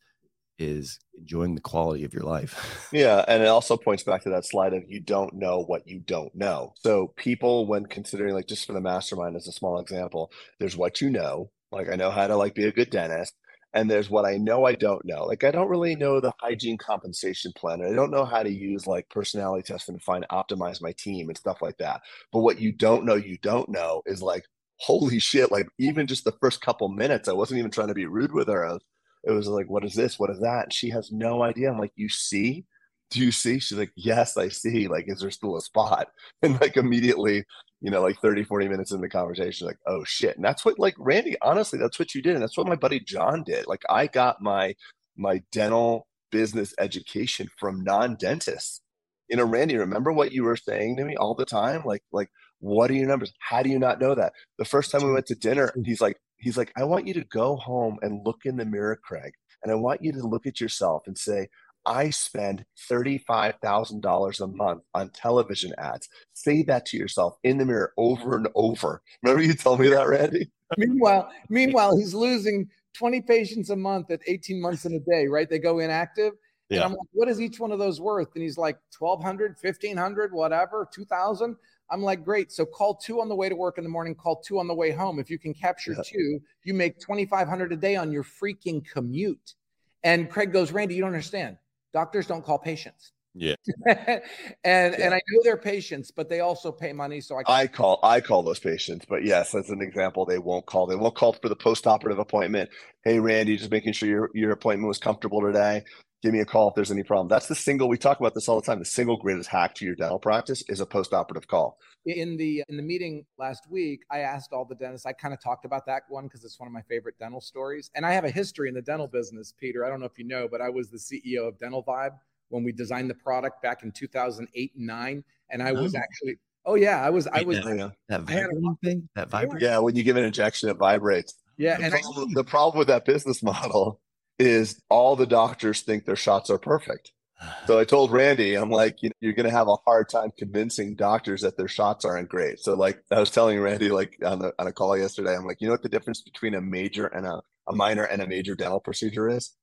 is 0.59 0.99
enjoying 1.17 1.55
the 1.55 1.61
quality 1.61 2.03
of 2.03 2.13
your 2.13 2.23
life. 2.23 2.89
yeah. 2.93 3.23
And 3.27 3.41
it 3.41 3.47
also 3.47 3.77
points 3.77 4.03
back 4.03 4.23
to 4.23 4.29
that 4.29 4.45
slide 4.45 4.73
of 4.73 4.83
you 4.87 4.99
don't 4.99 5.33
know 5.33 5.63
what 5.63 5.87
you 5.87 5.99
don't 5.99 6.33
know. 6.35 6.73
So, 6.81 7.13
people, 7.15 7.65
when 7.65 7.85
considering, 7.85 8.33
like, 8.33 8.47
just 8.47 8.67
for 8.67 8.73
the 8.73 8.81
mastermind 8.81 9.35
as 9.35 9.47
a 9.47 9.51
small 9.51 9.79
example, 9.79 10.31
there's 10.59 10.77
what 10.77 11.01
you 11.01 11.09
know. 11.09 11.49
Like, 11.71 11.89
I 11.89 11.95
know 11.95 12.11
how 12.11 12.27
to 12.27 12.35
like 12.35 12.55
be 12.55 12.65
a 12.65 12.71
good 12.71 12.89
dentist. 12.89 13.33
And 13.71 13.89
there's 13.89 14.09
what 14.09 14.25
I 14.25 14.37
know 14.37 14.65
I 14.65 14.73
don't 14.73 15.05
know. 15.05 15.25
Like, 15.25 15.43
I 15.43 15.51
don't 15.51 15.69
really 15.69 15.95
know 15.95 16.19
the 16.19 16.33
hygiene 16.39 16.77
compensation 16.77 17.51
plan. 17.55 17.83
I 17.83 17.93
don't 17.93 18.09
know 18.09 18.25
how 18.25 18.41
to 18.41 18.51
use 18.51 18.87
like 18.87 19.07
personality 19.09 19.61
testing 19.61 19.95
to 19.97 20.03
find 20.03 20.25
optimize 20.31 20.81
my 20.81 20.91
team 20.93 21.29
and 21.29 21.37
stuff 21.37 21.61
like 21.61 21.77
that. 21.77 22.01
But 22.31 22.39
what 22.39 22.59
you 22.59 22.71
don't 22.71 23.05
know, 23.05 23.13
you 23.15 23.37
don't 23.43 23.69
know 23.69 24.01
is 24.07 24.23
like, 24.23 24.45
holy 24.79 25.19
shit. 25.19 25.51
Like, 25.51 25.67
even 25.77 26.07
just 26.07 26.23
the 26.23 26.35
first 26.41 26.61
couple 26.61 26.89
minutes, 26.89 27.27
I 27.27 27.33
wasn't 27.33 27.59
even 27.59 27.69
trying 27.69 27.89
to 27.89 27.93
be 27.93 28.07
rude 28.07 28.33
with 28.33 28.47
her. 28.47 28.65
I 28.65 28.73
was, 28.73 28.81
it 29.23 29.31
was 29.31 29.47
like, 29.47 29.69
what 29.69 29.85
is 29.85 29.93
this? 29.93 30.17
What 30.19 30.29
is 30.29 30.39
that? 30.39 30.63
And 30.65 30.73
she 30.73 30.89
has 30.89 31.11
no 31.11 31.43
idea. 31.43 31.71
I'm 31.71 31.79
like, 31.79 31.93
you 31.95 32.09
see? 32.09 32.65
Do 33.11 33.19
you 33.19 33.31
see? 33.31 33.59
She's 33.59 33.77
like, 33.77 33.91
yes, 33.95 34.37
I 34.37 34.49
see. 34.49 34.87
Like, 34.87 35.05
is 35.07 35.21
there 35.21 35.31
still 35.31 35.57
a 35.57 35.61
spot? 35.61 36.07
And 36.41 36.59
like 36.61 36.77
immediately, 36.77 37.43
you 37.81 37.91
know, 37.91 38.01
like 38.01 38.19
30, 38.21 38.43
40 38.43 38.69
minutes 38.69 38.91
in 38.91 39.01
the 39.01 39.09
conversation, 39.09 39.67
like, 39.67 39.79
oh 39.87 40.03
shit. 40.05 40.35
And 40.35 40.45
that's 40.45 40.63
what 40.63 40.79
like 40.79 40.95
Randy, 40.97 41.35
honestly, 41.41 41.79
that's 41.79 41.99
what 41.99 42.15
you 42.15 42.21
did. 42.21 42.35
And 42.35 42.41
that's 42.41 42.57
what 42.57 42.67
my 42.67 42.75
buddy 42.75 42.99
John 42.99 43.43
did. 43.43 43.67
Like 43.67 43.83
I 43.89 44.07
got 44.07 44.41
my 44.41 44.75
my 45.17 45.41
dental 45.51 46.07
business 46.31 46.73
education 46.79 47.49
from 47.59 47.83
non-dentists. 47.83 48.81
You 49.29 49.37
know, 49.37 49.45
Randy, 49.45 49.77
remember 49.77 50.11
what 50.11 50.31
you 50.31 50.43
were 50.43 50.55
saying 50.55 50.97
to 50.97 51.03
me 51.03 51.15
all 51.15 51.35
the 51.35 51.45
time? 51.45 51.83
Like, 51.85 52.03
like, 52.11 52.29
what 52.59 52.89
are 52.89 52.95
your 52.95 53.07
numbers? 53.07 53.33
How 53.39 53.61
do 53.61 53.69
you 53.69 53.79
not 53.79 53.99
know 53.99 54.15
that? 54.15 54.33
The 54.57 54.65
first 54.65 54.91
time 54.91 55.03
we 55.03 55.11
went 55.13 55.27
to 55.27 55.35
dinner, 55.35 55.73
he's 55.85 56.01
like, 56.01 56.17
he's 56.39 56.57
like, 56.57 56.71
I 56.75 56.83
want 56.83 57.07
you 57.07 57.13
to 57.15 57.23
go 57.25 57.55
home 57.55 57.99
and 58.01 58.25
look 58.25 58.45
in 58.45 58.57
the 58.57 58.65
mirror, 58.65 58.99
Craig, 59.01 59.33
and 59.63 59.71
I 59.71 59.75
want 59.75 60.03
you 60.03 60.11
to 60.13 60.27
look 60.27 60.45
at 60.45 60.59
yourself 60.59 61.03
and 61.07 61.17
say, 61.17 61.47
I 61.85 62.09
spend 62.09 62.65
$35,000 62.89 64.39
a 64.41 64.47
month 64.47 64.83
on 64.93 65.09
television 65.09 65.73
ads. 65.77 66.09
Say 66.33 66.61
that 66.63 66.85
to 66.87 66.97
yourself 66.97 67.37
in 67.43 67.57
the 67.57 67.65
mirror 67.65 67.93
over 67.97 68.35
and 68.35 68.47
over. 68.55 69.01
Remember 69.23 69.41
you 69.41 69.53
told 69.53 69.79
me 69.79 69.89
that, 69.89 70.07
Randy? 70.07 70.51
meanwhile, 70.77 71.31
meanwhile, 71.49 71.97
he's 71.97 72.13
losing 72.13 72.69
20 72.93 73.21
patients 73.21 73.69
a 73.69 73.75
month 73.75 74.11
at 74.11 74.21
18 74.27 74.61
months 74.61 74.85
in 74.85 74.93
a 74.93 74.99
day, 74.99 75.27
right? 75.27 75.49
They 75.49 75.59
go 75.59 75.79
inactive. 75.79 76.33
Yeah. 76.69 76.77
And 76.77 76.85
I'm 76.85 76.91
like, 76.91 77.07
what 77.13 77.27
is 77.27 77.41
each 77.41 77.59
one 77.59 77.71
of 77.71 77.79
those 77.79 77.99
worth? 77.99 78.29
And 78.35 78.43
he's 78.43 78.57
like, 78.57 78.77
1200, 78.97 79.55
1500, 79.59 80.33
whatever, 80.33 80.87
2000. 80.93 81.55
I'm 81.91 82.01
like, 82.01 82.23
great. 82.23 82.51
So 82.51 82.65
call 82.65 82.95
two 82.95 83.21
on 83.21 83.29
the 83.29 83.35
way 83.35 83.49
to 83.49 83.55
work 83.55 83.77
in 83.77 83.83
the 83.83 83.89
morning, 83.89 84.15
call 84.15 84.37
two 84.37 84.59
on 84.59 84.67
the 84.67 84.75
way 84.75 84.91
home. 84.91 85.19
If 85.19 85.29
you 85.29 85.39
can 85.39 85.53
capture 85.53 85.93
yeah. 85.93 86.03
two, 86.05 86.39
you 86.63 86.73
make 86.73 86.99
2,500 86.99 87.71
a 87.71 87.75
day 87.75 87.95
on 87.95 88.11
your 88.11 88.23
freaking 88.23 88.85
commute. 88.85 89.55
And 90.03 90.29
Craig 90.29 90.53
goes, 90.53 90.71
Randy, 90.71 90.95
you 90.95 91.01
don't 91.01 91.09
understand. 91.09 91.57
Doctors 91.93 92.27
don't 92.27 92.45
call 92.45 92.59
patients. 92.59 93.11
Yeah. 93.35 93.55
and 93.87 94.21
yeah. 94.63 94.95
and 94.99 95.13
I 95.13 95.21
know 95.29 95.41
they're 95.43 95.57
patients, 95.57 96.11
but 96.11 96.29
they 96.29 96.39
also 96.39 96.71
pay 96.71 96.93
money. 96.93 97.21
So 97.21 97.37
I, 97.37 97.61
I 97.61 97.67
call 97.67 97.99
I 98.01 98.21
call 98.21 98.41
those 98.41 98.59
patients, 98.59 99.05
but 99.07 99.23
yes, 99.23 99.53
as 99.53 99.69
an 99.69 99.81
example, 99.81 100.25
they 100.25 100.39
won't 100.39 100.65
call. 100.65 100.87
They 100.87 100.95
won't 100.95 101.15
call 101.15 101.33
for 101.33 101.47
the 101.47 101.55
post-operative 101.55 102.17
appointment. 102.17 102.71
Hey 103.03 103.19
Randy, 103.19 103.55
just 103.55 103.69
making 103.69 103.93
sure 103.93 104.09
your, 104.09 104.29
your 104.33 104.51
appointment 104.51 104.87
was 104.87 104.97
comfortable 104.97 105.41
today 105.41 105.83
give 106.21 106.33
me 106.33 106.39
a 106.39 106.45
call 106.45 106.69
if 106.69 106.75
there's 106.75 106.91
any 106.91 107.03
problem. 107.03 107.27
That's 107.27 107.47
the 107.47 107.55
single 107.55 107.87
we 107.87 107.97
talk 107.97 108.19
about 108.19 108.33
this 108.33 108.47
all 108.47 108.59
the 108.59 108.65
time. 108.65 108.79
The 108.79 108.85
single 108.85 109.17
greatest 109.17 109.49
hack 109.49 109.75
to 109.75 109.85
your 109.85 109.95
dental 109.95 110.19
practice 110.19 110.63
is 110.67 110.79
a 110.79 110.85
post-operative 110.85 111.47
call. 111.47 111.77
In 112.05 112.37
the 112.37 112.63
in 112.69 112.77
the 112.77 112.83
meeting 112.83 113.25
last 113.37 113.69
week, 113.69 114.03
I 114.11 114.19
asked 114.19 114.53
all 114.53 114.65
the 114.65 114.75
dentists. 114.75 115.05
I 115.05 115.13
kind 115.13 115.33
of 115.33 115.41
talked 115.41 115.65
about 115.65 115.85
that 115.85 116.03
one 116.09 116.25
because 116.25 116.43
it's 116.43 116.59
one 116.59 116.67
of 116.67 116.73
my 116.73 116.81
favorite 116.83 117.15
dental 117.19 117.41
stories. 117.41 117.89
And 117.95 118.05
I 118.05 118.11
have 118.13 118.25
a 118.25 118.31
history 118.31 118.69
in 118.69 118.75
the 118.75 118.81
dental 118.81 119.07
business, 119.07 119.53
Peter. 119.59 119.85
I 119.85 119.89
don't 119.89 119.99
know 119.99 120.05
if 120.05 120.17
you 120.17 120.25
know, 120.25 120.47
but 120.49 120.61
I 120.61 120.69
was 120.69 120.89
the 120.89 120.97
CEO 120.97 121.47
of 121.47 121.57
Dental 121.59 121.83
Vibe 121.83 122.13
when 122.49 122.63
we 122.63 122.71
designed 122.71 123.09
the 123.09 123.15
product 123.15 123.61
back 123.61 123.83
in 123.83 123.91
2008 123.91 124.71
and 124.75 124.87
9 124.87 125.23
and 125.51 125.63
I 125.63 125.71
was 125.71 125.95
oh. 125.95 125.99
actually 125.99 126.39
Oh 126.65 126.75
yeah, 126.75 127.03
I 127.03 127.09
was 127.09 127.25
I 127.25 127.41
was 127.41 127.57
that, 127.57 127.93
that 128.09 128.21
vibrating 128.21 128.77
thing, 128.83 129.09
that 129.15 129.29
vibrates. 129.29 129.63
Yeah, 129.63 129.79
when 129.79 129.95
you 129.95 130.03
give 130.03 130.17
an 130.17 130.23
injection 130.23 130.69
it 130.69 130.77
vibrates. 130.77 131.33
Yeah, 131.57 131.77
the 131.77 131.85
and 131.85 131.93
problem, 131.93 132.29
I, 132.29 132.33
the 132.35 132.43
problem 132.43 132.77
with 132.77 132.87
that 132.89 133.05
business 133.05 133.41
model 133.41 133.99
is 134.39 134.81
all 134.89 135.15
the 135.15 135.27
doctors 135.27 135.81
think 135.81 136.05
their 136.05 136.15
shots 136.15 136.49
are 136.49 136.57
perfect. 136.57 137.11
So 137.67 137.79
I 137.79 137.85
told 137.85 138.11
Randy, 138.11 138.55
I'm 138.55 138.69
like, 138.69 139.01
you 139.01 139.09
know, 139.09 139.15
you're 139.21 139.33
going 139.33 139.45
to 139.45 139.55
have 139.55 139.69
a 139.69 139.77
hard 139.85 140.09
time 140.09 140.31
convincing 140.37 140.95
doctors 140.95 141.41
that 141.41 141.55
their 141.55 141.69
shots 141.69 142.03
aren't 142.03 142.27
great. 142.27 142.59
So 142.59 142.73
like 142.73 143.01
I 143.11 143.19
was 143.21 143.31
telling 143.31 143.57
Randy, 143.61 143.91
like 143.91 144.17
on, 144.25 144.39
the, 144.39 144.53
on 144.59 144.67
a 144.67 144.73
call 144.73 144.97
yesterday, 144.97 145.35
I'm 145.37 145.45
like, 145.45 145.61
you 145.61 145.67
know 145.67 145.73
what 145.73 145.81
the 145.81 145.87
difference 145.87 146.21
between 146.21 146.53
a 146.53 146.59
major 146.59 147.07
and 147.07 147.25
a, 147.25 147.41
a 147.67 147.73
minor 147.73 148.03
and 148.03 148.21
a 148.21 148.27
major 148.27 148.55
dental 148.55 148.81
procedure 148.81 149.29
is? 149.29 149.55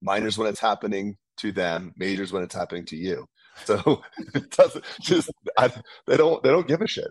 Minors 0.00 0.38
when 0.38 0.46
it's 0.46 0.60
happening 0.60 1.16
to 1.38 1.50
them, 1.50 1.92
majors 1.96 2.32
when 2.32 2.44
it's 2.44 2.54
happening 2.54 2.84
to 2.86 2.96
you. 2.96 3.26
So 3.64 4.02
it 4.34 4.50
doesn't 4.50 4.84
just 5.00 5.30
I, 5.58 5.70
they 6.06 6.16
don't 6.16 6.42
they 6.42 6.48
don't 6.48 6.66
give 6.66 6.80
a 6.80 6.86
shit. 6.86 7.10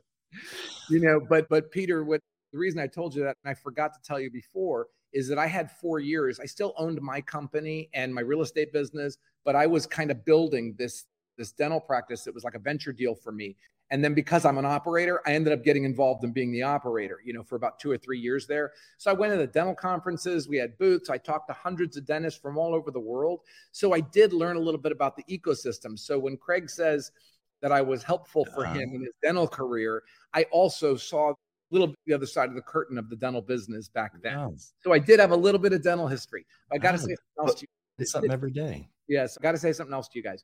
You 0.90 1.00
know, 1.00 1.20
but 1.20 1.48
but 1.50 1.70
Peter, 1.70 2.04
what 2.04 2.22
the 2.52 2.58
reason 2.58 2.80
I 2.80 2.88
told 2.88 3.14
you 3.14 3.24
that, 3.24 3.38
and 3.44 3.52
I 3.52 3.54
forgot 3.54 3.94
to 3.94 4.00
tell 4.04 4.20
you 4.20 4.32
before, 4.32 4.88
is 5.14 5.28
that 5.28 5.38
I 5.38 5.48
had 5.48 5.72
four 5.72 6.00
years. 6.00 6.40
I 6.40 6.46
still 6.46 6.74
owned 6.78 7.02
my 7.02 7.22
company 7.22 7.90
and 7.94 8.14
my 8.14 8.22
real 8.22 8.42
estate 8.42 8.72
business, 8.72 9.18
but 9.44 9.56
I 9.56 9.68
was 9.68 9.86
kind 9.86 10.12
of 10.12 10.24
building 10.26 10.76
this 10.78 11.06
this 11.38 11.52
dental 11.52 11.80
practice. 11.80 12.28
It 12.28 12.34
was 12.34 12.44
like 12.44 12.56
a 12.56 12.60
venture 12.60 12.94
deal 12.94 13.16
for 13.16 13.32
me. 13.32 13.56
And 13.92 14.02
then 14.02 14.14
because 14.14 14.46
I'm 14.46 14.58
an 14.58 14.66
operator, 14.66 15.22
I 15.26 15.34
ended 15.34 15.52
up 15.52 15.64
getting 15.66 15.84
involved 15.84 16.24
in 16.24 16.32
being 16.32 16.52
the 16.52 16.64
operator, 16.64 17.20
you 17.26 17.34
know, 17.34 17.44
for 17.44 17.58
about 17.58 17.78
two 17.78 17.92
or 17.92 17.98
three 17.98 18.20
years 18.20 18.48
there. 18.48 18.72
So 18.98 19.12
I 19.12 19.14
went 19.14 19.34
to 19.34 19.38
the 19.38 19.48
dental 19.48 19.76
conferences, 19.76 20.48
we 20.48 20.58
had 20.58 20.78
booths, 20.78 21.10
I 21.10 21.18
talked 21.18 21.48
to 21.50 21.54
hundreds 21.54 21.98
of 21.98 22.06
dentists 22.06 22.40
from 22.40 22.58
all 22.58 22.74
over 22.74 22.90
the 22.90 23.02
world. 23.02 23.42
So 23.74 23.94
I 23.94 24.00
did 24.00 24.32
learn 24.32 24.56
a 24.56 24.62
little 24.62 24.80
bit 24.80 24.94
about 24.94 25.18
the 25.18 25.24
ecosystem. 25.24 26.00
So 26.00 26.18
when 26.18 26.38
Craig 26.38 26.70
says 26.70 27.12
that 27.62 27.74
I 27.74 27.82
was 27.82 28.02
helpful 28.02 28.46
for 28.56 28.66
him 28.66 28.92
in 28.94 29.02
his 29.02 29.14
dental 29.22 29.48
career, 29.48 30.04
I 30.34 30.44
also 30.52 30.96
saw 30.96 31.34
little 31.72 31.88
bit 31.88 31.98
the 32.06 32.14
other 32.14 32.26
side 32.26 32.50
of 32.50 32.56
the 32.56 32.62
curtain 32.62 32.98
of 32.98 33.10
the 33.10 33.16
dental 33.16 33.42
business 33.42 33.88
back 33.88 34.12
then. 34.22 34.38
Wow. 34.38 34.54
So 34.84 34.94
I 34.94 35.00
did 35.00 35.20
have 35.20 35.32
a 35.32 35.36
little 35.36 35.60
bit 35.60 35.74
of 35.74 35.82
dental 35.82 36.08
history. 36.08 36.46
I 36.72 36.78
got 36.78 36.92
to 36.92 36.98
say 36.98 37.16
something 37.16 37.48
else 37.48 37.56
to 37.56 37.68
you. 38.00 38.06
Something 38.06 38.32
every 38.32 38.52
day. 38.52 38.90
Yes, 39.08 39.38
I 39.40 39.44
got 39.44 39.52
to 39.52 39.58
say 39.58 39.74
something 39.74 39.94
else 39.94 40.08
to 40.10 40.18
you 40.18 40.24
guys. 40.24 40.44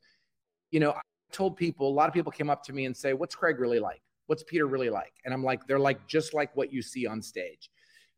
You 0.70 0.80
know, 0.80 0.92
I 0.92 1.00
told 1.32 1.56
people, 1.56 1.88
a 1.88 1.90
lot 1.90 2.08
of 2.08 2.14
people 2.14 2.30
came 2.30 2.50
up 2.50 2.62
to 2.64 2.72
me 2.72 2.84
and 2.84 2.96
say, 2.96 3.14
What's 3.14 3.34
Craig 3.34 3.58
really 3.58 3.80
like? 3.80 4.00
What's 4.26 4.42
Peter 4.44 4.66
really 4.66 4.90
like? 4.90 5.12
And 5.24 5.34
I'm 5.34 5.42
like, 5.42 5.66
They're 5.66 5.78
like 5.78 6.06
just 6.06 6.34
like 6.34 6.54
what 6.56 6.72
you 6.72 6.82
see 6.82 7.06
on 7.06 7.20
stage. 7.20 7.70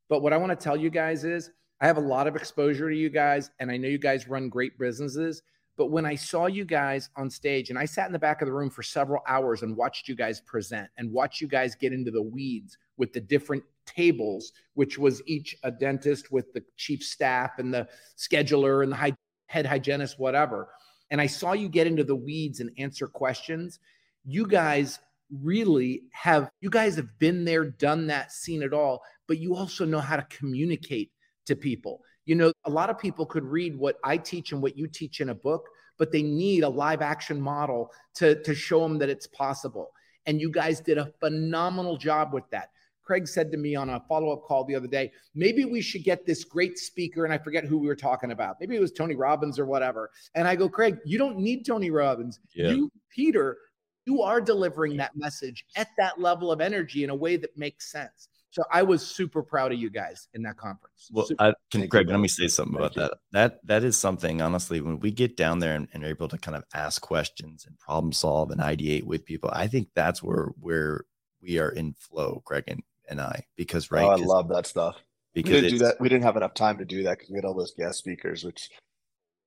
But 0.08 0.22
what 0.22 0.32
I 0.32 0.36
want 0.36 0.50
to 0.50 0.56
tell 0.56 0.76
you 0.76 0.90
guys 0.90 1.24
is, 1.24 1.50
I 1.80 1.86
have 1.86 1.96
a 1.96 2.00
lot 2.00 2.26
of 2.26 2.36
exposure 2.36 2.90
to 2.90 2.96
you 2.96 3.08
guys, 3.08 3.50
and 3.58 3.70
I 3.70 3.78
know 3.78 3.88
you 3.88 3.98
guys 3.98 4.28
run 4.28 4.48
great 4.48 4.78
businesses. 4.78 5.42
But 5.80 5.86
when 5.86 6.04
I 6.04 6.14
saw 6.14 6.44
you 6.44 6.66
guys 6.66 7.08
on 7.16 7.30
stage 7.30 7.70
and 7.70 7.78
I 7.78 7.86
sat 7.86 8.06
in 8.06 8.12
the 8.12 8.18
back 8.18 8.42
of 8.42 8.46
the 8.46 8.52
room 8.52 8.68
for 8.68 8.82
several 8.82 9.22
hours 9.26 9.62
and 9.62 9.74
watched 9.74 10.08
you 10.08 10.14
guys 10.14 10.42
present 10.42 10.90
and 10.98 11.10
watch 11.10 11.40
you 11.40 11.48
guys 11.48 11.74
get 11.74 11.94
into 11.94 12.10
the 12.10 12.20
weeds 12.20 12.76
with 13.00 13.14
the 13.14 13.20
different 13.20 13.64
tables, 13.86 14.52
which 14.74 14.98
was 14.98 15.22
each 15.26 15.56
a 15.64 15.70
dentist 15.70 16.30
with 16.30 16.52
the 16.52 16.62
chief 16.76 17.02
staff 17.02 17.58
and 17.58 17.72
the 17.72 17.88
scheduler 18.16 18.84
and 18.84 18.92
the 18.92 19.16
head 19.46 19.66
hygienist, 19.66 20.20
whatever. 20.20 20.68
And 21.10 21.20
I 21.20 21.26
saw 21.26 21.54
you 21.54 21.68
get 21.68 21.86
into 21.86 22.04
the 22.04 22.14
weeds 22.14 22.60
and 22.60 22.70
answer 22.78 23.08
questions. 23.08 23.80
You 24.24 24.46
guys 24.46 25.00
really 25.42 26.02
have, 26.12 26.50
you 26.60 26.68
guys 26.68 26.94
have 26.96 27.18
been 27.18 27.44
there, 27.44 27.64
done 27.64 28.06
that, 28.08 28.32
seen 28.32 28.62
it 28.62 28.74
all, 28.74 29.02
but 29.26 29.38
you 29.38 29.56
also 29.56 29.86
know 29.86 29.98
how 29.98 30.16
to 30.16 30.26
communicate 30.28 31.10
to 31.46 31.56
people. 31.56 32.02
You 32.26 32.34
know, 32.34 32.52
a 32.66 32.70
lot 32.70 32.90
of 32.90 32.98
people 32.98 33.24
could 33.24 33.44
read 33.44 33.76
what 33.76 33.96
I 34.04 34.18
teach 34.18 34.52
and 34.52 34.60
what 34.60 34.76
you 34.76 34.86
teach 34.86 35.22
in 35.22 35.30
a 35.30 35.34
book, 35.34 35.66
but 35.98 36.12
they 36.12 36.22
need 36.22 36.64
a 36.64 36.68
live 36.68 37.00
action 37.00 37.40
model 37.40 37.92
to, 38.16 38.40
to 38.42 38.54
show 38.54 38.80
them 38.80 38.98
that 38.98 39.08
it's 39.08 39.26
possible. 39.26 39.90
And 40.26 40.38
you 40.38 40.50
guys 40.50 40.80
did 40.80 40.98
a 40.98 41.12
phenomenal 41.18 41.96
job 41.96 42.34
with 42.34 42.48
that. 42.50 42.70
Craig 43.10 43.26
said 43.26 43.50
to 43.50 43.58
me 43.58 43.74
on 43.74 43.90
a 43.90 43.98
follow 44.08 44.30
up 44.30 44.44
call 44.44 44.62
the 44.62 44.76
other 44.76 44.86
day, 44.86 45.10
maybe 45.34 45.64
we 45.64 45.80
should 45.80 46.04
get 46.04 46.24
this 46.24 46.44
great 46.44 46.78
speaker. 46.78 47.24
And 47.24 47.34
I 47.34 47.38
forget 47.38 47.64
who 47.64 47.76
we 47.76 47.88
were 47.88 47.96
talking 47.96 48.30
about. 48.30 48.58
Maybe 48.60 48.76
it 48.76 48.80
was 48.80 48.92
Tony 48.92 49.16
Robbins 49.16 49.58
or 49.58 49.66
whatever. 49.66 50.12
And 50.36 50.46
I 50.46 50.54
go, 50.54 50.68
Craig, 50.68 50.98
you 51.04 51.18
don't 51.18 51.36
need 51.36 51.66
Tony 51.66 51.90
Robbins. 51.90 52.38
Yeah. 52.54 52.68
You, 52.68 52.88
Peter, 53.12 53.58
you 54.06 54.22
are 54.22 54.40
delivering 54.40 54.96
that 54.98 55.16
message 55.16 55.64
at 55.74 55.88
that 55.98 56.20
level 56.20 56.52
of 56.52 56.60
energy 56.60 57.02
in 57.02 57.10
a 57.10 57.14
way 57.16 57.36
that 57.36 57.50
makes 57.58 57.90
sense. 57.90 58.28
So 58.50 58.62
I 58.70 58.84
was 58.84 59.04
super 59.04 59.42
proud 59.42 59.72
of 59.72 59.80
you 59.80 59.90
guys 59.90 60.28
in 60.34 60.42
that 60.44 60.56
conference. 60.56 61.08
Well, 61.10 61.26
I 61.40 61.52
can, 61.72 61.88
Craig, 61.88 62.08
let 62.08 62.20
me 62.20 62.28
say 62.28 62.46
something 62.46 62.76
about 62.76 62.94
that. 62.94 63.14
That 63.32 63.58
that 63.64 63.82
is 63.82 63.96
something, 63.96 64.40
honestly, 64.40 64.80
when 64.80 65.00
we 65.00 65.10
get 65.10 65.36
down 65.36 65.58
there 65.58 65.74
and, 65.74 65.88
and, 65.92 66.04
are 66.04 66.08
able 66.08 66.28
to 66.28 66.38
kind 66.38 66.56
of 66.56 66.62
ask 66.74 67.02
questions 67.02 67.64
and 67.66 67.76
problem 67.76 68.12
solve 68.12 68.52
and 68.52 68.60
ideate 68.60 69.02
with 69.02 69.24
people, 69.24 69.50
I 69.52 69.66
think 69.66 69.88
that's 69.96 70.22
where 70.22 70.52
where 70.60 71.06
we 71.42 71.58
are 71.58 71.70
in 71.70 71.94
flow, 71.94 72.42
Craig 72.44 72.64
and, 72.68 72.82
and 73.10 73.20
I, 73.20 73.44
because 73.56 73.90
right. 73.90 74.04
Oh, 74.04 74.10
I 74.10 74.16
love 74.16 74.48
that 74.48 74.66
stuff. 74.66 74.96
Because 75.34 75.50
we 75.50 75.60
didn't 75.60 75.78
do 75.78 75.84
that. 75.84 76.00
We 76.00 76.08
didn't 76.08 76.24
have 76.24 76.36
enough 76.36 76.54
time 76.54 76.78
to 76.78 76.84
do 76.84 77.02
that 77.04 77.18
because 77.18 77.30
we 77.30 77.36
had 77.36 77.44
all 77.44 77.54
those 77.54 77.74
guest 77.76 77.98
speakers, 77.98 78.42
which 78.42 78.70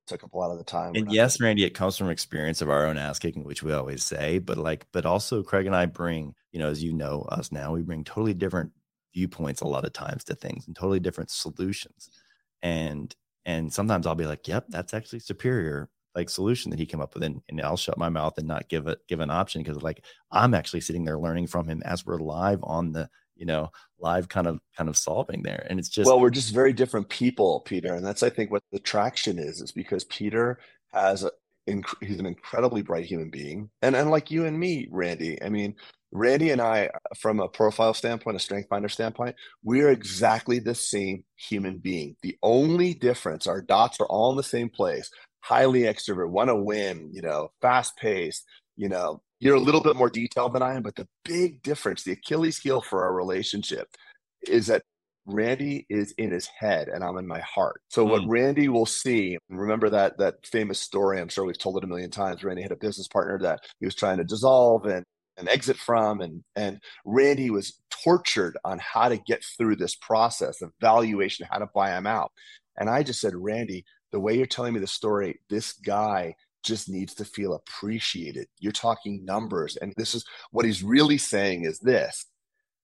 took 0.06 0.22
up 0.22 0.32
a 0.32 0.38
lot 0.38 0.50
of 0.50 0.58
the 0.58 0.64
time. 0.64 0.92
And 0.94 1.10
yes, 1.12 1.40
Randy, 1.40 1.64
it 1.64 1.74
comes 1.74 1.96
from 1.96 2.10
experience 2.10 2.62
of 2.62 2.70
our 2.70 2.86
own 2.86 2.96
ass 2.96 3.18
kicking, 3.18 3.44
which 3.44 3.62
we 3.62 3.72
always 3.72 4.04
say, 4.04 4.38
but 4.38 4.56
like, 4.56 4.86
but 4.92 5.06
also 5.06 5.42
Craig 5.42 5.66
and 5.66 5.76
I 5.76 5.86
bring, 5.86 6.34
you 6.52 6.58
know, 6.58 6.68
as 6.68 6.82
you 6.82 6.92
know 6.92 7.22
us 7.30 7.52
now, 7.52 7.72
we 7.72 7.82
bring 7.82 8.04
totally 8.04 8.34
different 8.34 8.70
viewpoints 9.14 9.60
a 9.60 9.66
lot 9.66 9.84
of 9.84 9.92
times 9.92 10.24
to 10.24 10.34
things 10.34 10.66
and 10.66 10.76
totally 10.76 11.00
different 11.00 11.30
solutions. 11.30 12.10
And 12.62 13.14
and 13.46 13.72
sometimes 13.72 14.06
I'll 14.06 14.14
be 14.14 14.26
like, 14.26 14.48
yep, 14.48 14.64
that's 14.68 14.94
actually 14.94 15.20
superior 15.20 15.90
like 16.14 16.30
solution 16.30 16.70
that 16.70 16.78
he 16.78 16.86
came 16.86 17.00
up 17.00 17.14
with 17.14 17.24
and, 17.24 17.42
and 17.48 17.60
I'll 17.60 17.76
shut 17.76 17.98
my 17.98 18.08
mouth 18.08 18.38
and 18.38 18.46
not 18.46 18.68
give 18.68 18.86
it 18.86 19.00
give 19.08 19.20
an 19.20 19.30
option 19.30 19.62
because 19.62 19.82
like 19.82 20.04
I'm 20.30 20.54
actually 20.54 20.80
sitting 20.80 21.04
there 21.04 21.18
learning 21.18 21.48
from 21.48 21.68
him 21.68 21.82
as 21.84 22.06
we're 22.06 22.18
live 22.18 22.60
on 22.62 22.92
the 22.92 23.10
you 23.36 23.46
know 23.46 23.70
live 23.98 24.28
kind 24.28 24.46
of 24.46 24.58
kind 24.76 24.88
of 24.88 24.96
solving 24.96 25.42
there. 25.42 25.66
And 25.68 25.78
it's 25.78 25.88
just 25.88 26.06
well 26.06 26.20
we're 26.20 26.30
just 26.30 26.52
very 26.54 26.72
different 26.72 27.08
people 27.08 27.60
peter. 27.60 27.94
And 27.94 28.04
that's 28.04 28.22
i 28.22 28.30
think 28.30 28.50
what 28.50 28.62
the 28.72 28.78
traction 28.78 29.38
is 29.38 29.60
is 29.60 29.72
because 29.72 30.04
peter 30.04 30.58
has 30.92 31.24
a 31.24 31.30
he's 32.00 32.18
an 32.18 32.26
incredibly 32.26 32.82
bright 32.82 33.06
human 33.06 33.30
being. 33.30 33.70
And 33.82 33.96
and 33.96 34.10
like 34.10 34.30
you 34.30 34.44
and 34.44 34.58
me 34.58 34.88
randy 34.90 35.42
i 35.42 35.48
mean 35.48 35.74
randy 36.12 36.50
and 36.50 36.60
i 36.60 36.90
from 37.18 37.40
a 37.40 37.48
profile 37.48 37.92
standpoint 37.92 38.36
a 38.36 38.40
strength 38.40 38.68
finder 38.68 38.88
standpoint 38.88 39.34
we're 39.64 39.90
exactly 39.90 40.60
the 40.60 40.74
same 40.74 41.24
human 41.36 41.78
being. 41.78 42.16
The 42.22 42.36
only 42.42 42.94
difference 42.94 43.46
our 43.46 43.60
dots 43.60 44.00
are 44.00 44.06
all 44.06 44.30
in 44.30 44.36
the 44.36 44.42
same 44.42 44.68
place. 44.68 45.10
Highly 45.40 45.82
extrovert 45.82 46.30
want 46.30 46.48
to 46.48 46.56
win 46.56 47.10
you 47.12 47.22
know 47.22 47.50
fast 47.60 47.96
paced 47.96 48.44
you 48.76 48.88
know 48.88 49.20
you're 49.40 49.56
a 49.56 49.60
little 49.60 49.82
bit 49.82 49.96
more 49.96 50.08
detailed 50.08 50.54
than 50.54 50.62
I 50.62 50.74
am, 50.74 50.82
but 50.82 50.96
the 50.96 51.06
big 51.24 51.62
difference, 51.62 52.02
the 52.02 52.12
Achilles 52.12 52.58
heel 52.58 52.80
for 52.80 53.04
our 53.04 53.12
relationship 53.12 53.88
is 54.48 54.68
that 54.68 54.82
Randy 55.26 55.86
is 55.88 56.12
in 56.12 56.30
his 56.30 56.46
head 56.46 56.88
and 56.88 57.02
I'm 57.02 57.16
in 57.18 57.26
my 57.26 57.40
heart. 57.40 57.80
So 57.88 58.06
mm. 58.06 58.10
what 58.10 58.28
Randy 58.28 58.68
will 58.68 58.86
see, 58.86 59.38
remember 59.48 59.90
that 59.90 60.18
that 60.18 60.46
famous 60.46 60.80
story, 60.80 61.20
I'm 61.20 61.28
sure 61.28 61.44
we've 61.44 61.58
told 61.58 61.76
it 61.78 61.84
a 61.84 61.86
million 61.86 62.10
times. 62.10 62.44
Randy 62.44 62.62
had 62.62 62.72
a 62.72 62.76
business 62.76 63.08
partner 63.08 63.38
that 63.40 63.60
he 63.80 63.86
was 63.86 63.94
trying 63.94 64.18
to 64.18 64.24
dissolve 64.24 64.86
and 64.86 65.04
and 65.36 65.48
exit 65.48 65.76
from 65.76 66.20
and 66.20 66.44
and 66.54 66.78
Randy 67.04 67.50
was 67.50 67.80
tortured 67.90 68.56
on 68.64 68.78
how 68.78 69.08
to 69.08 69.16
get 69.16 69.44
through 69.58 69.76
this 69.76 69.94
process 69.96 70.62
of 70.62 70.72
valuation, 70.80 71.46
how 71.50 71.58
to 71.58 71.68
buy 71.74 71.96
him 71.96 72.06
out. 72.06 72.32
And 72.76 72.90
I 72.90 73.02
just 73.02 73.20
said, 73.20 73.34
Randy, 73.34 73.84
the 74.12 74.20
way 74.20 74.36
you're 74.36 74.46
telling 74.46 74.74
me 74.74 74.80
the 74.80 74.86
story, 74.86 75.40
this 75.48 75.72
guy 75.72 76.34
just 76.64 76.88
needs 76.88 77.14
to 77.14 77.24
feel 77.24 77.54
appreciated. 77.54 78.46
You're 78.58 78.72
talking 78.72 79.24
numbers. 79.24 79.76
And 79.76 79.92
this 79.96 80.14
is 80.14 80.24
what 80.50 80.64
he's 80.64 80.82
really 80.82 81.18
saying 81.18 81.64
is 81.64 81.78
this. 81.78 82.26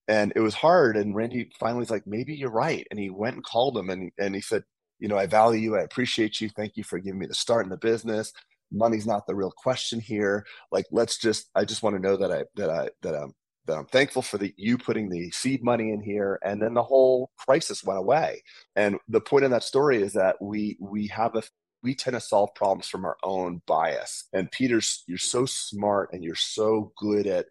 And 0.07 0.33
it 0.35 0.39
was 0.39 0.53
hard. 0.53 0.97
And 0.97 1.15
Randy 1.15 1.51
finally 1.59 1.79
was 1.79 1.91
like, 1.91 2.05
maybe 2.05 2.33
you're 2.33 2.49
right. 2.49 2.85
And 2.91 2.99
he 2.99 3.09
went 3.09 3.35
and 3.35 3.45
called 3.45 3.77
him 3.77 3.89
and, 3.89 4.11
and 4.17 4.35
he 4.35 4.41
said, 4.41 4.63
you 4.99 5.07
know, 5.07 5.17
I 5.17 5.25
value 5.25 5.59
you. 5.59 5.77
I 5.77 5.81
appreciate 5.81 6.39
you. 6.39 6.49
Thank 6.49 6.77
you 6.77 6.83
for 6.83 6.99
giving 6.99 7.19
me 7.19 7.25
the 7.25 7.33
start 7.33 7.65
in 7.65 7.69
the 7.69 7.77
business. 7.77 8.31
Money's 8.71 9.07
not 9.07 9.25
the 9.27 9.35
real 9.35 9.51
question 9.51 9.99
here. 9.99 10.45
Like, 10.71 10.85
let's 10.91 11.17
just, 11.17 11.49
I 11.55 11.65
just 11.65 11.83
want 11.83 11.95
to 11.95 12.01
know 12.01 12.15
that 12.17 12.31
I, 12.31 12.43
that 12.55 12.69
I, 12.69 12.89
that 13.01 13.15
I'm, 13.15 13.33
that 13.65 13.77
I'm 13.77 13.85
thankful 13.85 14.21
for 14.21 14.37
the 14.37 14.53
you 14.57 14.77
putting 14.77 15.09
the 15.09 15.29
seed 15.31 15.63
money 15.63 15.91
in 15.91 16.01
here, 16.01 16.39
and 16.43 16.61
then 16.61 16.73
the 16.73 16.83
whole 16.83 17.29
crisis 17.37 17.83
went 17.83 17.99
away. 17.99 18.41
And 18.75 18.97
the 19.07 19.21
point 19.21 19.45
in 19.45 19.51
that 19.51 19.63
story 19.63 20.01
is 20.01 20.13
that 20.13 20.35
we 20.41 20.77
we 20.79 21.07
have 21.07 21.35
a 21.35 21.43
we 21.83 21.95
tend 21.95 22.15
to 22.15 22.21
solve 22.21 22.53
problems 22.55 22.87
from 22.87 23.05
our 23.05 23.17
own 23.23 23.61
bias. 23.65 24.25
And 24.33 24.51
Peter's, 24.51 25.03
you're 25.07 25.17
so 25.17 25.45
smart 25.45 26.09
and 26.13 26.23
you're 26.23 26.35
so 26.35 26.93
good 26.97 27.27
at 27.27 27.47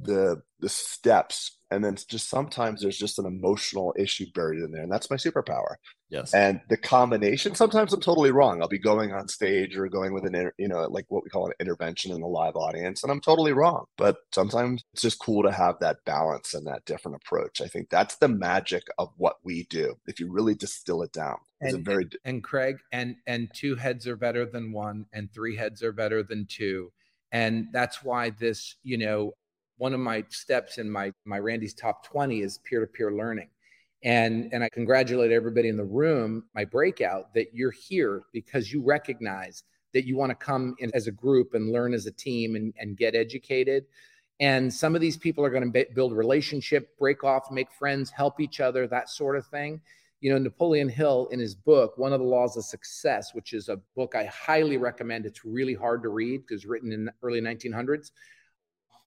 the 0.00 0.42
the 0.60 0.68
steps 0.68 1.58
and 1.70 1.84
then 1.84 1.96
just 2.08 2.28
sometimes 2.28 2.80
there's 2.82 2.98
just 2.98 3.18
an 3.18 3.26
emotional 3.26 3.94
issue 3.98 4.26
buried 4.34 4.62
in 4.62 4.70
there 4.72 4.82
and 4.82 4.90
that's 4.90 5.10
my 5.10 5.16
superpower 5.16 5.76
yes. 6.14 6.32
And 6.32 6.60
the 6.68 6.76
combination 6.76 7.54
sometimes 7.54 7.92
i'm 7.92 8.00
totally 8.00 8.30
wrong. 8.30 8.62
I'll 8.62 8.68
be 8.68 8.78
going 8.78 9.12
on 9.12 9.28
stage 9.28 9.76
or 9.76 9.88
going 9.88 10.14
with 10.14 10.24
an 10.24 10.50
you 10.58 10.68
know 10.68 10.86
like 10.88 11.06
what 11.08 11.24
we 11.24 11.30
call 11.30 11.46
an 11.46 11.52
intervention 11.60 12.12
in 12.12 12.22
a 12.22 12.26
live 12.26 12.56
audience 12.56 13.02
and 13.02 13.10
i'm 13.10 13.20
totally 13.20 13.52
wrong. 13.52 13.86
But 13.98 14.16
sometimes 14.32 14.84
it's 14.92 15.02
just 15.02 15.18
cool 15.18 15.42
to 15.42 15.52
have 15.52 15.78
that 15.80 15.98
balance 16.04 16.54
and 16.54 16.66
that 16.66 16.84
different 16.84 17.16
approach. 17.16 17.60
I 17.60 17.66
think 17.66 17.90
that's 17.90 18.16
the 18.16 18.28
magic 18.28 18.84
of 18.98 19.10
what 19.16 19.36
we 19.42 19.64
do 19.64 19.94
if 20.06 20.20
you 20.20 20.30
really 20.30 20.54
distill 20.54 21.02
it 21.02 21.12
down. 21.12 21.36
It's 21.60 21.74
and, 21.74 21.84
very 21.84 22.08
and 22.24 22.42
craig 22.42 22.78
and 22.92 23.16
and 23.26 23.50
two 23.52 23.74
heads 23.74 24.06
are 24.06 24.16
better 24.16 24.46
than 24.46 24.72
one 24.72 25.06
and 25.12 25.32
three 25.32 25.56
heads 25.56 25.82
are 25.82 25.92
better 25.92 26.22
than 26.22 26.46
two. 26.46 26.92
And 27.32 27.66
that's 27.72 28.04
why 28.04 28.30
this 28.30 28.76
you 28.82 28.98
know 28.98 29.34
one 29.76 29.92
of 29.92 30.00
my 30.00 30.24
steps 30.28 30.78
in 30.78 30.88
my 30.90 31.12
my 31.24 31.38
Randy's 31.38 31.74
top 31.74 32.06
20 32.06 32.42
is 32.42 32.58
peer-to-peer 32.58 33.12
learning. 33.12 33.48
And 34.04 34.50
and 34.52 34.62
I 34.62 34.68
congratulate 34.68 35.32
everybody 35.32 35.68
in 35.68 35.76
the 35.76 35.84
room, 35.84 36.44
my 36.54 36.64
breakout, 36.64 37.32
that 37.34 37.54
you're 37.54 37.70
here 37.70 38.22
because 38.32 38.72
you 38.72 38.82
recognize 38.82 39.64
that 39.94 40.06
you 40.06 40.16
want 40.16 40.30
to 40.30 40.34
come 40.34 40.74
in 40.78 40.90
as 40.94 41.06
a 41.06 41.10
group 41.10 41.54
and 41.54 41.72
learn 41.72 41.94
as 41.94 42.06
a 42.06 42.10
team 42.10 42.56
and, 42.56 42.74
and 42.78 42.96
get 42.96 43.14
educated. 43.14 43.86
And 44.40 44.72
some 44.72 44.94
of 44.94 45.00
these 45.00 45.16
people 45.16 45.44
are 45.44 45.50
going 45.50 45.72
to 45.72 45.86
build 45.94 46.12
relationship, 46.12 46.98
break 46.98 47.22
off, 47.22 47.50
make 47.50 47.72
friends, 47.72 48.10
help 48.10 48.40
each 48.40 48.60
other, 48.60 48.86
that 48.88 49.08
sort 49.08 49.36
of 49.36 49.46
thing. 49.46 49.80
You 50.20 50.32
know, 50.32 50.38
Napoleon 50.38 50.88
Hill 50.88 51.28
in 51.30 51.38
his 51.38 51.54
book, 51.54 51.96
One 51.96 52.12
of 52.12 52.18
the 52.18 52.26
Laws 52.26 52.56
of 52.56 52.64
Success, 52.64 53.32
which 53.34 53.52
is 53.52 53.68
a 53.68 53.80
book 53.94 54.14
I 54.16 54.24
highly 54.24 54.76
recommend. 54.76 55.26
It's 55.26 55.44
really 55.44 55.74
hard 55.74 56.02
to 56.02 56.08
read 56.08 56.42
because 56.46 56.66
written 56.66 56.92
in 56.92 57.04
the 57.04 57.12
early 57.22 57.40
1900s 57.40 58.10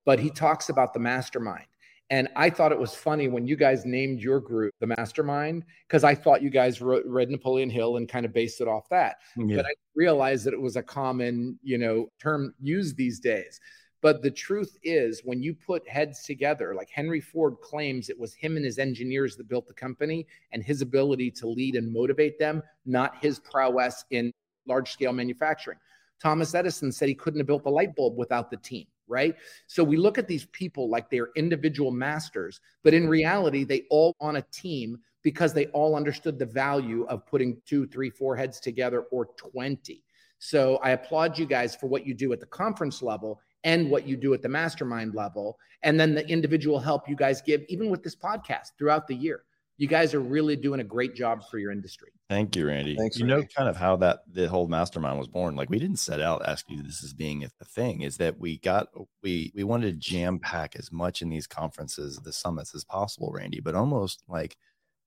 but 0.08 0.20
he 0.20 0.30
talks 0.30 0.70
about 0.70 0.94
the 0.94 1.00
mastermind. 1.00 1.66
And 2.10 2.30
I 2.38 2.50
thought 2.50 2.72
it 2.72 2.80
was 2.80 2.96
funny 2.96 3.28
when 3.28 3.48
you 3.48 3.58
guys 3.58 3.86
named 3.86 4.22
your 4.22 4.40
group 4.40 4.74
the 4.80 4.88
mastermind 4.88 5.66
because 5.88 6.04
I 6.06 6.16
thought 6.16 6.42
you 6.42 6.50
guys 6.50 6.82
wrote, 6.82 7.04
read 7.06 7.30
Napoleon 7.30 7.70
Hill 7.70 7.98
and 7.98 8.08
kind 8.08 8.26
of 8.26 8.34
based 8.34 8.62
it 8.62 8.68
off 8.68 8.88
that. 8.90 9.18
Mm, 9.38 9.50
yeah. 9.50 9.56
But 9.58 9.66
I 9.66 9.74
realized 9.94 10.46
that 10.46 10.54
it 10.54 10.62
was 10.62 10.78
a 10.78 10.84
common, 10.84 11.60
you 11.64 11.78
know, 11.78 12.08
term 12.22 12.54
used 12.62 12.96
these 12.96 13.20
days. 13.20 13.60
But 14.02 14.22
the 14.22 14.32
truth 14.32 14.78
is, 14.84 15.22
when 15.26 15.42
you 15.42 15.54
put 15.54 15.88
heads 15.90 16.24
together, 16.24 16.76
like 16.76 16.90
Henry 16.90 17.20
Ford 17.20 17.56
claims 17.62 18.10
it 18.10 18.18
was 18.18 18.34
him 18.34 18.56
and 18.56 18.64
his 18.64 18.78
engineers 18.78 19.36
that 19.36 19.50
built 19.50 19.68
the 19.68 19.74
company 19.74 20.28
and 20.52 20.64
his 20.64 20.82
ability 20.82 21.32
to 21.32 21.48
lead 21.48 21.76
and 21.76 21.92
motivate 21.92 22.40
them, 22.40 22.62
not 22.86 23.18
his 23.18 23.40
prowess 23.40 24.06
in 24.12 24.32
large 24.68 24.92
scale 24.92 25.14
manufacturing. 25.14 25.80
Thomas 26.22 26.54
Edison 26.56 26.92
said 26.92 27.10
he 27.10 27.16
couldn't 27.16 27.40
have 27.40 27.48
built 27.48 27.64
the 27.64 27.72
light 27.72 27.96
bulb 27.96 28.18
without 28.18 28.50
the 28.50 28.58
team 28.58 28.86
right? 29.08 29.36
So 29.68 29.84
we 29.84 29.98
look 29.98 30.18
at 30.18 30.28
these 30.28 30.46
people 30.48 30.90
like 30.90 31.10
they're 31.10 31.30
individual 31.36 31.92
masters, 31.92 32.60
but 32.84 32.94
in 32.94 33.08
reality, 33.08 33.64
they 33.64 33.84
all 33.90 34.16
on 34.20 34.38
a 34.38 34.46
team 34.52 35.00
because 35.24 35.54
they 35.54 35.66
all 35.68 35.96
understood 35.96 36.40
the 36.40 36.46
value 36.46 37.06
of 37.06 37.26
putting 37.26 37.62
two, 37.66 37.88
three, 37.88 38.10
four 38.10 38.36
heads 38.36 38.60
together 38.60 39.02
or 39.12 39.26
20. 39.38 40.04
So 40.40 40.78
I 40.78 40.92
applaud 40.92 41.38
you 41.38 41.46
guys 41.46 41.76
for 41.76 41.88
what 41.88 42.06
you 42.06 42.14
do 42.14 42.32
at 42.34 42.40
the 42.40 42.46
conference 42.46 43.02
level 43.02 43.42
and 43.64 43.90
what 43.90 44.08
you 44.08 44.16
do 44.16 44.34
at 44.34 44.42
the 44.42 44.50
mastermind 44.50 45.16
level. 45.16 45.58
And 45.84 46.00
then 46.00 46.14
the 46.14 46.28
individual 46.28 46.80
help 46.80 47.10
you 47.10 47.16
guys 47.16 47.42
give, 47.42 47.64
even 47.68 47.90
with 47.90 48.04
this 48.04 48.16
podcast 48.16 48.72
throughout 48.78 49.08
the 49.08 49.16
year 49.16 49.44
you 49.78 49.88
guys 49.88 50.14
are 50.14 50.20
really 50.20 50.56
doing 50.56 50.80
a 50.80 50.84
great 50.84 51.16
job 51.16 51.44
for 51.50 51.60
your 51.60 51.72
industry. 51.72 52.10
Thank 52.30 52.56
you, 52.56 52.68
Randy. 52.68 52.96
Thanks. 52.96 53.18
You 53.18 53.26
Randy. 53.28 53.44
know, 53.44 53.48
kind 53.56 53.70
of 53.70 53.78
how 53.78 53.96
that 53.98 54.22
the 54.32 54.48
whole 54.48 54.68
mastermind 54.68 55.18
was 55.18 55.28
born. 55.28 55.56
Like 55.56 55.70
we 55.70 55.80
didn't 55.80 56.00
set 56.00 56.20
out 56.20 56.48
asking 56.48 56.78
you 56.78 56.84
this 56.84 57.04
as 57.04 57.14
being 57.14 57.44
a 57.44 57.66
thing. 57.66 58.02
Is 58.02 58.18
that 58.18 58.40
we 58.40 58.58
got 58.58 58.88
we 59.24 59.52
we 59.56 59.64
wanted 59.64 59.94
to 59.94 60.00
jam 60.00 60.40
pack 60.40 60.76
as 60.76 60.92
much 60.92 61.22
in 61.22 61.30
these 61.30 61.48
conferences, 61.48 62.18
the 62.18 62.34
summits 62.34 62.74
as 62.76 62.84
possible, 62.84 63.32
Randy. 63.32 63.60
But 63.60 63.76
almost 63.76 64.24
like 64.28 64.58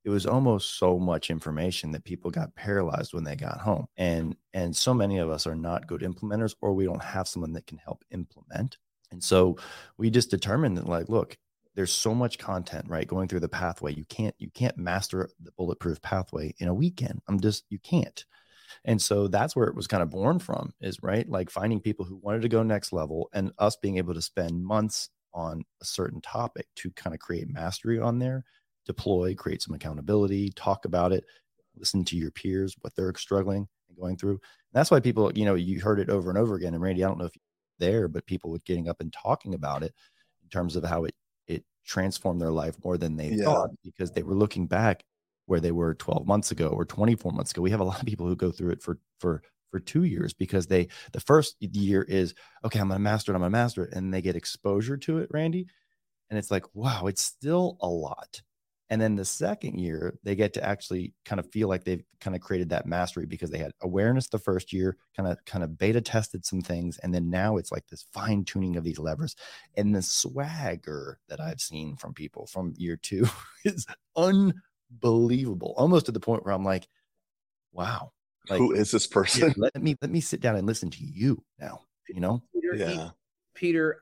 it 0.03 0.09
was 0.09 0.25
almost 0.25 0.79
so 0.79 0.97
much 0.97 1.29
information 1.29 1.91
that 1.91 2.03
people 2.03 2.31
got 2.31 2.55
paralyzed 2.55 3.13
when 3.13 3.23
they 3.23 3.35
got 3.35 3.59
home. 3.59 3.85
And 3.97 4.35
and 4.53 4.75
so 4.75 4.93
many 4.93 5.19
of 5.19 5.29
us 5.29 5.45
are 5.45 5.55
not 5.55 5.87
good 5.87 6.01
implementers, 6.01 6.55
or 6.61 6.73
we 6.73 6.85
don't 6.85 7.03
have 7.03 7.27
someone 7.27 7.53
that 7.53 7.67
can 7.67 7.77
help 7.77 8.03
implement. 8.11 8.77
And 9.11 9.23
so 9.23 9.57
we 9.97 10.09
just 10.09 10.31
determined 10.31 10.77
that, 10.77 10.87
like, 10.87 11.09
look, 11.09 11.37
there's 11.75 11.91
so 11.91 12.13
much 12.13 12.37
content 12.37 12.85
right 12.87 13.07
going 13.07 13.27
through 13.27 13.39
the 13.39 13.49
pathway 13.49 13.93
you 13.93 14.05
can't 14.05 14.35
you 14.39 14.49
can't 14.53 14.77
master 14.77 15.29
the 15.41 15.51
bulletproof 15.53 16.01
pathway 16.01 16.53
in 16.59 16.67
a 16.67 16.73
weekend 16.73 17.21
i'm 17.27 17.39
just 17.39 17.65
you 17.69 17.79
can't 17.79 18.25
and 18.85 19.01
so 19.01 19.27
that's 19.27 19.55
where 19.55 19.67
it 19.67 19.75
was 19.75 19.87
kind 19.87 20.03
of 20.03 20.09
born 20.09 20.39
from 20.39 20.73
is 20.81 21.03
right 21.03 21.29
like 21.29 21.49
finding 21.49 21.79
people 21.79 22.05
who 22.05 22.17
wanted 22.17 22.41
to 22.41 22.49
go 22.49 22.63
next 22.63 22.93
level 22.93 23.29
and 23.33 23.51
us 23.57 23.75
being 23.75 23.97
able 23.97 24.13
to 24.13 24.21
spend 24.21 24.63
months 24.63 25.09
on 25.33 25.63
a 25.81 25.85
certain 25.85 26.21
topic 26.21 26.67
to 26.75 26.91
kind 26.91 27.13
of 27.13 27.19
create 27.19 27.49
mastery 27.49 27.99
on 27.99 28.19
there 28.19 28.43
deploy, 28.85 29.35
create 29.35 29.61
some 29.61 29.75
accountability, 29.75 30.51
talk 30.55 30.85
about 30.85 31.11
it, 31.11 31.23
listen 31.77 32.03
to 32.05 32.17
your 32.17 32.31
peers, 32.31 32.75
what 32.81 32.95
they're 32.95 33.13
struggling 33.15 33.67
and 33.89 33.97
going 33.97 34.17
through. 34.17 34.31
And 34.31 34.39
that's 34.73 34.91
why 34.91 34.99
people, 34.99 35.31
you 35.35 35.45
know, 35.45 35.55
you 35.55 35.79
heard 35.79 35.99
it 35.99 36.09
over 36.09 36.29
and 36.29 36.37
over 36.37 36.55
again. 36.55 36.73
And 36.73 36.81
Randy, 36.81 37.03
I 37.03 37.07
don't 37.07 37.17
know 37.17 37.25
if 37.25 37.35
you're 37.35 37.91
there, 37.91 38.07
but 38.07 38.25
people 38.25 38.51
were 38.51 38.59
getting 38.65 38.89
up 38.89 39.01
and 39.01 39.13
talking 39.13 39.53
about 39.53 39.83
it 39.83 39.93
in 40.43 40.49
terms 40.49 40.75
of 40.75 40.83
how 40.83 41.05
it 41.05 41.15
it 41.83 41.87
transformed 41.87 42.41
their 42.41 42.51
life 42.51 42.75
more 42.83 42.97
than 42.97 43.17
they 43.17 43.31
Yeah. 43.31 43.45
thought 43.45 43.71
because 43.83 44.11
they 44.11 44.23
were 44.23 44.35
looking 44.35 44.67
back 44.67 45.03
where 45.45 45.59
they 45.59 45.71
were 45.71 45.93
12 45.95 46.27
months 46.27 46.51
ago 46.51 46.67
or 46.69 46.85
24 46.85 47.31
months 47.31 47.51
ago. 47.51 47.61
We 47.61 47.71
have 47.71 47.79
a 47.79 47.83
lot 47.85 47.99
of 48.01 48.07
people 48.07 48.27
who 48.27 48.35
go 48.35 48.51
through 48.51 48.71
it 48.71 48.81
for 48.81 48.99
for 49.19 49.43
for 49.71 49.79
two 49.79 50.03
years 50.03 50.33
because 50.33 50.67
they 50.67 50.87
the 51.13 51.19
first 51.21 51.55
year 51.61 52.03
is 52.03 52.33
okay, 52.65 52.79
I'm 52.79 52.87
gonna 52.89 52.99
master 52.99 53.31
it, 53.31 53.35
I'm 53.35 53.41
gonna 53.41 53.51
master 53.51 53.85
it, 53.85 53.93
and 53.93 54.13
they 54.13 54.21
get 54.21 54.35
exposure 54.35 54.97
to 54.97 55.19
it, 55.19 55.29
Randy. 55.31 55.67
And 56.29 56.39
it's 56.39 56.51
like, 56.51 56.65
wow, 56.75 57.07
it's 57.07 57.21
still 57.23 57.77
a 57.81 57.87
lot. 57.89 58.41
And 58.91 59.01
then 59.01 59.15
the 59.15 59.23
second 59.23 59.79
year, 59.79 60.19
they 60.21 60.35
get 60.35 60.51
to 60.55 60.63
actually 60.63 61.13
kind 61.23 61.39
of 61.39 61.49
feel 61.49 61.69
like 61.69 61.85
they've 61.85 62.03
kind 62.19 62.35
of 62.35 62.41
created 62.41 62.67
that 62.69 62.85
mastery 62.85 63.25
because 63.25 63.49
they 63.49 63.57
had 63.57 63.71
awareness 63.81 64.27
the 64.27 64.37
first 64.37 64.73
year, 64.73 64.97
kind 65.15 65.29
of 65.31 65.37
kind 65.45 65.63
of 65.63 65.77
beta 65.77 66.01
tested 66.01 66.45
some 66.45 66.61
things, 66.61 66.97
and 66.97 67.13
then 67.13 67.29
now 67.29 67.55
it's 67.55 67.71
like 67.71 67.87
this 67.87 68.05
fine 68.13 68.43
tuning 68.43 68.75
of 68.75 68.83
these 68.83 68.99
levers. 68.99 69.37
And 69.77 69.95
the 69.95 70.01
swagger 70.01 71.19
that 71.29 71.39
I've 71.39 71.61
seen 71.61 71.95
from 71.95 72.13
people 72.13 72.47
from 72.47 72.73
year 72.75 72.97
two 72.97 73.27
is 73.63 73.87
unbelievable, 74.17 75.73
almost 75.77 76.07
to 76.07 76.11
the 76.11 76.19
point 76.19 76.43
where 76.43 76.53
I'm 76.53 76.65
like, 76.65 76.85
wow, 77.71 78.11
like 78.49 78.57
Who 78.59 78.73
is 78.73 78.91
this 78.91 79.07
yeah, 79.09 79.13
person? 79.13 79.53
let 79.55 79.81
me 79.81 79.95
let 80.01 80.11
me 80.11 80.19
sit 80.19 80.41
down 80.41 80.57
and 80.57 80.67
listen 80.67 80.89
to 80.91 81.03
you 81.03 81.41
now. 81.61 81.79
You 82.09 82.19
know, 82.19 82.43
Peter, 82.53 82.75
Yeah. 82.75 83.09
Peter, 83.55 84.01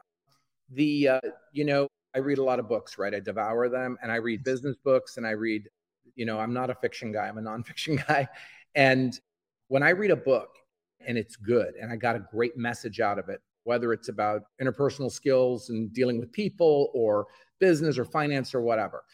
the 0.71 1.09
uh, 1.09 1.19
you 1.51 1.65
know, 1.65 1.87
I 2.19 2.21
read 2.21 2.37
a 2.37 2.43
lot 2.43 2.59
of 2.59 2.67
books, 2.67 2.97
right? 2.97 3.15
I 3.15 3.21
devour 3.21 3.69
them, 3.69 3.97
and 4.03 4.11
I 4.11 4.17
read 4.17 4.43
business 4.43 4.75
books, 4.75 5.15
and 5.15 5.25
I 5.25 5.31
read, 5.31 5.69
you 6.15 6.25
know, 6.25 6.37
I'm 6.37 6.53
not 6.53 6.69
a 6.69 6.75
fiction 6.75 7.13
guy; 7.13 7.29
I'm 7.29 7.37
a 7.37 7.41
nonfiction 7.41 8.05
guy. 8.07 8.27
And 8.75 9.17
when 9.69 9.83
I 9.83 9.91
read 9.91 10.11
a 10.11 10.17
book 10.17 10.49
and 11.07 11.17
it's 11.17 11.37
good, 11.37 11.75
and 11.81 11.89
I 11.89 11.95
got 11.95 12.17
a 12.17 12.19
great 12.19 12.57
message 12.57 12.99
out 12.99 13.19
of 13.19 13.29
it, 13.29 13.39
whether 13.63 13.93
it's 13.93 14.09
about 14.09 14.41
interpersonal 14.61 15.09
skills 15.09 15.69
and 15.69 15.93
dealing 15.93 16.19
with 16.19 16.29
people, 16.33 16.91
or 16.93 17.27
business, 17.59 17.97
or 17.97 18.03
finance, 18.03 18.53
or 18.53 18.59
whatever, 18.59 19.05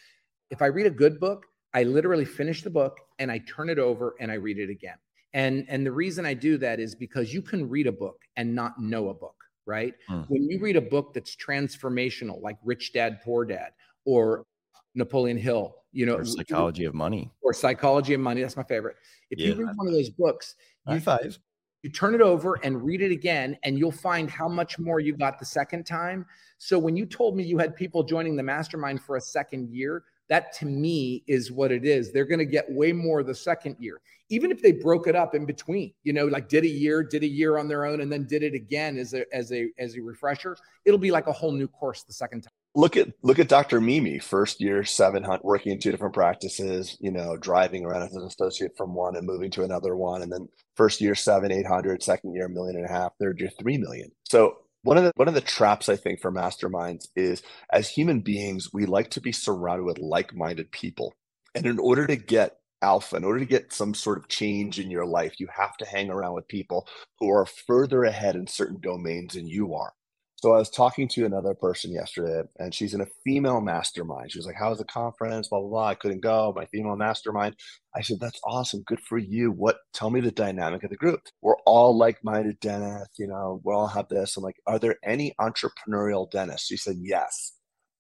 if 0.49 0.63
I 0.63 0.65
read 0.65 0.87
a 0.87 0.91
good 0.91 1.19
book, 1.19 1.45
I 1.75 1.83
literally 1.83 2.25
finish 2.25 2.63
the 2.63 2.71
book 2.71 2.97
and 3.19 3.31
I 3.31 3.37
turn 3.39 3.69
it 3.69 3.77
over 3.77 4.15
and 4.19 4.31
I 4.31 4.35
read 4.35 4.57
it 4.57 4.71
again. 4.71 4.97
And 5.33 5.65
and 5.67 5.85
the 5.85 5.91
reason 5.91 6.25
I 6.25 6.33
do 6.33 6.57
that 6.57 6.79
is 6.79 6.95
because 6.95 7.31
you 7.33 7.43
can 7.43 7.69
read 7.69 7.85
a 7.85 7.91
book 7.91 8.23
and 8.35 8.55
not 8.55 8.81
know 8.81 9.09
a 9.09 9.13
book, 9.13 9.34
right? 9.65 9.93
Mm. 10.09 10.25
When 10.29 10.43
you 10.49 10.59
read 10.59 10.75
a 10.75 10.81
book 10.81 11.13
that's 11.13 11.35
transformational, 11.35 12.41
like 12.41 12.57
Rich 12.63 12.93
Dad 12.93 13.19
Poor 13.23 13.45
Dad 13.45 13.71
or 14.05 14.45
Napoleon 14.93 15.37
Hill, 15.37 15.75
you 15.91 16.05
know, 16.05 16.15
or 16.15 16.25
psychology 16.25 16.85
of 16.85 16.93
money. 16.93 17.31
or 17.41 17.53
Psychology 17.53 18.13
of 18.13 18.19
Money, 18.19 18.41
that's 18.41 18.57
my 18.57 18.63
favorite. 18.63 18.97
If 19.29 19.39
you 19.39 19.55
read 19.55 19.75
one 19.75 19.87
of 19.87 19.93
those 19.93 20.09
books, 20.09 20.55
you 20.87 20.99
five. 20.99 21.39
you 21.81 21.89
turn 21.89 22.15
it 22.15 22.21
over 22.21 22.59
and 22.63 22.83
read 22.83 23.01
it 23.01 23.11
again 23.11 23.57
and 23.63 23.77
you'll 23.77 23.91
find 23.91 24.29
how 24.29 24.47
much 24.47 24.79
more 24.79 24.99
you 24.99 25.15
got 25.15 25.39
the 25.39 25.45
second 25.45 25.85
time 25.85 26.25
so 26.57 26.79
when 26.79 26.95
you 26.95 27.05
told 27.05 27.35
me 27.35 27.43
you 27.43 27.57
had 27.57 27.75
people 27.75 28.03
joining 28.03 28.35
the 28.35 28.43
mastermind 28.43 29.01
for 29.01 29.17
a 29.17 29.21
second 29.21 29.69
year 29.69 30.03
that 30.29 30.53
to 30.53 30.65
me 30.65 31.23
is 31.27 31.51
what 31.51 31.71
it 31.71 31.85
is 31.85 32.11
they're 32.11 32.25
going 32.25 32.39
to 32.39 32.45
get 32.45 32.71
way 32.71 32.91
more 32.91 33.23
the 33.23 33.35
second 33.35 33.75
year 33.79 34.01
even 34.29 34.51
if 34.51 34.61
they 34.61 34.71
broke 34.71 35.07
it 35.07 35.15
up 35.15 35.35
in 35.35 35.45
between 35.45 35.93
you 36.03 36.13
know 36.13 36.25
like 36.25 36.49
did 36.49 36.63
a 36.63 36.69
year 36.69 37.03
did 37.03 37.23
a 37.23 37.27
year 37.27 37.57
on 37.57 37.67
their 37.67 37.85
own 37.85 38.01
and 38.01 38.11
then 38.11 38.25
did 38.25 38.43
it 38.43 38.53
again 38.53 38.97
as 38.97 39.13
a 39.13 39.23
as 39.33 39.51
a 39.51 39.69
as 39.77 39.95
a 39.95 40.01
refresher 40.01 40.57
it'll 40.85 40.99
be 40.99 41.11
like 41.11 41.27
a 41.27 41.31
whole 41.31 41.51
new 41.51 41.67
course 41.67 42.03
the 42.03 42.13
second 42.13 42.41
time 42.41 42.53
look 42.75 42.97
at 42.97 43.07
look 43.23 43.39
at 43.39 43.47
Dr. 43.47 43.81
Mimi, 43.81 44.19
first 44.19 44.61
year 44.61 44.83
seven 44.83 45.23
hundred, 45.23 45.43
working 45.43 45.71
in 45.71 45.79
two 45.79 45.91
different 45.91 46.13
practices, 46.13 46.97
you 46.99 47.09
know, 47.09 47.37
driving 47.37 47.85
around 47.85 48.03
as 48.03 48.13
an 48.13 48.23
associate 48.23 48.75
from 48.77 48.93
one 48.93 49.15
and 49.15 49.25
moving 49.25 49.49
to 49.51 49.63
another 49.63 49.95
one, 49.95 50.21
and 50.21 50.31
then 50.31 50.47
first 50.75 51.01
year 51.01 51.15
seven, 51.15 51.51
eight 51.51 51.65
hundred, 51.65 52.03
second 52.03 52.33
year 52.33 52.45
a 52.45 52.49
million 52.49 52.75
and 52.75 52.85
a 52.85 52.91
half, 52.91 53.13
third 53.19 53.39
year 53.39 53.49
three 53.57 53.77
million. 53.77 54.11
So 54.23 54.57
one 54.85 54.97
of 54.97 55.03
the 55.03 55.11
one 55.15 55.27
of 55.27 55.33
the 55.33 55.41
traps 55.41 55.89
I 55.89 55.95
think 55.95 56.21
for 56.21 56.31
masterminds 56.31 57.07
is 57.15 57.41
as 57.71 57.89
human 57.89 58.21
beings, 58.21 58.71
we 58.71 58.85
like 58.85 59.09
to 59.11 59.21
be 59.21 59.31
surrounded 59.31 59.83
with 59.83 59.97
like-minded 59.97 60.71
people. 60.71 61.13
And 61.55 61.65
in 61.65 61.79
order 61.79 62.05
to 62.07 62.15
get 62.15 62.57
alpha, 62.81 63.15
in 63.15 63.23
order 63.23 63.39
to 63.39 63.45
get 63.45 63.73
some 63.73 63.95
sort 63.95 64.19
of 64.19 64.27
change 64.27 64.79
in 64.79 64.91
your 64.91 65.05
life, 65.05 65.39
you 65.39 65.47
have 65.55 65.75
to 65.77 65.85
hang 65.85 66.09
around 66.11 66.35
with 66.35 66.47
people 66.47 66.87
who 67.19 67.31
are 67.31 67.45
further 67.45 68.03
ahead 68.03 68.35
in 68.35 68.47
certain 68.47 68.79
domains 68.79 69.33
than 69.33 69.47
you 69.47 69.73
are. 69.73 69.93
So 70.37 70.53
I 70.53 70.57
was 70.57 70.69
talking 70.69 71.07
to 71.09 71.25
another 71.25 71.53
person 71.53 71.91
yesterday, 71.91 72.43
and 72.59 72.73
she's 72.73 72.93
in 72.93 73.01
a 73.01 73.07
female 73.23 73.61
mastermind. 73.61 74.31
She 74.31 74.37
was 74.37 74.45
like, 74.45 74.57
"How 74.57 74.69
was 74.69 74.79
the 74.79 74.85
conference? 74.85 75.47
Blah 75.47 75.59
blah 75.61 75.69
blah. 75.69 75.87
I 75.87 75.95
couldn't 75.95 76.21
go. 76.21 76.53
My 76.55 76.65
female 76.67 76.95
mastermind." 76.95 77.55
I 77.95 78.01
said, 78.01 78.19
"That's 78.19 78.39
awesome. 78.43 78.83
Good 78.85 78.99
for 79.01 79.17
you. 79.17 79.51
What? 79.51 79.77
Tell 79.93 80.09
me 80.09 80.21
the 80.21 80.31
dynamic 80.31 80.83
of 80.83 80.89
the 80.89 80.97
group. 80.97 81.21
We're 81.41 81.57
all 81.65 81.97
like-minded 81.97 82.59
dentists. 82.59 83.17
You 83.17 83.27
know, 83.27 83.61
we 83.63 83.73
all 83.73 83.87
have 83.87 84.09
this." 84.09 84.37
I'm 84.37 84.43
like, 84.43 84.61
"Are 84.67 84.79
there 84.79 84.97
any 85.03 85.33
entrepreneurial 85.39 86.29
dentists?" 86.29 86.67
She 86.67 86.77
said, 86.77 86.97
"Yes." 86.99 87.53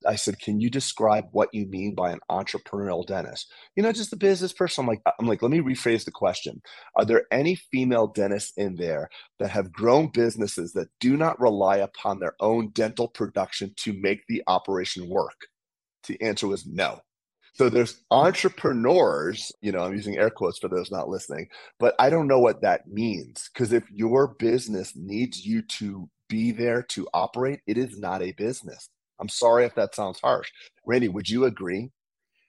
I 0.07 0.15
said, 0.15 0.39
"Can 0.39 0.59
you 0.59 0.69
describe 0.69 1.25
what 1.31 1.53
you 1.53 1.65
mean 1.67 1.95
by 1.95 2.11
an 2.11 2.19
entrepreneurial 2.29 3.05
dentist? 3.05 3.51
You 3.75 3.83
know, 3.83 3.91
just 3.91 4.13
a 4.13 4.17
business 4.17 4.53
person." 4.53 4.83
I'm 4.83 4.87
like, 4.87 5.01
uh, 5.05 5.11
"I'm 5.19 5.27
like, 5.27 5.41
let 5.41 5.51
me 5.51 5.59
rephrase 5.59 6.05
the 6.05 6.11
question. 6.11 6.61
Are 6.95 7.05
there 7.05 7.25
any 7.31 7.55
female 7.55 8.07
dentists 8.07 8.53
in 8.57 8.75
there 8.75 9.09
that 9.39 9.49
have 9.49 9.71
grown 9.71 10.07
businesses 10.07 10.73
that 10.73 10.89
do 10.99 11.17
not 11.17 11.39
rely 11.39 11.77
upon 11.77 12.19
their 12.19 12.35
own 12.39 12.69
dental 12.69 13.07
production 13.07 13.73
to 13.77 13.93
make 13.93 14.25
the 14.27 14.43
operation 14.47 15.09
work? 15.09 15.47
The 16.07 16.21
answer 16.21 16.47
was 16.47 16.65
no. 16.65 17.01
So 17.53 17.69
there's 17.69 18.03
entrepreneurs, 18.11 19.51
you 19.61 19.71
know, 19.71 19.79
I'm 19.79 19.93
using 19.93 20.17
air 20.17 20.29
quotes 20.29 20.59
for 20.59 20.67
those 20.67 20.91
not 20.91 21.07
listening, 21.07 21.47
but 21.79 21.95
I 21.99 22.09
don't 22.09 22.27
know 22.27 22.39
what 22.39 22.61
that 22.63 22.87
means. 22.87 23.49
Because 23.53 23.71
if 23.71 23.89
your 23.89 24.27
business 24.27 24.93
needs 24.95 25.45
you 25.45 25.61
to 25.61 26.09
be 26.27 26.51
there 26.51 26.83
to 26.83 27.07
operate, 27.13 27.61
it 27.65 27.77
is 27.77 27.97
not 27.97 28.21
a 28.21 28.33
business. 28.33 28.89
I'm 29.19 29.29
sorry 29.29 29.65
if 29.65 29.75
that 29.75 29.95
sounds 29.95 30.19
harsh. 30.19 30.49
Randy, 30.85 31.07
would 31.07 31.29
you 31.29 31.45
agree? 31.45 31.91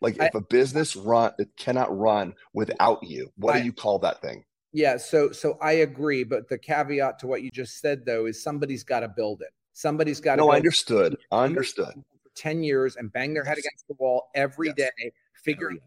Like 0.00 0.20
I- 0.20 0.26
if 0.26 0.34
a 0.34 0.40
business 0.40 0.96
run 0.96 1.32
it 1.38 1.48
cannot 1.56 1.96
run 1.96 2.34
without 2.52 3.02
you, 3.02 3.32
what 3.36 3.54
I- 3.54 3.60
do 3.60 3.64
you 3.64 3.72
call 3.72 3.98
that 4.00 4.20
thing? 4.20 4.44
Yeah, 4.72 4.96
so 4.98 5.32
so 5.32 5.56
I 5.60 5.72
agree, 5.72 6.22
but 6.24 6.48
the 6.48 6.58
caveat 6.58 7.18
to 7.20 7.26
what 7.26 7.42
you 7.42 7.50
just 7.50 7.80
said 7.80 8.04
though 8.04 8.26
is 8.26 8.42
somebody's 8.42 8.84
got 8.84 9.00
to 9.00 9.08
build 9.08 9.40
it. 9.42 9.48
Somebody's 9.72 10.20
got 10.20 10.36
to 10.36 10.42
No, 10.42 10.52
understood. 10.52 11.16
I 11.30 11.44
understood. 11.44 11.94
for 11.94 12.30
10 12.34 12.62
years 12.62 12.96
and 12.96 13.10
bang 13.12 13.32
their 13.32 13.44
head 13.44 13.58
against 13.58 13.86
the 13.88 13.94
wall 13.94 14.28
every 14.34 14.68
Yes. 14.76 14.90
day, 14.98 15.12
figure 15.34 15.70
out 15.72 15.78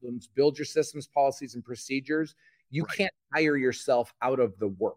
problems, 0.00 0.28
build 0.28 0.56
your 0.58 0.64
systems, 0.64 1.06
policies, 1.06 1.54
and 1.54 1.64
procedures. 1.64 2.34
You 2.70 2.84
Right. 2.84 2.96
can't 2.96 3.14
hire 3.34 3.56
yourself 3.56 4.14
out 4.22 4.38
of 4.40 4.58
the 4.58 4.68
work. 4.68 4.96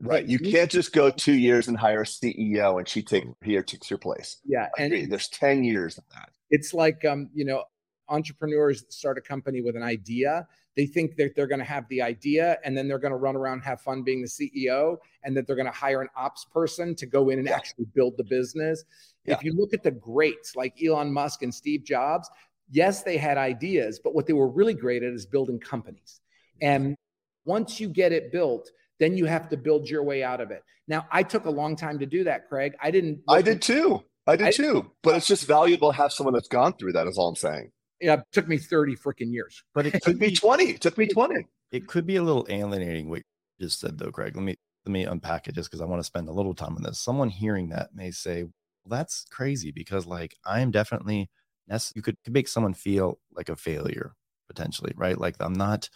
Right. 0.00 0.26
You 0.26 0.38
can't 0.38 0.70
just 0.70 0.92
go 0.92 1.10
two 1.10 1.34
years 1.34 1.68
and 1.68 1.76
hire 1.76 2.02
a 2.02 2.04
CEO 2.04 2.78
and 2.78 2.88
she 2.88 3.02
takes 3.02 3.26
here 3.44 3.62
takes 3.62 3.90
your 3.90 3.98
place. 3.98 4.38
Yeah. 4.44 4.68
And. 4.78 5.10
There's 5.10 5.28
10 5.28 5.62
years 5.64 5.98
of 5.98 6.04
that. 6.14 6.30
it's 6.50 6.72
like 6.74 7.04
um, 7.04 7.28
you 7.34 7.44
know, 7.44 7.64
entrepreneurs 8.08 8.84
start 8.88 9.18
a 9.18 9.20
company 9.20 9.60
with 9.60 9.76
an 9.76 9.82
idea. 9.82 10.46
They 10.76 10.86
think 10.86 11.16
that 11.16 11.34
they're 11.36 11.46
going 11.46 11.58
to 11.58 11.64
have 11.64 11.86
the 11.88 12.00
idea 12.02 12.58
and 12.64 12.76
then 12.76 12.88
they're 12.88 12.98
going 12.98 13.12
to 13.12 13.16
run 13.18 13.36
around 13.36 13.54
and 13.54 13.64
have 13.64 13.80
fun 13.82 14.02
being 14.02 14.22
the 14.22 14.28
CEO 14.28 14.96
and 15.24 15.36
that 15.36 15.46
they're 15.46 15.56
going 15.56 15.66
to 15.66 15.72
hire 15.72 16.00
an 16.00 16.08
ops 16.16 16.44
person 16.46 16.94
to 16.96 17.06
go 17.06 17.28
in 17.30 17.38
and 17.38 17.48
Yeah. 17.48 17.56
actually 17.56 17.86
build 17.94 18.16
the 18.16 18.24
business. 18.24 18.84
Yeah. 19.26 19.34
If 19.34 19.44
you 19.44 19.52
look 19.52 19.74
at 19.74 19.82
the 19.82 19.90
greats 19.90 20.56
like 20.56 20.74
Elon 20.82 21.12
Musk 21.12 21.42
and 21.42 21.54
Steve 21.54 21.84
Jobs, 21.84 22.30
yes, 22.70 23.02
they 23.02 23.16
had 23.16 23.36
ideas, 23.36 24.00
but 24.02 24.14
what 24.14 24.26
they 24.26 24.32
were 24.32 24.48
really 24.48 24.74
great 24.74 25.02
at 25.02 25.12
is 25.12 25.26
building 25.26 25.58
companies. 25.58 26.20
And 26.62 26.96
once 27.44 27.80
you 27.80 27.88
get 27.88 28.12
it 28.12 28.32
built, 28.32 28.70
then 29.00 29.16
you 29.16 29.24
have 29.24 29.48
to 29.48 29.56
build 29.56 29.88
your 29.88 30.04
way 30.04 30.22
out 30.22 30.40
of 30.40 30.50
it. 30.52 30.62
Now, 30.86 31.06
I 31.10 31.22
took 31.24 31.46
a 31.46 31.50
long 31.50 31.74
time 31.76 31.98
to 31.98 32.06
do 32.06 32.24
that, 32.24 32.48
Craig. 32.48 32.74
I 32.80 32.90
didn't. 32.90 33.20
I 33.28 33.42
did 33.42 33.60
too. 33.62 34.02
I 34.26 34.36
did 34.36 34.46
I- 34.48 34.50
too. 34.52 34.90
But 35.02 35.16
it's 35.16 35.26
just 35.26 35.46
valuable 35.46 35.90
to 35.90 35.96
have 35.96 36.12
someone 36.12 36.34
that's 36.34 36.48
gone 36.48 36.74
through 36.74 36.92
that, 36.92 37.06
is 37.08 37.18
all 37.18 37.28
I'm 37.28 37.36
saying. 37.36 37.72
Yeah, 38.00 38.14
it 38.14 38.20
took 38.32 38.48
me 38.48 38.56
30 38.58 38.96
freaking 38.96 39.32
years. 39.32 39.62
But 39.74 39.86
it 39.86 39.94
It 39.96 40.02
could 40.02 40.12
took 40.12 40.20
me 40.20 40.28
be 40.28 40.34
20. 40.36 40.64
It 40.64 40.80
took 40.80 40.96
me 40.98 41.06
20. 41.06 41.46
it 41.72 41.86
could 41.86 42.06
be 42.06 42.16
a 42.16 42.22
little 42.22 42.46
alienating 42.48 43.10
what 43.10 43.18
you 43.58 43.66
just 43.66 43.80
said 43.80 43.98
though, 43.98 44.10
Craig. 44.10 44.36
Let 44.36 44.42
me 44.44 44.56
let 44.86 44.92
me 44.92 45.04
unpack 45.04 45.48
it 45.48 45.54
just 45.54 45.70
because 45.70 45.82
I 45.82 45.84
want 45.84 46.00
to 46.00 46.04
spend 46.04 46.28
a 46.28 46.32
little 46.32 46.54
time 46.54 46.76
on 46.76 46.82
this. 46.82 46.98
Someone 46.98 47.28
hearing 47.28 47.68
that 47.68 47.90
may 47.94 48.10
say, 48.10 48.44
Well, 48.44 48.52
that's 48.98 49.26
crazy 49.30 49.70
because 49.70 50.06
like 50.06 50.36
I 50.46 50.60
am 50.60 50.70
definitely 50.70 51.28
nec- 51.68 51.92
you 51.94 52.00
could, 52.02 52.16
could 52.24 52.32
make 52.32 52.48
someone 52.48 52.72
feel 52.74 53.18
like 53.34 53.50
a 53.50 53.56
failure 53.56 54.14
potentially, 54.48 54.92
right? 54.96 55.18
Like 55.18 55.36
I'm 55.40 55.52
not 55.52 55.90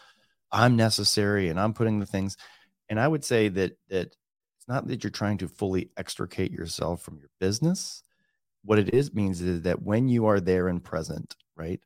I'm 0.52 0.76
necessary 0.76 1.48
and 1.48 1.58
I'm 1.58 1.72
putting 1.72 2.00
the 2.00 2.06
things. 2.06 2.36
And 2.88 3.00
I 3.00 3.08
would 3.08 3.24
say 3.24 3.48
that 3.48 3.76
that 3.88 4.06
it's 4.06 4.68
not 4.68 4.86
that 4.88 5.04
you're 5.04 5.10
trying 5.10 5.38
to 5.38 5.48
fully 5.48 5.90
extricate 5.96 6.52
yourself 6.52 7.02
from 7.02 7.18
your 7.18 7.28
business. 7.40 8.02
What 8.64 8.78
it 8.78 8.94
is 8.94 9.12
means 9.12 9.40
is 9.42 9.62
that 9.62 9.82
when 9.82 10.08
you 10.08 10.26
are 10.26 10.40
there 10.40 10.68
and 10.68 10.82
present, 10.82 11.36
right? 11.56 11.80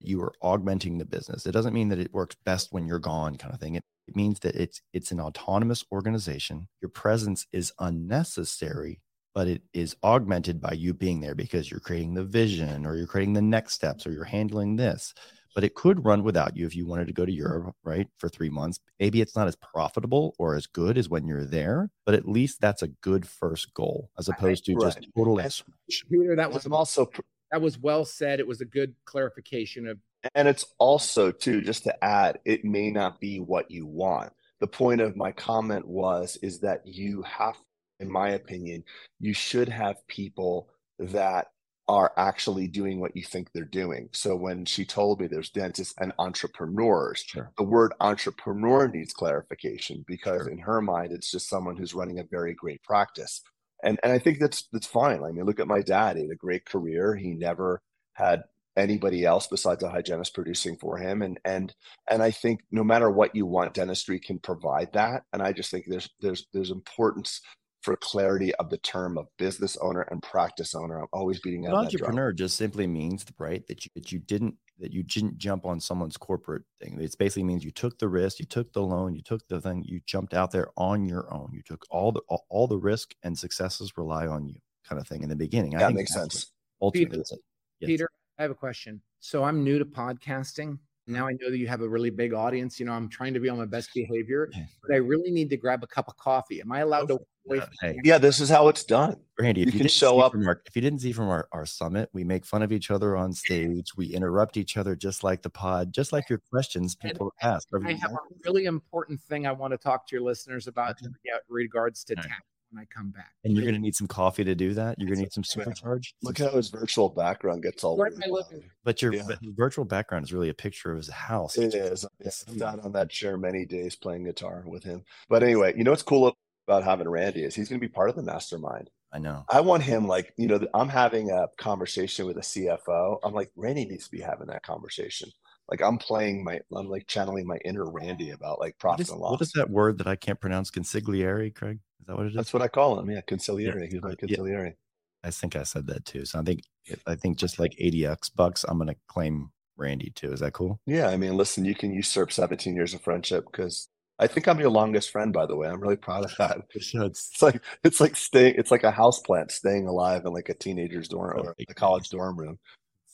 You 0.00 0.22
are 0.22 0.32
augmenting 0.42 0.98
the 0.98 1.04
business. 1.04 1.46
It 1.46 1.52
doesn't 1.52 1.74
mean 1.74 1.88
that 1.88 1.98
it 1.98 2.12
works 2.12 2.36
best 2.44 2.72
when 2.72 2.86
you're 2.86 2.98
gone, 2.98 3.36
kind 3.36 3.54
of 3.54 3.60
thing. 3.60 3.74
It, 3.74 3.84
it 4.06 4.16
means 4.16 4.40
that 4.40 4.54
it's 4.56 4.82
it's 4.92 5.12
an 5.12 5.20
autonomous 5.20 5.84
organization. 5.92 6.68
Your 6.80 6.90
presence 6.90 7.46
is 7.52 7.72
unnecessary 7.78 9.00
but 9.34 9.46
it 9.46 9.62
is 9.72 9.96
augmented 10.02 10.60
by 10.60 10.72
you 10.72 10.92
being 10.92 11.20
there 11.20 11.34
because 11.34 11.70
you're 11.70 11.80
creating 11.80 12.14
the 12.14 12.24
vision 12.24 12.84
or 12.84 12.96
you're 12.96 13.06
creating 13.06 13.34
the 13.34 13.42
next 13.42 13.74
steps 13.74 14.06
or 14.06 14.12
you're 14.12 14.24
handling 14.24 14.76
this. 14.76 15.14
But 15.54 15.64
it 15.64 15.74
could 15.74 16.04
run 16.04 16.22
without 16.22 16.56
you 16.56 16.66
if 16.66 16.76
you 16.76 16.86
wanted 16.86 17.06
to 17.08 17.12
go 17.12 17.26
to 17.26 17.32
Europe, 17.32 17.74
right, 17.82 18.06
for 18.18 18.28
three 18.28 18.50
months. 18.50 18.78
Maybe 18.98 19.20
it's 19.20 19.34
not 19.34 19.48
as 19.48 19.56
profitable 19.56 20.34
or 20.38 20.54
as 20.54 20.66
good 20.66 20.96
as 20.96 21.08
when 21.08 21.26
you're 21.26 21.44
there, 21.44 21.90
but 22.06 22.14
at 22.14 22.28
least 22.28 22.60
that's 22.60 22.82
a 22.82 22.88
good 22.88 23.26
first 23.26 23.74
goal 23.74 24.10
as 24.18 24.28
opposed 24.28 24.64
to 24.66 24.74
just 24.74 24.98
Right. 24.98 25.06
total. 25.16 25.36
That's- 25.36 25.62
Peter, 26.10 26.36
that 26.36 26.52
was 26.52 26.66
also 26.66 27.10
that 27.50 27.60
was 27.60 27.78
well 27.78 28.04
said. 28.04 28.38
It 28.38 28.46
was 28.46 28.60
a 28.60 28.64
good 28.64 28.94
clarification 29.04 29.88
of 29.88 29.98
And 30.34 30.46
it's 30.46 30.66
also, 30.78 31.32
too, 31.32 31.62
just 31.62 31.82
to 31.84 32.04
add, 32.04 32.38
it 32.44 32.64
may 32.64 32.90
not 32.90 33.18
be 33.20 33.40
what 33.40 33.70
you 33.70 33.86
want. 33.86 34.32
The 34.60 34.66
point 34.66 35.00
of 35.00 35.16
my 35.16 35.32
comment 35.32 35.88
was, 35.88 36.36
is 36.42 36.60
that 36.60 36.86
you 36.86 37.22
have, 37.22 37.56
in 38.00 38.12
my 38.12 38.30
opinion, 38.30 38.84
you 39.18 39.32
should 39.32 39.68
have 39.68 40.06
people 40.06 40.68
that 40.98 41.48
are 41.90 42.12
actually 42.16 42.68
doing 42.68 43.00
what 43.00 43.16
you 43.16 43.24
think 43.24 43.50
they're 43.52 43.64
doing. 43.64 44.08
So 44.12 44.36
when 44.36 44.64
she 44.64 44.84
told 44.84 45.20
me 45.20 45.26
there's 45.26 45.50
dentists 45.50 45.92
and 46.00 46.12
entrepreneurs, 46.20 47.24
Sure. 47.26 47.52
the 47.58 47.64
word 47.64 47.92
entrepreneur 48.00 48.86
needs 48.88 49.12
clarification 49.12 50.04
because 50.06 50.42
Sure. 50.42 50.50
in 50.52 50.58
her 50.58 50.80
mind, 50.80 51.12
it's 51.12 51.32
just 51.32 51.48
someone 51.48 51.76
who's 51.76 51.92
running 51.94 52.20
a 52.20 52.24
very 52.24 52.54
great 52.54 52.82
practice. 52.84 53.42
And 53.82 53.98
and 54.04 54.12
I 54.12 54.20
think 54.20 54.38
that's 54.38 54.68
that's 54.72 54.86
fine. 54.86 55.24
I 55.24 55.32
mean, 55.32 55.44
look 55.46 55.58
at 55.60 55.66
my 55.66 55.82
dad. 55.82 56.16
He 56.16 56.22
had 56.22 56.30
a 56.32 56.36
great 56.36 56.64
career. 56.64 57.16
He 57.16 57.32
never 57.34 57.82
had 58.14 58.44
anybody 58.76 59.24
else 59.24 59.48
besides 59.48 59.82
a 59.82 59.90
hygienist 59.90 60.32
producing 60.34 60.76
for 60.76 60.96
him 60.96 61.22
and 61.22 61.40
and 61.44 61.74
and 62.08 62.22
I 62.22 62.30
think 62.30 62.60
no 62.70 62.84
matter 62.84 63.10
what 63.10 63.34
you 63.34 63.44
want 63.44 63.74
dentistry 63.74 64.20
can 64.20 64.38
provide 64.38 64.92
that 64.94 65.24
and 65.32 65.42
I 65.42 65.52
just 65.52 65.70
think 65.72 65.86
there's 65.88 66.08
there's 66.20 66.46
there's 66.54 66.70
importance 66.70 67.40
for 67.82 67.96
clarity 67.96 68.54
of 68.56 68.68
the 68.70 68.78
term 68.78 69.16
of 69.16 69.26
business 69.38 69.76
owner 69.78 70.02
and 70.10 70.22
practice 70.22 70.74
owner 70.74 70.98
I'm 70.98 71.06
always 71.12 71.40
beating 71.40 71.66
An 71.66 71.72
out 71.72 71.84
that 71.84 71.94
entrepreneur 71.94 72.32
just 72.32 72.56
simply 72.56 72.86
means, 72.86 73.24
right, 73.38 73.66
that 73.68 73.84
you, 73.84 73.90
that 73.94 74.12
you 74.12 74.18
didn't 74.18 74.56
that 74.78 74.92
you 74.92 75.02
didn't 75.02 75.36
jump 75.36 75.66
on 75.66 75.78
someone's 75.78 76.16
corporate 76.16 76.62
thing. 76.80 76.98
It 76.98 77.14
basically 77.18 77.44
means 77.44 77.64
you 77.64 77.70
took 77.70 77.98
the 77.98 78.08
risk, 78.08 78.38
you 78.38 78.46
took 78.46 78.72
the 78.72 78.82
loan, 78.82 79.14
you 79.14 79.22
took 79.22 79.46
the 79.48 79.60
thing, 79.60 79.82
you 79.86 80.00
jumped 80.06 80.32
out 80.32 80.50
there 80.50 80.68
on 80.76 81.04
your 81.04 81.32
own. 81.32 81.50
You 81.52 81.62
took 81.62 81.84
all 81.90 82.12
the 82.12 82.20
all, 82.28 82.46
all 82.48 82.66
the 82.66 82.78
risk 82.78 83.14
and 83.22 83.38
successes 83.38 83.92
rely 83.96 84.26
on 84.26 84.46
you, 84.46 84.56
kind 84.88 85.00
of 85.00 85.06
thing 85.06 85.22
in 85.22 85.28
the 85.28 85.36
beginning. 85.36 85.74
I 85.74 85.80
that 85.80 85.86
think 85.88 85.98
makes 85.98 86.14
sense 86.14 86.52
Ultimately, 86.82 87.18
Peter- 87.18 87.22
a- 87.30 87.36
yes. 87.80 87.86
Peter, 87.86 88.10
I 88.38 88.42
have 88.42 88.50
a 88.50 88.54
question. 88.54 89.02
So 89.20 89.44
I'm 89.44 89.62
new 89.62 89.78
to 89.78 89.84
podcasting. 89.84 90.78
Now 91.06 91.26
I 91.26 91.32
know 91.32 91.50
that 91.50 91.58
you 91.58 91.66
have 91.66 91.80
a 91.80 91.88
really 91.88 92.10
big 92.10 92.32
audience. 92.32 92.78
You 92.78 92.86
know, 92.86 92.92
I'm 92.92 93.08
trying 93.08 93.34
to 93.34 93.40
be 93.40 93.48
on 93.48 93.58
my 93.58 93.64
best 93.64 93.90
behavior, 93.94 94.50
but 94.82 94.92
I 94.94 94.98
really 94.98 95.30
need 95.30 95.50
to 95.50 95.56
grab 95.56 95.82
a 95.82 95.86
cup 95.86 96.08
of 96.08 96.16
coffee. 96.16 96.60
Am 96.60 96.70
I 96.70 96.80
allowed 96.80 97.08
to? 97.08 97.18
Yeah, 97.46 97.66
hey. 97.80 97.98
yeah 98.04 98.18
this 98.18 98.38
is 98.38 98.48
how 98.50 98.68
it's 98.68 98.84
done 98.84 99.16
Randy, 99.40 99.62
if 99.62 99.68
You 99.68 99.72
you, 99.72 99.72
can 99.72 99.78
didn't 99.86 99.90
show 99.92 100.18
see 100.18 100.22
up- 100.22 100.32
from 100.32 100.46
our, 100.46 100.62
if 100.66 100.76
you 100.76 100.82
didn't 100.82 101.00
see 101.00 101.10
from 101.12 101.28
our, 101.28 101.48
our 101.52 101.64
summit, 101.64 102.10
we 102.12 102.22
make 102.22 102.44
fun 102.44 102.62
of 102.62 102.70
each 102.70 102.90
other 102.90 103.16
on 103.16 103.32
stage. 103.32 103.96
We 103.96 104.06
interrupt 104.08 104.56
each 104.58 104.76
other 104.76 104.94
just 104.94 105.24
like 105.24 105.42
the 105.42 105.50
pod, 105.50 105.92
just 105.92 106.12
like 106.12 106.28
your 106.28 106.40
questions 106.50 106.96
And 107.02 107.10
people 107.12 107.32
ask. 107.40 107.66
I 107.84 107.94
have 107.94 108.12
a 108.12 108.18
really 108.44 108.66
important 108.66 109.20
thing 109.22 109.46
I 109.46 109.52
want 109.52 109.72
to 109.72 109.78
talk 109.78 110.06
to 110.08 110.14
your 110.16 110.22
listeners 110.22 110.66
about 110.68 110.96
in 111.02 111.12
regards 111.48 112.04
to 112.04 112.14
All 112.16 112.22
right. 112.22 112.32
Tax 112.70 112.72
when 112.72 112.82
I 112.82 112.86
come 112.94 113.10
back. 113.10 113.32
and 113.44 113.54
you're 113.54 113.62
going 113.64 113.74
to 113.74 113.80
need 113.80 113.94
some 113.94 114.06
coffee 114.06 114.44
to 114.44 114.54
do 114.54 114.74
that. 114.74 114.96
You're 114.98 115.06
going 115.08 115.18
to 115.18 115.22
need 115.22 115.32
some 115.32 115.44
Yeah. 115.56 115.64
supercharge. 115.64 116.12
look 116.22 116.40
at 116.40 116.50
how 116.50 116.56
his 116.56 116.68
virtual 116.70 117.08
background 117.08 117.62
gets 117.62 117.84
all 117.84 117.96
Where 117.96 118.10
weird. 118.10 118.22
am 118.24 118.30
I 118.30 118.32
living? 118.32 118.70
But 118.84 119.02
your 119.02 119.14
Yeah. 119.14 119.22
but 119.26 119.38
virtual 119.42 119.84
background 119.84 120.24
is 120.24 120.32
really 120.32 120.48
a 120.48 120.54
picture 120.54 120.90
of 120.90 120.96
his 120.98 121.08
house. 121.10 121.56
It's- 121.58 121.74
it's- 122.20 122.44
I've 122.48 122.58
sat 122.58 122.80
on 122.80 122.92
that 122.92 123.10
chair 123.10 123.36
many 123.36 123.64
days 123.64 123.96
playing 123.96 124.24
guitar 124.24 124.64
with 124.66 124.84
him. 124.84 125.04
But 125.28 125.42
anyway, 125.42 125.74
you 125.76 125.84
know 125.84 125.90
what's 125.92 126.02
cool 126.02 126.36
about 126.66 126.84
having 126.84 127.08
Randy 127.08 127.42
is 127.44 127.54
he's 127.54 127.68
going 127.68 127.80
to 127.80 127.86
be 127.86 127.92
part 127.92 128.10
of 128.10 128.16
the 128.16 128.22
mastermind. 128.22 128.90
I 129.12 129.18
know. 129.18 129.44
I 129.48 129.60
want 129.60 129.82
him 129.82 130.06
like, 130.06 130.32
you 130.36 130.46
know, 130.46 130.64
I'm 130.72 130.88
having 130.88 131.30
a 131.32 131.48
conversation 131.58 132.26
with 132.26 132.36
a 132.36 132.42
CFO. 132.42 133.18
I'm 133.24 133.34
like, 133.34 133.50
Randy 133.56 133.84
needs 133.84 134.04
to 134.04 134.10
be 134.10 134.20
having 134.20 134.46
that 134.48 134.62
conversation. 134.62 135.30
Like 135.70 135.82
I'm 135.82 135.98
playing 135.98 136.42
my, 136.42 136.60
I'm 136.74 136.88
like 136.88 137.06
channeling 137.06 137.46
my 137.46 137.58
inner 137.64 137.88
Randy 137.88 138.30
about 138.30 138.58
like 138.58 138.78
profit 138.78 139.02
is, 139.02 139.10
and 139.10 139.20
loss. 139.20 139.32
What 139.32 139.40
is 139.42 139.52
that 139.52 139.70
word 139.70 139.98
that 139.98 140.06
I 140.06 140.16
can't 140.16 140.40
pronounce? 140.40 140.70
Consigliere, 140.70 141.54
Craig? 141.54 141.78
Is 142.00 142.06
that 142.06 142.16
what 142.16 142.26
it 142.26 142.30
is? 142.30 142.34
That's 142.34 142.52
what 142.52 142.62
I 142.62 142.68
call 142.68 142.98
him. 142.98 143.10
Yeah, 143.10 143.20
conciliary. 143.20 143.88
He's 143.90 144.02
my 144.02 144.08
uh, 144.08 144.10
yeah. 144.10 144.16
conciliary. 144.16 144.76
I 145.22 145.30
think 145.30 145.54
I 145.54 145.62
said 145.62 145.86
that 145.88 146.04
too. 146.04 146.24
So 146.24 146.40
I 146.40 146.42
think 146.42 146.62
I 147.06 147.14
think 147.14 147.36
just 147.36 147.58
like 147.58 147.72
80x 147.80 148.34
bucks, 148.34 148.64
I'm 148.66 148.78
gonna 148.78 148.96
claim 149.06 149.50
Randy 149.76 150.10
too. 150.10 150.32
Is 150.32 150.40
that 150.40 150.54
cool? 150.54 150.80
Yeah, 150.86 151.08
I 151.08 151.16
mean, 151.16 151.36
listen, 151.36 151.64
you 151.64 151.74
can 151.74 151.92
usurp 151.92 152.32
17 152.32 152.74
years 152.74 152.94
of 152.94 153.02
friendship 153.02 153.44
because 153.50 153.88
I 154.18 154.26
think 154.26 154.48
I'm 154.48 154.60
your 154.60 154.70
longest 154.70 155.10
friend, 155.10 155.32
by 155.32 155.46
the 155.46 155.56
way. 155.56 155.68
I'm 155.68 155.80
really 155.80 155.96
proud 155.96 156.24
of 156.24 156.34
that. 156.38 156.58
It's 156.74 157.42
like 157.42 157.62
it's 157.84 158.00
like 158.00 158.16
staying 158.16 158.54
it's 158.56 158.70
like 158.70 158.84
a 158.84 158.90
house 158.90 159.20
plant 159.20 159.50
staying 159.50 159.86
alive 159.86 160.22
in 160.24 160.32
like 160.32 160.48
a 160.48 160.54
teenager's 160.54 161.08
dorm 161.08 161.38
or 161.38 161.54
a 161.58 161.74
college 161.74 162.08
dorm 162.10 162.38
room. 162.38 162.58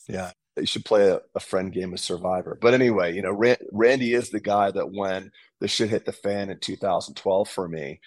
Yeah. 0.09 0.33
You 0.57 0.67
should 0.67 0.85
play 0.85 1.09
a, 1.09 1.21
a 1.35 1.41
friend 1.41 1.73
game 1.73 1.93
of 1.93 2.01
Survivor. 2.01 2.59
But 2.61 2.75
anyway, 2.75 3.15
you 3.15 3.23
know, 3.23 3.33
Ran- 3.33 3.57
Randy 3.73 4.15
is 4.15 4.31
the 4.31 4.41
guy 4.41 4.71
that 4.71 4.91
when 4.91 5.31
the 5.61 5.69
shit 5.69 5.91
hit 5.91 6.07
the 6.07 6.13
fan 6.13 6.51
in 6.51 6.59
2012 6.59 7.49
for 7.49 7.69
me, 7.69 8.01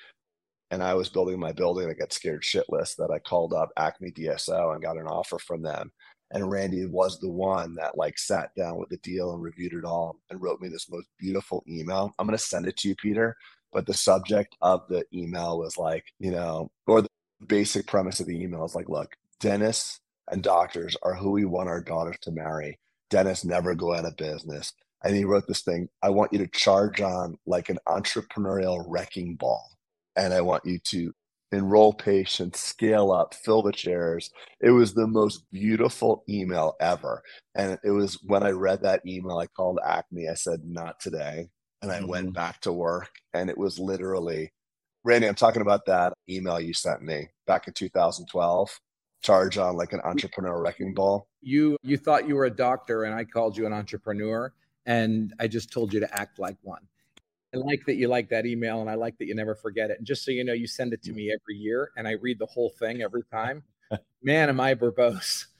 and 0.71 0.83
I 0.83 0.93
was 0.93 1.09
building 1.09 1.39
my 1.39 1.51
building, 1.51 1.89
I 1.89 1.93
got 1.93 2.13
scared 2.13 2.43
shitless 2.43 2.95
that 2.97 3.09
I 3.11 3.19
called 3.19 3.53
up 3.53 3.71
Acme 3.77 4.11
DSO 4.11 4.73
and 4.73 4.83
got 4.83 4.97
an 4.97 5.07
offer 5.07 5.39
from 5.39 5.61
them. 5.61 5.91
And 6.31 6.51
Randy 6.51 6.85
was 6.85 7.19
the 7.19 7.29
one 7.29 7.73
that 7.75 7.97
like 7.97 8.19
sat 8.19 8.53
down 8.55 8.77
with 8.77 8.89
the 8.89 8.97
deal 8.97 9.33
and 9.33 9.41
reviewed 9.41 9.73
it 9.73 9.83
all 9.83 10.17
and 10.29 10.41
wrote 10.41 10.61
me 10.61 10.69
this 10.69 10.89
most 10.89 11.07
beautiful 11.17 11.63
email. 11.67 12.13
I'm 12.19 12.29
to 12.29 12.37
send 12.37 12.67
it 12.67 12.77
to 12.77 12.89
you, 12.89 12.95
Peter. 12.95 13.35
But 13.71 13.87
the 13.87 13.93
subject 13.95 14.55
of 14.61 14.87
the 14.89 15.05
email 15.13 15.57
was 15.57 15.77
like, 15.77 16.05
you 16.19 16.31
know, 16.31 16.69
or 16.87 17.01
the 17.01 17.09
basic 17.47 17.87
premise 17.87 18.19
of 18.19 18.27
the 18.27 18.39
email 18.39 18.63
is 18.65 18.75
like, 18.75 18.89
look, 18.89 19.15
dentists 19.39 20.01
and 20.31 20.43
doctors 20.43 20.95
are 21.03 21.15
who 21.15 21.31
we 21.31 21.45
want 21.45 21.69
our 21.69 21.81
daughters 21.81 22.17
to 22.21 22.31
marry. 22.31 22.79
Dentists 23.09 23.45
never 23.45 23.75
go 23.75 23.93
out 23.93 24.05
of 24.05 24.17
business. 24.17 24.73
And 25.03 25.15
he 25.15 25.23
wrote 25.23 25.47
this 25.47 25.61
thing 25.61 25.89
I 26.03 26.09
want 26.09 26.33
you 26.33 26.39
to 26.39 26.47
charge 26.47 27.01
on 27.01 27.37
like 27.45 27.69
an 27.69 27.79
entrepreneurial 27.87 28.83
wrecking 28.87 29.35
ball. 29.35 29.71
And 30.15 30.33
I 30.33 30.41
want 30.41 30.65
you 30.65 30.79
to 30.79 31.13
enroll 31.51 31.93
patients, 31.93 32.59
scale 32.59 33.11
up, 33.11 33.33
fill 33.33 33.61
the 33.63 33.71
chairs. 33.71 34.29
It 34.59 34.71
was 34.71 34.93
the 34.93 35.07
most 35.07 35.49
beautiful 35.51 36.23
email 36.29 36.75
ever. 36.79 37.23
And 37.55 37.79
it 37.83 37.91
was 37.91 38.19
when 38.23 38.43
I 38.43 38.51
read 38.51 38.83
that 38.83 39.05
email, 39.05 39.37
I 39.37 39.47
called 39.47 39.79
Acme. 39.85 40.27
I 40.29 40.35
said, 40.35 40.61
not 40.65 40.99
today. 40.99 41.49
And 41.81 41.91
I 41.91 42.03
went 42.03 42.29
Mhm. 42.29 42.33
back 42.33 42.61
to 42.61 42.73
work. 42.73 43.09
And 43.33 43.49
it 43.49 43.57
was 43.57 43.79
literally, 43.79 44.51
Randy, 45.03 45.27
I'm 45.27 45.35
talking 45.35 45.61
about 45.61 45.85
that 45.85 46.13
email 46.29 46.59
you 46.59 46.73
sent 46.73 47.01
me 47.01 47.29
back 47.47 47.67
in 47.67 47.73
2012. 47.73 48.79
Charge 49.21 49.57
on 49.57 49.75
like 49.75 49.93
an 49.93 50.01
entrepreneur 50.03 50.61
wrecking 50.61 50.93
ball. 50.93 51.27
You 51.41 51.77
you 51.83 51.97
thought 51.97 52.27
you 52.27 52.35
were 52.35 52.45
a 52.45 52.51
doctor, 52.51 53.03
and 53.03 53.13
I 53.13 53.25
called 53.25 53.57
you 53.57 53.65
an 53.65 53.73
entrepreneur, 53.73 54.53
and 54.85 55.33
I 55.39 55.47
just 55.47 55.71
told 55.71 55.93
you 55.93 55.99
to 55.99 56.19
act 56.19 56.39
like 56.39 56.55
one. 56.61 56.81
I 57.53 57.57
like 57.57 57.81
that 57.87 57.95
you 57.95 58.07
like 58.07 58.29
that 58.29 58.45
email, 58.45 58.81
and 58.81 58.89
I 58.89 58.95
like 58.95 59.17
that 59.17 59.25
you 59.25 59.35
never 59.35 59.55
forget 59.55 59.89
it. 59.89 59.97
And 59.97 60.07
just 60.07 60.23
so 60.23 60.31
you 60.31 60.43
know, 60.43 60.53
you 60.53 60.67
send 60.67 60.93
it 60.93 61.03
to 61.03 61.11
mm. 61.11 61.15
me 61.15 61.31
every 61.33 61.55
year, 61.55 61.91
and 61.97 62.07
I 62.07 62.11
read 62.11 62.39
the 62.39 62.45
whole 62.45 62.69
thing 62.79 63.01
every 63.01 63.23
time. 63.31 63.63
Man, 64.21 64.49
am 64.49 64.59
I 64.59 64.75
verbose? 64.75 65.45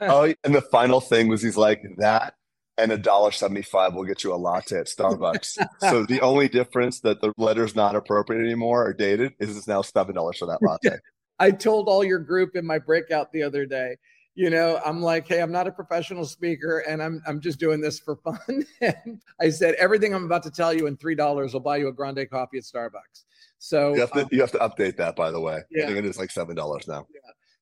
Oh, 0.00 0.34
and 0.44 0.54
the 0.54 0.60
final 0.60 1.00
thing 1.00 1.28
was 1.28 1.40
he's 1.40 1.56
like 1.56 1.82
that 1.98 2.34
and 2.78 2.92
a 2.92 2.98
dollar 2.98 3.30
seventy-five 3.30 3.94
will 3.94 4.04
get 4.04 4.24
you 4.24 4.34
a 4.34 4.36
latte 4.36 4.78
at 4.78 4.86
Starbucks. 4.86 5.58
so 5.80 6.04
the 6.04 6.20
only 6.20 6.48
difference 6.48 7.00
that 7.00 7.20
the 7.20 7.32
letter's 7.36 7.74
not 7.74 7.96
appropriate 7.96 8.44
anymore 8.44 8.86
or 8.86 8.92
dated 8.92 9.32
is 9.38 9.56
it's 9.56 9.68
now 9.68 9.82
seven 9.82 10.14
dollars 10.14 10.38
for 10.38 10.46
that 10.46 10.62
latte. 10.62 10.98
I 11.38 11.50
told 11.50 11.88
all 11.88 12.04
your 12.04 12.18
group 12.18 12.56
in 12.56 12.64
my 12.64 12.78
breakout 12.78 13.32
the 13.32 13.42
other 13.42 13.66
day, 13.66 13.96
you 14.34 14.50
know, 14.50 14.80
I'm 14.84 15.00
like, 15.00 15.26
hey, 15.26 15.40
I'm 15.40 15.50
not 15.50 15.66
a 15.66 15.72
professional 15.72 16.26
speaker 16.26 16.80
and 16.80 17.02
I'm 17.02 17.22
I'm 17.26 17.40
just 17.40 17.58
doing 17.58 17.80
this 17.80 17.98
for 17.98 18.16
fun. 18.16 18.64
and 18.80 19.20
I 19.40 19.48
said, 19.48 19.74
everything 19.76 20.14
I'm 20.14 20.24
about 20.24 20.42
to 20.44 20.50
tell 20.50 20.72
you 20.72 20.86
in 20.86 20.96
three 20.96 21.14
dollars 21.14 21.54
will 21.54 21.60
buy 21.60 21.78
you 21.78 21.88
a 21.88 21.92
grande 21.92 22.28
coffee 22.30 22.58
at 22.58 22.64
Starbucks. 22.64 23.24
So 23.58 23.94
You 23.94 24.00
have 24.00 24.12
to 24.12 24.22
um, 24.22 24.28
you 24.30 24.40
have 24.42 24.52
to 24.52 24.58
update 24.58 24.96
that 24.98 25.16
by 25.16 25.30
the 25.30 25.40
way. 25.40 25.60
Yeah. 25.70 25.84
I 25.84 25.86
think 25.86 25.98
it 25.98 26.04
is 26.04 26.18
like 26.18 26.30
seven 26.30 26.54
dollars 26.54 26.86
now. 26.86 27.06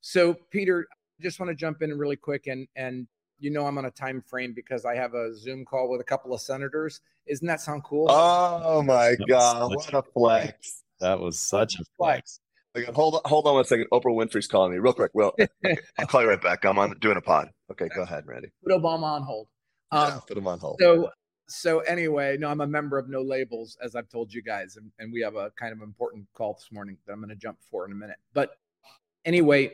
so 0.01 0.35
Peter, 0.51 0.87
I 0.91 1.23
just 1.23 1.39
want 1.39 1.51
to 1.51 1.55
jump 1.55 1.81
in 1.83 1.97
really 1.97 2.17
quick 2.17 2.49
and 2.49 2.67
and 2.75 3.07
you 3.39 3.51
know 3.51 3.67
I'm 3.67 3.79
on 3.79 3.85
a 3.85 3.91
time 3.91 4.21
frame 4.21 4.53
because 4.53 4.85
I 4.85 4.97
have 4.97 5.15
a 5.15 5.35
Zoom 5.37 5.65
call 5.65 5.89
with 5.89 6.01
a 6.01 6.05
couple 6.05 6.35
of 6.35 6.41
senators. 6.41 7.01
Isn't 7.27 7.47
that 7.47 7.61
sound 7.61 7.85
cool? 7.85 8.07
Oh 8.11 8.83
my 8.83 9.11
That 9.11 9.27
god, 9.29 9.75
what 9.75 9.95
a 9.95 10.03
flex. 10.03 10.83
That 11.01 11.21
was 11.21 11.39
such 11.39 11.79
a 11.79 11.85
Flex. 11.97 12.41
Like, 12.75 12.87
hold 12.87 13.15
on, 13.15 13.21
hold 13.25 13.47
on 13.47 13.55
one 13.55 13.65
second. 13.65 13.87
Oprah 13.93 14.07
Winfrey's 14.07 14.49
calling 14.49 14.73
me 14.73 14.79
real 14.79 14.93
quick. 14.93 15.13
Well, 15.15 15.35
okay, 15.41 15.77
I'll 15.99 16.07
call 16.07 16.23
you 16.23 16.29
right 16.29 16.43
back. 16.43 16.65
I'm 16.65 16.79
on 16.79 16.99
doing 17.01 17.17
a 17.17 17.21
pod. 17.21 17.51
Okay, 17.71 17.89
go 17.95 18.03
ahead, 18.03 18.25
Randy. 18.27 18.49
Put 18.65 18.73
Obama 18.73 19.05
on 19.05 19.23
hold. 19.23 19.49
Um, 19.93 20.09
yeah, 20.09 20.21
put 20.27 20.37
him 20.37 20.47
on 20.49 20.59
hold. 20.59 20.79
So 20.81 21.11
so 21.49 21.81
anyway, 21.81 22.37
no, 22.39 22.49
I'm 22.49 22.61
a 22.61 22.67
member 22.67 22.99
of 22.99 23.09
No 23.09 23.23
Labels, 23.23 23.77
as 23.83 23.95
I've 23.95 24.09
told 24.09 24.33
you 24.33 24.43
guys, 24.43 24.77
and, 24.77 24.91
and 24.99 25.13
we 25.13 25.21
have 25.21 25.37
a 25.37 25.51
kind 25.59 25.73
of 25.73 25.83
important 25.83 26.27
call 26.35 26.55
this 26.55 26.69
morning 26.73 26.97
that 27.07 27.13
I'm 27.13 27.21
going 27.21 27.29
to 27.29 27.37
jump 27.37 27.59
for 27.71 27.85
in 27.85 27.93
a 27.93 27.95
minute. 27.95 28.17
But 28.33 28.51
anyway, 29.25 29.73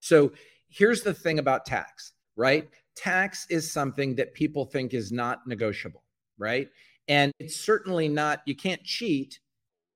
so 0.00 0.32
here's 0.68 1.02
the 1.02 1.14
thing 1.14 1.38
about 1.38 1.66
tax, 1.66 2.12
right? 2.36 2.68
Tax 2.94 3.46
is 3.50 3.72
something 3.72 4.14
that 4.16 4.34
people 4.34 4.64
think 4.64 4.94
is 4.94 5.10
not 5.10 5.46
negotiable, 5.46 6.04
right? 6.38 6.68
And 7.08 7.32
it's 7.40 7.56
certainly 7.56 8.08
not. 8.08 8.42
You 8.46 8.54
can't 8.54 8.82
cheat, 8.84 9.40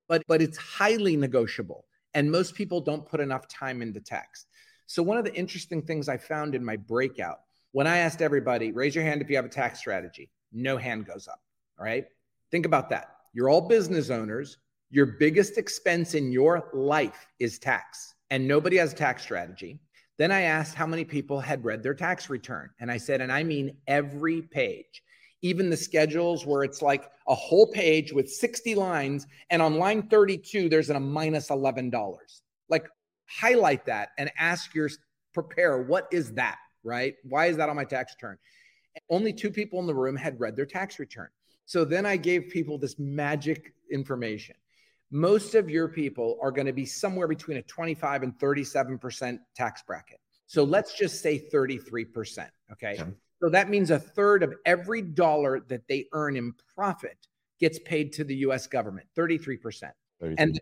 but 0.09 0.23
but 0.27 0.41
it's 0.41 0.57
highly 0.57 1.15
negotiable. 1.15 1.85
And 2.13 2.31
most 2.31 2.55
people 2.55 2.81
don't 2.81 3.05
put 3.05 3.19
enough 3.19 3.47
time 3.47 3.81
into 3.81 3.99
text. 3.99 4.47
So, 4.85 5.03
one 5.03 5.17
of 5.17 5.25
the 5.25 5.35
interesting 5.35 5.81
things 5.81 6.07
I 6.07 6.17
found 6.17 6.55
in 6.55 6.63
my 6.63 6.77
breakout, 6.77 7.39
when 7.71 7.87
I 7.87 7.97
asked 7.97 8.21
everybody, 8.21 8.71
raise 8.71 8.95
your 8.95 9.03
hand 9.03 9.21
if 9.21 9.29
you 9.29 9.35
have 9.35 9.45
a 9.45 9.49
tax 9.49 9.79
strategy, 9.79 10.29
no 10.51 10.77
hand 10.77 11.05
goes 11.05 11.27
up. 11.27 11.41
All 11.77 11.85
right. 11.85 12.05
Think 12.51 12.65
about 12.65 12.89
that. 12.89 13.09
You're 13.33 13.49
all 13.49 13.67
business 13.67 14.09
owners. 14.09 14.57
Your 14.89 15.05
biggest 15.05 15.57
expense 15.57 16.13
in 16.13 16.31
your 16.31 16.69
life 16.73 17.27
is 17.39 17.59
tax, 17.59 18.15
and 18.29 18.47
nobody 18.47 18.77
has 18.77 18.93
a 18.93 18.95
tax 18.95 19.23
strategy. 19.23 19.81
Then 20.17 20.31
I 20.31 20.41
asked 20.41 20.75
how 20.75 20.87
many 20.87 21.05
people 21.05 21.39
had 21.39 21.63
read 21.63 21.83
their 21.83 21.93
tax 21.93 22.29
return. 22.29 22.69
And 22.79 22.91
I 22.91 22.97
said, 22.97 23.21
and 23.21 23.31
I 23.31 23.43
mean 23.43 23.77
every 23.85 24.41
page, 24.41 25.03
even 25.41 25.69
the 25.69 25.77
schedules 25.77 26.45
where 26.45 26.63
it's 26.63 26.81
like 26.81 27.09
a 27.27 27.35
whole 27.35 27.67
page 27.67 28.11
with 28.11 28.29
60 28.29 28.75
lines. 28.75 29.27
And 29.49 29.61
on 29.61 29.77
line 29.77 30.03
32, 30.03 30.69
there's 30.69 30.89
a 30.89 30.99
minus 30.99 31.49
$11. 31.49 31.91
Like, 32.69 32.87
highlight 33.25 33.85
that 33.85 34.09
and 34.17 34.31
ask 34.37 34.73
your 34.73 34.89
prepare, 35.33 35.81
what 35.81 36.07
is 36.11 36.33
that? 36.33 36.57
Right? 36.83 37.15
Why 37.23 37.47
is 37.47 37.57
that 37.57 37.69
on 37.69 37.75
my 37.75 37.83
tax 37.83 38.13
return? 38.15 38.37
Only 39.09 39.33
two 39.33 39.51
people 39.51 39.79
in 39.79 39.87
the 39.87 39.93
room 39.93 40.15
had 40.15 40.39
read 40.39 40.55
their 40.55 40.65
tax 40.65 40.99
return. 40.99 41.27
So 41.65 41.83
then 41.83 42.05
I 42.05 42.17
gave 42.17 42.49
people 42.49 42.77
this 42.77 42.97
magic 42.97 43.73
information. 43.91 44.55
Most 45.11 45.55
of 45.55 45.69
your 45.69 45.87
people 45.87 46.37
are 46.41 46.51
going 46.51 46.65
to 46.65 46.73
be 46.73 46.85
somewhere 46.85 47.27
between 47.27 47.57
a 47.57 47.61
25 47.61 48.23
and 48.23 48.37
37% 48.39 49.39
tax 49.55 49.83
bracket. 49.83 50.19
So 50.47 50.63
let's 50.63 50.97
just 50.97 51.21
say 51.21 51.45
33%. 51.53 52.49
Okay. 52.71 52.97
okay. 52.99 53.03
So 53.41 53.49
that 53.49 53.69
means 53.69 53.91
a 53.91 53.99
third 53.99 54.43
of 54.43 54.53
every 54.65 55.01
dollar 55.01 55.59
that 55.67 55.87
they 55.87 56.07
earn 56.13 56.35
in 56.35 56.53
profit 56.75 57.27
gets 57.59 57.79
paid 57.79 58.13
to 58.13 58.23
the 58.23 58.35
US 58.37 58.67
government, 58.67 59.07
33%. 59.15 59.91
33. 60.19 60.35
And, 60.37 60.59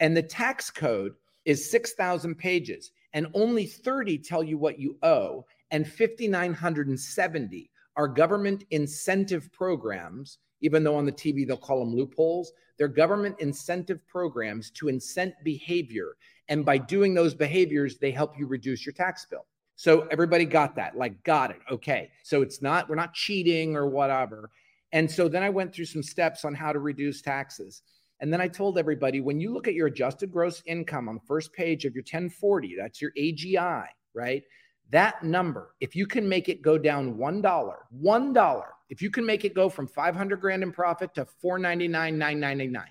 and 0.00 0.16
the 0.16 0.22
tax 0.22 0.70
code 0.70 1.14
is 1.44 1.70
6,000 1.70 2.36
pages, 2.36 2.92
and 3.12 3.26
only 3.34 3.66
30 3.66 4.18
tell 4.18 4.42
you 4.42 4.58
what 4.58 4.78
you 4.78 4.96
owe, 5.02 5.44
and 5.70 5.86
5,970 5.86 7.70
are 7.96 8.08
government 8.08 8.64
incentive 8.70 9.50
programs, 9.52 10.38
even 10.60 10.84
though 10.84 10.96
on 10.96 11.04
the 11.04 11.12
TV 11.12 11.46
they'll 11.46 11.56
call 11.56 11.80
them 11.80 11.94
loopholes. 11.94 12.52
They're 12.78 12.88
government 12.88 13.36
incentive 13.38 14.06
programs 14.06 14.70
to 14.72 14.88
incent 14.88 15.34
behavior. 15.44 16.16
And 16.48 16.64
by 16.64 16.78
doing 16.78 17.14
those 17.14 17.34
behaviors, 17.34 17.98
they 17.98 18.10
help 18.10 18.38
you 18.38 18.46
reduce 18.46 18.86
your 18.86 18.92
tax 18.92 19.26
bill. 19.26 19.46
So 19.82 20.06
everybody 20.12 20.44
got 20.44 20.76
that, 20.76 20.96
like, 20.96 21.24
got 21.24 21.50
it. 21.50 21.58
Okay. 21.68 22.12
So 22.22 22.40
it's 22.40 22.62
not, 22.62 22.88
we're 22.88 22.94
not 22.94 23.14
cheating 23.14 23.74
or 23.74 23.88
whatever. 23.88 24.48
And 24.92 25.10
so 25.10 25.26
then 25.26 25.42
I 25.42 25.50
went 25.50 25.74
through 25.74 25.86
some 25.86 26.04
steps 26.04 26.44
on 26.44 26.54
how 26.54 26.72
to 26.72 26.78
reduce 26.78 27.20
taxes. 27.20 27.82
And 28.20 28.32
then 28.32 28.40
I 28.40 28.46
told 28.46 28.78
everybody 28.78 29.20
when 29.20 29.40
you 29.40 29.52
look 29.52 29.66
at 29.66 29.74
your 29.74 29.88
adjusted 29.88 30.30
gross 30.30 30.62
income 30.66 31.08
on 31.08 31.16
the 31.16 31.26
first 31.26 31.52
page 31.52 31.84
of 31.84 31.96
your 31.96 32.02
1040, 32.02 32.76
that's 32.78 33.02
your 33.02 33.10
AGI, 33.18 33.86
right? 34.14 34.44
That 34.90 35.24
number, 35.24 35.74
if 35.80 35.96
you 35.96 36.06
can 36.06 36.28
make 36.28 36.48
it 36.48 36.62
go 36.62 36.78
down 36.78 37.16
$1, 37.16 37.42
$1, 37.42 38.62
if 38.88 39.02
you 39.02 39.10
can 39.10 39.26
make 39.26 39.44
it 39.44 39.52
go 39.52 39.68
from 39.68 39.88
500 39.88 40.40
grand 40.40 40.62
in 40.62 40.70
profit 40.70 41.12
to 41.16 41.24
499, 41.24 42.16
999, 42.16 42.84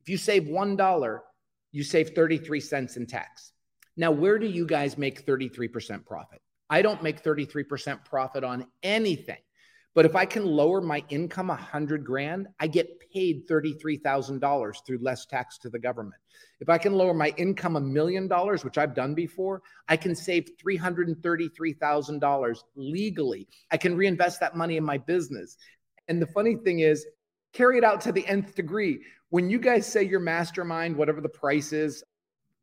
if 0.00 0.08
you 0.08 0.16
save 0.16 0.44
$1, 0.44 1.20
you 1.72 1.82
save 1.82 2.14
33 2.14 2.58
cents 2.58 2.96
in 2.96 3.04
tax. 3.04 3.52
Now, 3.98 4.10
where 4.12 4.38
do 4.38 4.46
you 4.46 4.64
guys 4.64 4.96
make 4.96 5.26
33% 5.26 6.06
profit? 6.06 6.40
I 6.70 6.82
don't 6.82 7.02
make 7.02 7.22
33% 7.24 8.04
profit 8.04 8.44
on 8.44 8.64
anything. 8.84 9.38
But 9.92 10.04
if 10.04 10.14
I 10.14 10.24
can 10.24 10.46
lower 10.46 10.80
my 10.80 11.02
income 11.08 11.50
a 11.50 11.56
hundred 11.56 12.04
grand, 12.04 12.46
I 12.60 12.68
get 12.68 13.00
paid 13.12 13.48
$33,000 13.48 14.86
through 14.86 14.98
less 14.98 15.26
tax 15.26 15.58
to 15.58 15.68
the 15.68 15.80
government. 15.80 16.20
If 16.60 16.68
I 16.68 16.78
can 16.78 16.92
lower 16.92 17.12
my 17.12 17.34
income 17.36 17.74
a 17.74 17.80
million 17.80 18.28
dollars, 18.28 18.64
which 18.64 18.78
I've 18.78 18.94
done 18.94 19.16
before, 19.16 19.62
I 19.88 19.96
can 19.96 20.14
save 20.14 20.48
$333,000 20.64 22.58
legally. 22.76 23.48
I 23.72 23.76
can 23.76 23.96
reinvest 23.96 24.38
that 24.38 24.56
money 24.56 24.76
in 24.76 24.84
my 24.84 24.98
business. 24.98 25.56
And 26.06 26.22
the 26.22 26.26
funny 26.28 26.54
thing 26.54 26.78
is, 26.80 27.04
carry 27.52 27.78
it 27.78 27.84
out 27.84 28.00
to 28.02 28.12
the 28.12 28.24
nth 28.28 28.54
degree. 28.54 29.00
When 29.30 29.50
you 29.50 29.58
guys 29.58 29.90
say 29.90 30.04
your 30.04 30.20
mastermind, 30.20 30.94
whatever 30.94 31.20
the 31.20 31.28
price 31.28 31.72
is, 31.72 32.04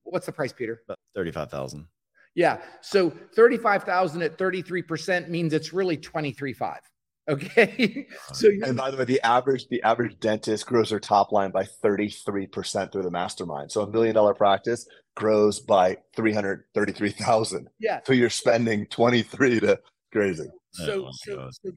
what's 0.04 0.28
the 0.28 0.32
price, 0.32 0.54
Peter? 0.54 0.82
About 1.16 1.52
35,000. 1.52 1.88
Yeah. 2.36 2.58
So 2.82 3.10
35,000 3.36 4.22
at 4.22 4.38
33% 4.38 5.30
means 5.30 5.54
it's 5.54 5.74
really 5.74 5.98
23.5. 5.98 6.78
Okay. 7.28 8.06
so 8.34 8.50
and 8.62 8.78
by 8.78 8.92
the 8.92 8.98
way, 8.98 9.04
the 9.04 9.20
average 9.22 9.68
the 9.70 9.82
average 9.82 10.20
dentist 10.20 10.68
grows 10.68 10.92
their 10.92 11.00
top 11.00 11.32
line 11.32 11.50
by 11.50 11.64
33% 11.64 12.92
through 12.92 13.02
the 13.02 13.10
mastermind. 13.10 13.72
So 13.72 13.82
a 13.82 13.90
million 13.90 14.14
dollar 14.14 14.36
practice 14.36 14.86
grows 15.16 15.60
by 15.60 15.98
333,000. 16.16 17.68
Yeah. 17.80 18.02
So 18.06 18.14
you're 18.14 18.30
spending 18.30 18.86
23 18.86 19.60
to 19.62 19.80
crazy. 20.12 20.48
So, 20.74 21.08
oh 21.08 21.10
so, 21.14 21.50
so 21.52 21.72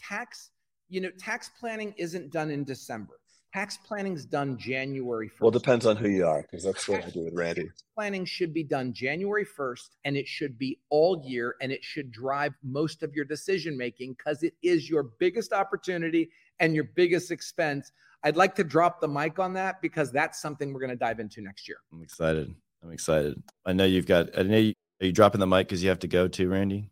tax, 0.00 0.52
you 0.88 1.02
know, 1.02 1.10
tax 1.18 1.50
planning 1.60 1.92
isn't 1.98 2.32
done 2.32 2.50
in 2.50 2.64
December. 2.64 3.18
Tax 3.54 3.78
planning's 3.78 4.26
done 4.26 4.58
January 4.58 5.28
1st. 5.28 5.40
Well, 5.40 5.50
depends 5.50 5.86
on 5.86 5.96
who 5.96 6.08
you 6.08 6.26
are, 6.26 6.42
because 6.42 6.62
that's 6.62 6.86
what 6.86 7.04
I 7.04 7.10
do 7.10 7.24
with 7.24 7.34
Randy. 7.34 7.64
Tax 7.64 7.82
planning 7.96 8.24
should 8.26 8.52
be 8.52 8.62
done 8.62 8.92
January 8.92 9.46
1st, 9.46 9.88
and 10.04 10.16
it 10.16 10.28
should 10.28 10.58
be 10.58 10.78
all 10.90 11.22
year, 11.24 11.56
and 11.62 11.72
it 11.72 11.82
should 11.82 12.12
drive 12.12 12.52
most 12.62 13.02
of 13.02 13.14
your 13.14 13.24
decision 13.24 13.76
making 13.76 14.14
because 14.14 14.42
it 14.42 14.52
is 14.62 14.90
your 14.90 15.04
biggest 15.18 15.52
opportunity 15.54 16.30
and 16.60 16.74
your 16.74 16.84
biggest 16.94 17.30
expense. 17.30 17.90
I'd 18.22 18.36
like 18.36 18.54
to 18.56 18.64
drop 18.64 19.00
the 19.00 19.08
mic 19.08 19.38
on 19.38 19.54
that 19.54 19.80
because 19.80 20.12
that's 20.12 20.42
something 20.42 20.72
we're 20.72 20.80
going 20.80 20.90
to 20.90 20.96
dive 20.96 21.18
into 21.18 21.40
next 21.40 21.68
year. 21.68 21.78
I'm 21.92 22.02
excited. 22.02 22.54
I'm 22.82 22.92
excited. 22.92 23.42
I 23.64 23.72
know 23.72 23.84
you've 23.84 24.06
got. 24.06 24.38
I 24.38 24.42
know 24.42 24.58
you, 24.58 24.74
are 25.00 25.06
you 25.06 25.12
dropping 25.12 25.40
the 25.40 25.46
mic 25.46 25.68
because 25.68 25.82
you 25.82 25.88
have 25.88 26.00
to 26.00 26.08
go 26.08 26.28
too, 26.28 26.48
Randy? 26.48 26.90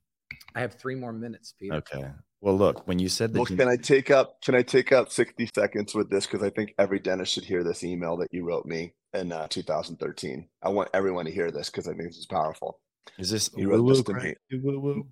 I 0.55 0.61
have 0.61 0.75
three 0.75 0.95
more 0.95 1.13
minutes, 1.13 1.53
Peter. 1.59 1.75
Okay. 1.75 2.09
Well, 2.47 2.57
look, 2.57 2.87
when 2.87 3.01
you 3.01 3.09
said 3.09 3.33
that, 3.33 3.41
well, 3.41 3.49
you... 3.51 3.57
can 3.57 3.67
I 3.67 3.75
take 3.75 4.09
up? 4.09 4.41
Can 4.41 4.55
I 4.55 4.63
take 4.63 4.93
up 4.93 5.11
sixty 5.11 5.51
seconds 5.53 5.97
with 5.97 6.11
this? 6.11 6.27
Because 6.27 6.45
I 6.45 6.51
think 6.51 6.75
every 6.79 7.01
dentist 7.01 7.33
should 7.33 7.43
hear 7.43 7.65
this 7.65 7.83
email 7.83 8.17
that 8.19 8.29
you 8.31 8.45
wrote 8.45 8.67
me 8.67 8.95
in 9.13 9.33
uh, 9.33 9.49
2013. 9.49 10.49
I 10.63 10.69
want 10.69 10.89
everyone 10.95 11.25
to 11.25 11.33
hear 11.33 11.51
this 11.51 11.69
because 11.69 11.89
I 11.89 11.95
think 11.95 12.05
this 12.05 12.19
is 12.19 12.27
powerful. 12.27 12.79
Is 13.19 13.31
this 13.31 13.51
you 13.57 13.69
wrote 13.69 13.85
this 13.89 14.03
to 14.05 14.15
me? 14.15 14.35
Woo 14.63 14.79
woo. 14.79 15.09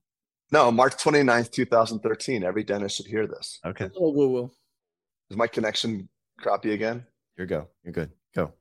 No, 0.53 0.70
March 0.70 0.93
29th, 0.93 1.51
2013. 1.51 2.45
Every 2.45 2.62
dentist 2.62 2.99
should 2.99 3.07
hear 3.07 3.26
this. 3.26 3.59
Okay. 3.66 3.91
Oh, 3.97 4.12
woo 4.12 4.28
woo. 4.28 4.51
Is 5.28 5.37
my 5.37 5.49
connection 5.49 6.09
crappy 6.39 6.72
again? 6.72 7.05
Here 7.37 7.47
go. 7.47 7.66
You're 7.82 7.95
good. 7.95 8.12
Go. 8.37 8.53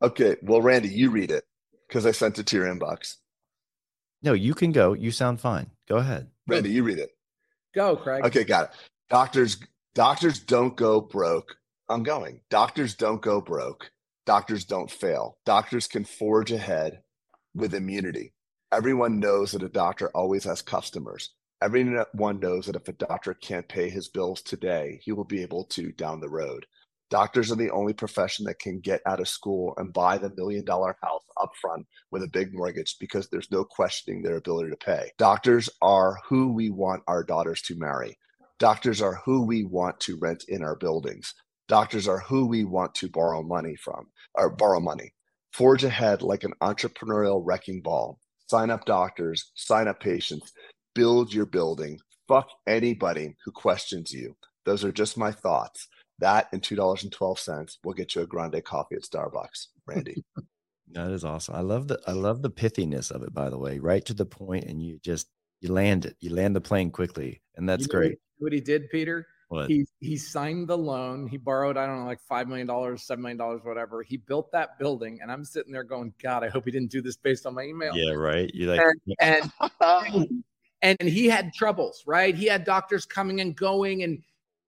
Okay. 0.00 0.36
Well, 0.42 0.62
Randy, 0.62 0.90
you 0.90 1.10
read 1.10 1.32
it 1.32 1.42
because 1.88 2.06
I 2.06 2.12
sent 2.12 2.38
it 2.38 2.46
to 2.46 2.56
your 2.56 2.72
inbox. 2.72 3.16
No, 4.22 4.32
you 4.32 4.54
can 4.54 4.70
go. 4.70 4.92
You 4.92 5.10
sound 5.10 5.40
fine. 5.40 5.72
Go 5.88 5.96
ahead. 5.96 6.28
Randy, 6.46 6.70
you 6.70 6.84
read 6.84 7.00
it. 7.00 7.10
Go, 7.74 7.96
Craig. 7.96 8.24
Okay, 8.24 8.44
got 8.44 8.64
it. 8.64 8.70
Doctors, 9.08 9.58
doctors 9.94 10.40
don't 10.40 10.76
go 10.76 11.00
broke. 11.00 11.56
I'm 11.88 12.02
going. 12.02 12.40
Doctors 12.50 12.94
don't 12.94 13.20
go 13.20 13.40
broke. 13.40 13.90
Doctors 14.24 14.64
don't 14.64 14.90
fail. 14.90 15.38
Doctors 15.44 15.86
can 15.86 16.04
forge 16.04 16.52
ahead 16.52 17.02
with 17.54 17.74
immunity. 17.74 18.32
Everyone 18.72 19.20
knows 19.20 19.52
that 19.52 19.62
a 19.62 19.68
doctor 19.68 20.10
always 20.14 20.44
has 20.44 20.62
customers. 20.62 21.34
Everyone 21.60 22.40
knows 22.40 22.66
that 22.66 22.76
if 22.76 22.88
a 22.88 22.92
doctor 22.92 23.34
can't 23.34 23.68
pay 23.68 23.88
his 23.88 24.08
bills 24.08 24.42
today, 24.42 25.00
he 25.02 25.12
will 25.12 25.24
be 25.24 25.42
able 25.42 25.64
to 25.64 25.92
down 25.92 26.20
the 26.20 26.28
road. 26.28 26.66
Doctors 27.12 27.52
are 27.52 27.56
the 27.56 27.70
only 27.70 27.92
profession 27.92 28.46
that 28.46 28.58
can 28.58 28.80
get 28.80 29.02
out 29.04 29.20
of 29.20 29.28
school 29.28 29.74
and 29.76 29.92
buy 29.92 30.16
the 30.16 30.32
million 30.34 30.64
dollar 30.64 30.96
house 31.02 31.20
upfront 31.36 31.84
with 32.10 32.22
a 32.22 32.26
big 32.26 32.54
mortgage 32.54 32.96
because 32.98 33.28
there's 33.28 33.50
no 33.50 33.64
questioning 33.64 34.22
their 34.22 34.38
ability 34.38 34.70
to 34.70 34.78
pay. 34.78 35.10
Doctors 35.18 35.68
are 35.82 36.16
who 36.26 36.54
we 36.54 36.70
want 36.70 37.02
our 37.06 37.22
daughters 37.22 37.60
to 37.64 37.76
marry. 37.76 38.16
Doctors 38.58 39.02
are 39.02 39.20
who 39.26 39.44
we 39.44 39.62
want 39.62 40.00
to 40.00 40.16
rent 40.22 40.44
in 40.48 40.62
our 40.62 40.74
buildings. 40.74 41.34
Doctors 41.68 42.08
are 42.08 42.20
who 42.20 42.46
we 42.46 42.64
want 42.64 42.94
to 42.94 43.10
borrow 43.10 43.42
money 43.42 43.76
from 43.76 44.06
or 44.34 44.48
borrow 44.48 44.80
money. 44.80 45.12
Forge 45.52 45.84
ahead 45.84 46.22
like 46.22 46.44
an 46.44 46.54
entrepreneurial 46.62 47.42
wrecking 47.44 47.82
ball. 47.82 48.20
Sign 48.48 48.70
up 48.70 48.86
doctors, 48.86 49.52
sign 49.54 49.86
up 49.86 50.00
patients, 50.00 50.50
build 50.94 51.34
your 51.34 51.44
building. 51.44 51.98
Fuck 52.26 52.48
anybody 52.66 53.36
who 53.44 53.52
questions 53.52 54.12
you. 54.12 54.34
Those 54.64 54.82
are 54.82 54.92
just 54.92 55.18
my 55.18 55.30
thoughts. 55.30 55.88
That 56.18 56.48
and 56.52 56.62
two 56.62 56.76
dollars 56.76 57.02
and 57.02 57.12
twelve 57.12 57.38
cents 57.38 57.78
will 57.82 57.94
get 57.94 58.14
you 58.14 58.22
a 58.22 58.26
grande 58.26 58.62
coffee 58.64 58.96
at 58.96 59.02
Starbucks, 59.02 59.68
Randy. 59.86 60.22
that 60.92 61.10
is 61.10 61.24
awesome. 61.24 61.54
I 61.54 61.60
love 61.60 61.88
the 61.88 62.00
I 62.06 62.12
love 62.12 62.42
the 62.42 62.50
pithiness 62.50 63.10
of 63.10 63.22
it. 63.22 63.34
By 63.34 63.50
the 63.50 63.58
way, 63.58 63.78
right 63.78 64.04
to 64.04 64.14
the 64.14 64.26
point, 64.26 64.64
and 64.64 64.82
you 64.82 64.98
just 65.02 65.28
you 65.60 65.72
land 65.72 66.04
it. 66.04 66.16
You 66.20 66.34
land 66.34 66.54
the 66.54 66.60
plane 66.60 66.90
quickly, 66.90 67.42
and 67.56 67.68
that's 67.68 67.86
you 67.86 67.92
know 67.92 68.00
great. 68.00 68.18
What 68.38 68.52
he 68.52 68.60
did, 68.60 68.90
Peter. 68.90 69.26
What? 69.52 69.68
He 69.68 69.84
he 70.00 70.16
signed 70.16 70.66
the 70.66 70.78
loan. 70.78 71.26
He 71.26 71.36
borrowed 71.36 71.76
I 71.76 71.86
don't 71.86 72.00
know 72.00 72.06
like 72.06 72.22
five 72.26 72.48
million 72.48 72.66
dollars, 72.66 73.02
seven 73.02 73.20
million 73.20 73.36
dollars, 73.36 73.60
whatever. 73.62 74.02
He 74.02 74.16
built 74.16 74.50
that 74.52 74.78
building, 74.78 75.18
and 75.20 75.30
I'm 75.30 75.44
sitting 75.44 75.72
there 75.72 75.84
going, 75.84 76.14
God, 76.22 76.42
I 76.42 76.48
hope 76.48 76.64
he 76.64 76.70
didn't 76.70 76.90
do 76.90 77.02
this 77.02 77.16
based 77.16 77.44
on 77.44 77.54
my 77.54 77.64
email. 77.64 77.94
Yeah, 77.94 78.14
right. 78.14 78.50
You 78.54 78.70
like 78.70 78.80
and, 79.20 79.52
and 79.60 80.44
and 80.82 81.00
he 81.02 81.26
had 81.26 81.52
troubles, 81.52 82.02
right? 82.06 82.34
He 82.34 82.46
had 82.46 82.64
doctors 82.64 83.04
coming 83.04 83.42
and 83.42 83.54
going, 83.54 84.04
and 84.04 84.22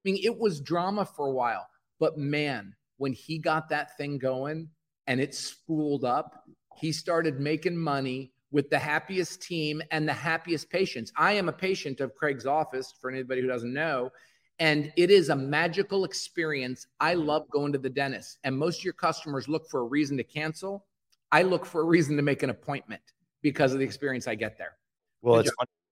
mean, 0.05 0.21
it 0.23 0.39
was 0.39 0.61
drama 0.61 1.05
for 1.05 1.27
a 1.27 1.33
while, 1.33 1.67
but 1.99 2.19
man, 2.19 2.75
when 2.99 3.13
he 3.13 3.39
got 3.39 3.69
that 3.71 3.97
thing 3.97 4.19
going 4.19 4.69
and 5.07 5.21
it 5.21 5.35
spooled 5.35 6.05
up, 6.05 6.45
he 6.77 6.93
started 6.93 7.41
making 7.41 7.77
money 7.77 8.33
with 8.51 8.71
the 8.71 8.79
happiest 8.79 9.43
team 9.43 9.83
and 9.91 10.09
the 10.09 10.13
happiest 10.13 10.71
patients. 10.71 11.13
I 11.17 11.33
am 11.33 11.49
a 11.49 11.53
patient 11.53 12.01
of 12.01 12.15
Craig's 12.15 12.47
office 12.47 12.95
for 13.01 13.11
anybody 13.11 13.41
who 13.41 13.49
doesn't 13.49 13.73
know. 13.73 14.11
And 14.61 14.93
it 14.97 15.11
is 15.11 15.29
a 15.29 15.35
magical 15.35 16.05
experience. 16.05 16.87
I 17.01 17.15
love 17.15 17.51
going 17.51 17.73
to 17.73 17.79
the 17.79 17.91
dentist. 17.91 18.39
And 18.45 18.57
most 18.57 18.79
of 18.79 18.85
your 18.85 18.95
customers 18.95 19.49
look 19.49 19.69
for 19.69 19.81
a 19.81 19.85
reason 19.85 20.17
to 20.19 20.25
cancel. 20.25 20.87
I 21.33 21.43
look 21.43 21.67
for 21.67 21.81
a 21.81 21.85
reason 21.85 22.17
to 22.17 22.23
make 22.23 22.45
an 22.45 22.51
appointment 22.51 23.03
because 23.43 23.73
of 23.73 23.81
the 23.81 23.85
experience 23.85 24.29
I 24.29 24.37
get 24.37 24.57
there. 24.57 24.77
Well, 25.21 25.41
it's 25.41 25.51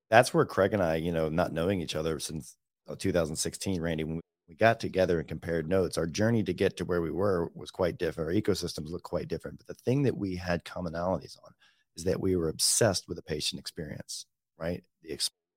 that's 0.09 0.33
where 0.33 0.45
Craig 0.45 0.73
and 0.73 0.83
I, 0.83 0.97
you 0.97 1.11
know, 1.11 1.29
not 1.31 1.53
knowing 1.53 1.81
each 1.81 1.97
other 1.97 2.21
since 2.21 2.55
2016, 2.99 3.81
Randy, 3.81 4.05
when 4.05 4.21
we 4.49 4.55
got 4.55 4.81
together 4.81 5.19
and 5.19 5.29
compared 5.29 5.69
notes, 5.69 5.97
our 5.97 6.07
journey 6.07 6.43
to 6.43 6.53
get 6.53 6.77
to 6.77 6.85
where 6.85 7.01
we 7.01 7.11
were 7.11 7.51
was 7.55 7.71
quite 7.71 7.99
different. 7.99 8.29
Our 8.29 8.35
ecosystems 8.35 8.91
look 8.91 9.03
quite 9.03 9.29
different. 9.29 9.59
But 9.59 9.67
the 9.67 9.83
thing 9.83 10.03
that 10.03 10.17
we 10.17 10.37
had 10.37 10.65
commonalities 10.65 11.37
on 11.45 11.53
is 11.97 12.05
that 12.05 12.21
we 12.21 12.37
were 12.37 12.49
obsessed 12.49 13.09
with 13.09 13.17
the 13.17 13.23
patient 13.23 13.61
experience, 13.61 14.27
right? 14.59 14.83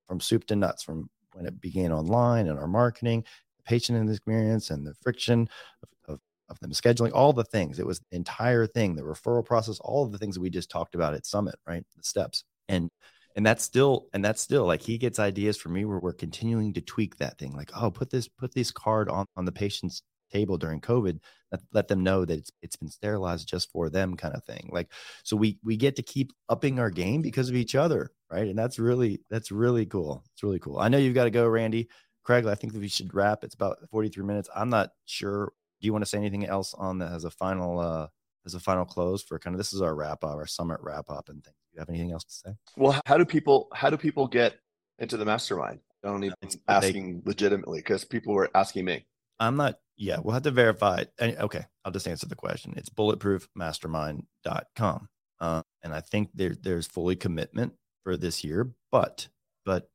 From 0.07 0.19
soup 0.19 0.45
to 0.47 0.55
nuts, 0.55 0.83
from 0.83 1.09
when 1.33 1.45
it 1.45 1.59
began 1.59 1.91
online 1.91 2.47
and 2.47 2.59
our 2.59 2.67
marketing, 2.67 3.23
the 3.57 3.63
patient 3.63 4.09
experience 4.09 4.69
and 4.69 4.85
the 4.85 4.93
friction 5.01 5.49
of, 5.83 6.13
of, 6.13 6.19
of 6.49 6.59
them 6.59 6.71
scheduling, 6.71 7.11
all 7.13 7.33
the 7.33 7.43
things. 7.43 7.79
It 7.79 7.85
was 7.85 7.99
the 7.99 8.15
entire 8.15 8.67
thing, 8.67 8.95
the 8.95 9.01
referral 9.01 9.45
process, 9.45 9.79
all 9.79 10.05
of 10.05 10.11
the 10.11 10.17
things 10.17 10.35
that 10.35 10.41
we 10.41 10.49
just 10.49 10.69
talked 10.69 10.95
about 10.95 11.13
at 11.13 11.25
Summit, 11.25 11.55
right? 11.67 11.83
The 11.95 12.03
steps. 12.03 12.43
And 12.69 12.89
and 13.35 13.45
that's 13.45 13.63
still 13.63 14.07
and 14.13 14.23
that's 14.23 14.41
still 14.41 14.65
like 14.65 14.81
he 14.81 14.97
gets 14.97 15.19
ideas 15.19 15.57
from 15.57 15.73
me 15.73 15.85
where 15.85 15.99
we're 15.99 16.13
continuing 16.13 16.73
to 16.73 16.81
tweak 16.81 17.17
that 17.17 17.37
thing 17.37 17.53
like 17.53 17.71
oh 17.75 17.91
put 17.91 18.09
this 18.09 18.27
put 18.27 18.53
this 18.53 18.71
card 18.71 19.09
on 19.09 19.25
on 19.35 19.45
the 19.45 19.51
patient's 19.51 20.01
table 20.31 20.57
during 20.57 20.81
covid 20.81 21.19
let, 21.51 21.61
let 21.71 21.87
them 21.87 22.03
know 22.03 22.25
that 22.25 22.39
it's 22.39 22.51
it's 22.61 22.75
been 22.75 22.89
sterilized 22.89 23.47
just 23.47 23.71
for 23.71 23.89
them 23.89 24.17
kind 24.17 24.33
of 24.33 24.43
thing 24.43 24.69
like 24.71 24.91
so 25.23 25.37
we 25.37 25.59
we 25.63 25.77
get 25.77 25.95
to 25.95 26.01
keep 26.01 26.33
upping 26.49 26.79
our 26.79 26.89
game 26.89 27.21
because 27.21 27.49
of 27.49 27.55
each 27.55 27.75
other 27.75 28.11
right? 28.29 28.47
And 28.47 28.57
that's 28.57 28.79
really 28.79 29.21
that's 29.29 29.51
really 29.51 29.85
cool 29.85 30.23
it's 30.33 30.43
really 30.43 30.59
cool. 30.59 30.79
I 30.79 30.89
know 30.89 30.97
you've 30.97 31.15
got 31.15 31.25
to 31.25 31.31
go 31.31 31.47
randy. 31.47 31.89
Craig 32.23 32.47
i 32.47 32.55
think 32.55 32.73
that 32.73 32.79
we 32.79 32.87
should 32.87 33.13
wrap 33.13 33.43
it's 33.43 33.53
about 33.53 33.77
43 33.91 34.23
minutes. 34.25 34.49
I'm 34.55 34.69
not 34.69 34.89
sure 35.05 35.51
do 35.79 35.85
you 35.85 35.93
want 35.93 36.03
to 36.03 36.09
say 36.09 36.17
anything 36.17 36.45
else 36.45 36.73
on 36.73 36.99
that 36.99 37.11
as 37.11 37.23
a 37.23 37.31
final 37.31 37.79
uh 37.79 38.07
as 38.45 38.55
a 38.55 38.59
final 38.59 38.85
close 38.85 39.23
for 39.23 39.37
kind 39.39 39.53
of 39.53 39.59
this 39.59 39.73
is 39.73 39.81
our 39.81 39.95
wrap 39.95 40.23
up 40.23 40.35
our 40.35 40.47
summit 40.47 40.79
wrap 40.81 41.09
up 41.09 41.29
and 41.29 41.43
things 41.43 41.55
you 41.75 41.79
have 41.79 41.89
anything 41.89 42.11
else 42.11 42.23
to 42.23 42.33
say 42.33 42.55
well 42.77 42.99
how 43.05 43.17
do 43.17 43.25
people 43.25 43.67
how 43.73 43.89
do 43.89 43.97
people 43.97 44.27
get 44.27 44.55
into 44.99 45.17
the 45.17 45.25
mastermind 45.25 45.79
i 46.03 46.07
don't 46.07 46.23
even 46.23 46.35
asking 46.67 47.17
they, 47.17 47.29
legitimately 47.29 47.79
because 47.79 48.05
people 48.05 48.33
were 48.33 48.49
asking 48.55 48.85
me 48.85 49.05
i'm 49.39 49.55
not 49.55 49.75
yeah, 49.97 50.17
we'll 50.21 50.33
have 50.33 50.43
to 50.43 50.51
verify 50.51 50.97
it. 50.97 51.11
Okay, 51.21 51.65
I'll 51.83 51.91
just 51.91 52.07
answer 52.07 52.27
the 52.27 52.35
question. 52.35 52.75
It's 52.75 52.89
bulletproofmastermind.com. 52.89 55.07
Uh, 55.39 55.63
and 55.83 55.93
I 55.93 56.01
think 56.01 56.29
there 56.33 56.55
there's 56.61 56.87
fully 56.87 57.15
commitment 57.15 57.73
for 58.03 58.17
this 58.17 58.43
year, 58.43 58.71
but 58.91 59.27
but 59.65 59.89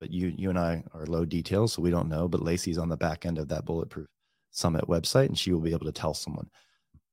but 0.00 0.10
you 0.10 0.34
you 0.36 0.50
and 0.50 0.58
I 0.58 0.82
are 0.92 1.06
low 1.06 1.24
details, 1.24 1.72
so 1.72 1.82
we 1.82 1.90
don't 1.90 2.08
know. 2.08 2.26
But 2.28 2.42
Lacey's 2.42 2.78
on 2.78 2.88
the 2.88 2.96
back 2.96 3.26
end 3.26 3.38
of 3.38 3.48
that 3.48 3.64
bulletproof 3.64 4.08
summit 4.50 4.88
website, 4.88 5.26
and 5.26 5.38
she 5.38 5.52
will 5.52 5.60
be 5.60 5.72
able 5.72 5.86
to 5.86 5.92
tell 5.92 6.14
someone 6.14 6.48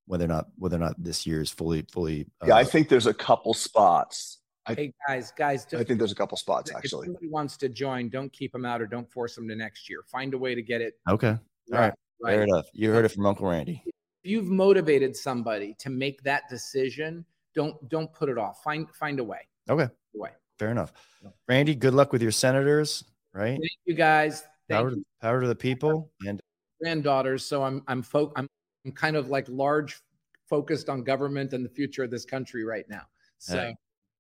whether 0.06 0.26
or 0.26 0.28
not 0.28 0.48
whether 0.58 0.76
or 0.76 0.80
not 0.80 1.02
this 1.02 1.26
year 1.26 1.42
is 1.42 1.50
fully 1.50 1.86
fully. 1.92 2.28
Uh, 2.42 2.48
yeah, 2.48 2.56
I 2.56 2.64
think 2.64 2.90
there's 2.90 3.08
a 3.08 3.14
couple 3.14 3.54
spots. 3.54 4.40
I, 4.66 4.76
hey 4.76 4.94
guys, 5.08 5.32
guys, 5.36 5.66
I 5.74 5.84
think 5.84 5.98
there's 5.98 6.12
a 6.12 6.16
couple 6.16 6.38
spots 6.38 6.72
actually. 6.76 7.08
If 7.08 7.14
somebody 7.14 7.28
wants 7.28 7.58
to 7.58 7.70
join, 7.70 8.10
don't 8.10 8.32
keep 8.32 8.52
them 8.52 8.66
out 8.66 8.82
or 8.82 8.88
don't 8.88 9.12
force 9.12 9.36
them 9.36 9.48
to 9.48 9.56
next 9.56 9.90
year. 9.90 10.04
Find 10.08 10.34
a 10.34 10.38
way 10.38 10.54
to 10.54 10.62
get 10.62 10.82
it. 10.82 11.00
Okay. 11.10 11.30
All 11.30 11.40
right. 11.72 11.94
Right? 12.22 12.34
Fair 12.34 12.44
enough. 12.44 12.66
You 12.74 12.92
heard 12.92 13.06
it 13.06 13.10
from 13.10 13.26
Uncle 13.26 13.48
Randy. 13.48 13.82
If 13.86 14.30
you've 14.30 14.46
motivated 14.46 15.16
somebody 15.16 15.76
to 15.80 15.90
make 15.90 16.22
that 16.24 16.44
decision, 16.50 17.26
don't 17.56 17.90
don't 17.90 18.14
put 18.14 18.30
it 18.30 18.38
off. 18.38 18.62
Find 18.64 18.88
find 18.94 19.20
a 19.20 19.24
way. 19.24 19.48
Okay. 19.70 19.90
way. 20.14 20.30
Fair 20.60 20.70
enough. 20.70 20.94
Randy, 21.48 21.74
good 21.74 21.96
luck 21.96 22.12
with 22.14 22.22
your 22.22 22.32
senators. 22.32 23.04
Right. 23.34 23.58
Thank 23.58 23.72
you 23.86 23.96
guys. 23.96 24.44
Thank 24.70 24.80
power, 24.80 24.90
you. 24.92 25.06
power 25.22 25.42
to 25.42 25.48
the 25.48 25.56
people 25.56 26.12
and 26.26 26.40
granddaughters. 26.80 27.46
So 27.46 27.64
I'm 27.64 27.82
I'm 27.88 28.04
folk 28.04 28.34
I'm, 28.36 28.48
I'm 28.86 28.92
kind 28.92 29.16
of 29.16 29.30
like 29.30 29.46
large 29.50 30.02
focused 30.50 30.90
on 30.90 31.04
government 31.04 31.54
and 31.54 31.64
the 31.64 31.70
future 31.70 32.04
of 32.04 32.12
this 32.12 32.26
country 32.26 32.66
right 32.66 32.86
now. 32.90 33.04
So 33.38 33.58
hey. 33.58 33.76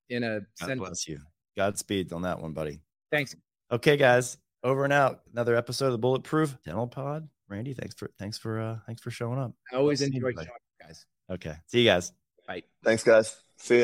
in 0.09 0.23
a 0.23 0.39
God 0.59 0.67
sense, 0.67 0.79
bless 0.79 1.07
you. 1.07 1.19
Godspeed 1.57 2.13
on 2.13 2.21
that 2.23 2.39
one, 2.39 2.53
buddy. 2.53 2.79
Thanks. 3.11 3.35
Okay, 3.71 3.97
guys. 3.97 4.37
Over 4.63 4.83
and 4.83 4.93
out. 4.93 5.21
Another 5.31 5.55
episode 5.55 5.87
of 5.87 5.91
the 5.93 5.97
Bulletproof 5.97 6.57
Dental 6.63 6.87
Pod. 6.87 7.27
Randy, 7.49 7.73
thanks 7.73 7.95
for 7.95 8.09
thanks 8.17 8.37
for 8.37 8.61
uh 8.61 8.77
thanks 8.85 9.01
for 9.01 9.11
showing 9.11 9.39
up. 9.39 9.51
I 9.73 9.75
always 9.75 10.01
enjoy 10.01 10.31
showing 10.33 10.47
up, 10.47 10.47
guys. 10.81 11.05
Okay. 11.29 11.55
See 11.67 11.81
you 11.81 11.89
guys. 11.89 12.13
Bye. 12.47 12.63
Thanks, 12.83 13.03
guys. 13.03 13.35
See 13.57 13.75
ya. 13.75 13.79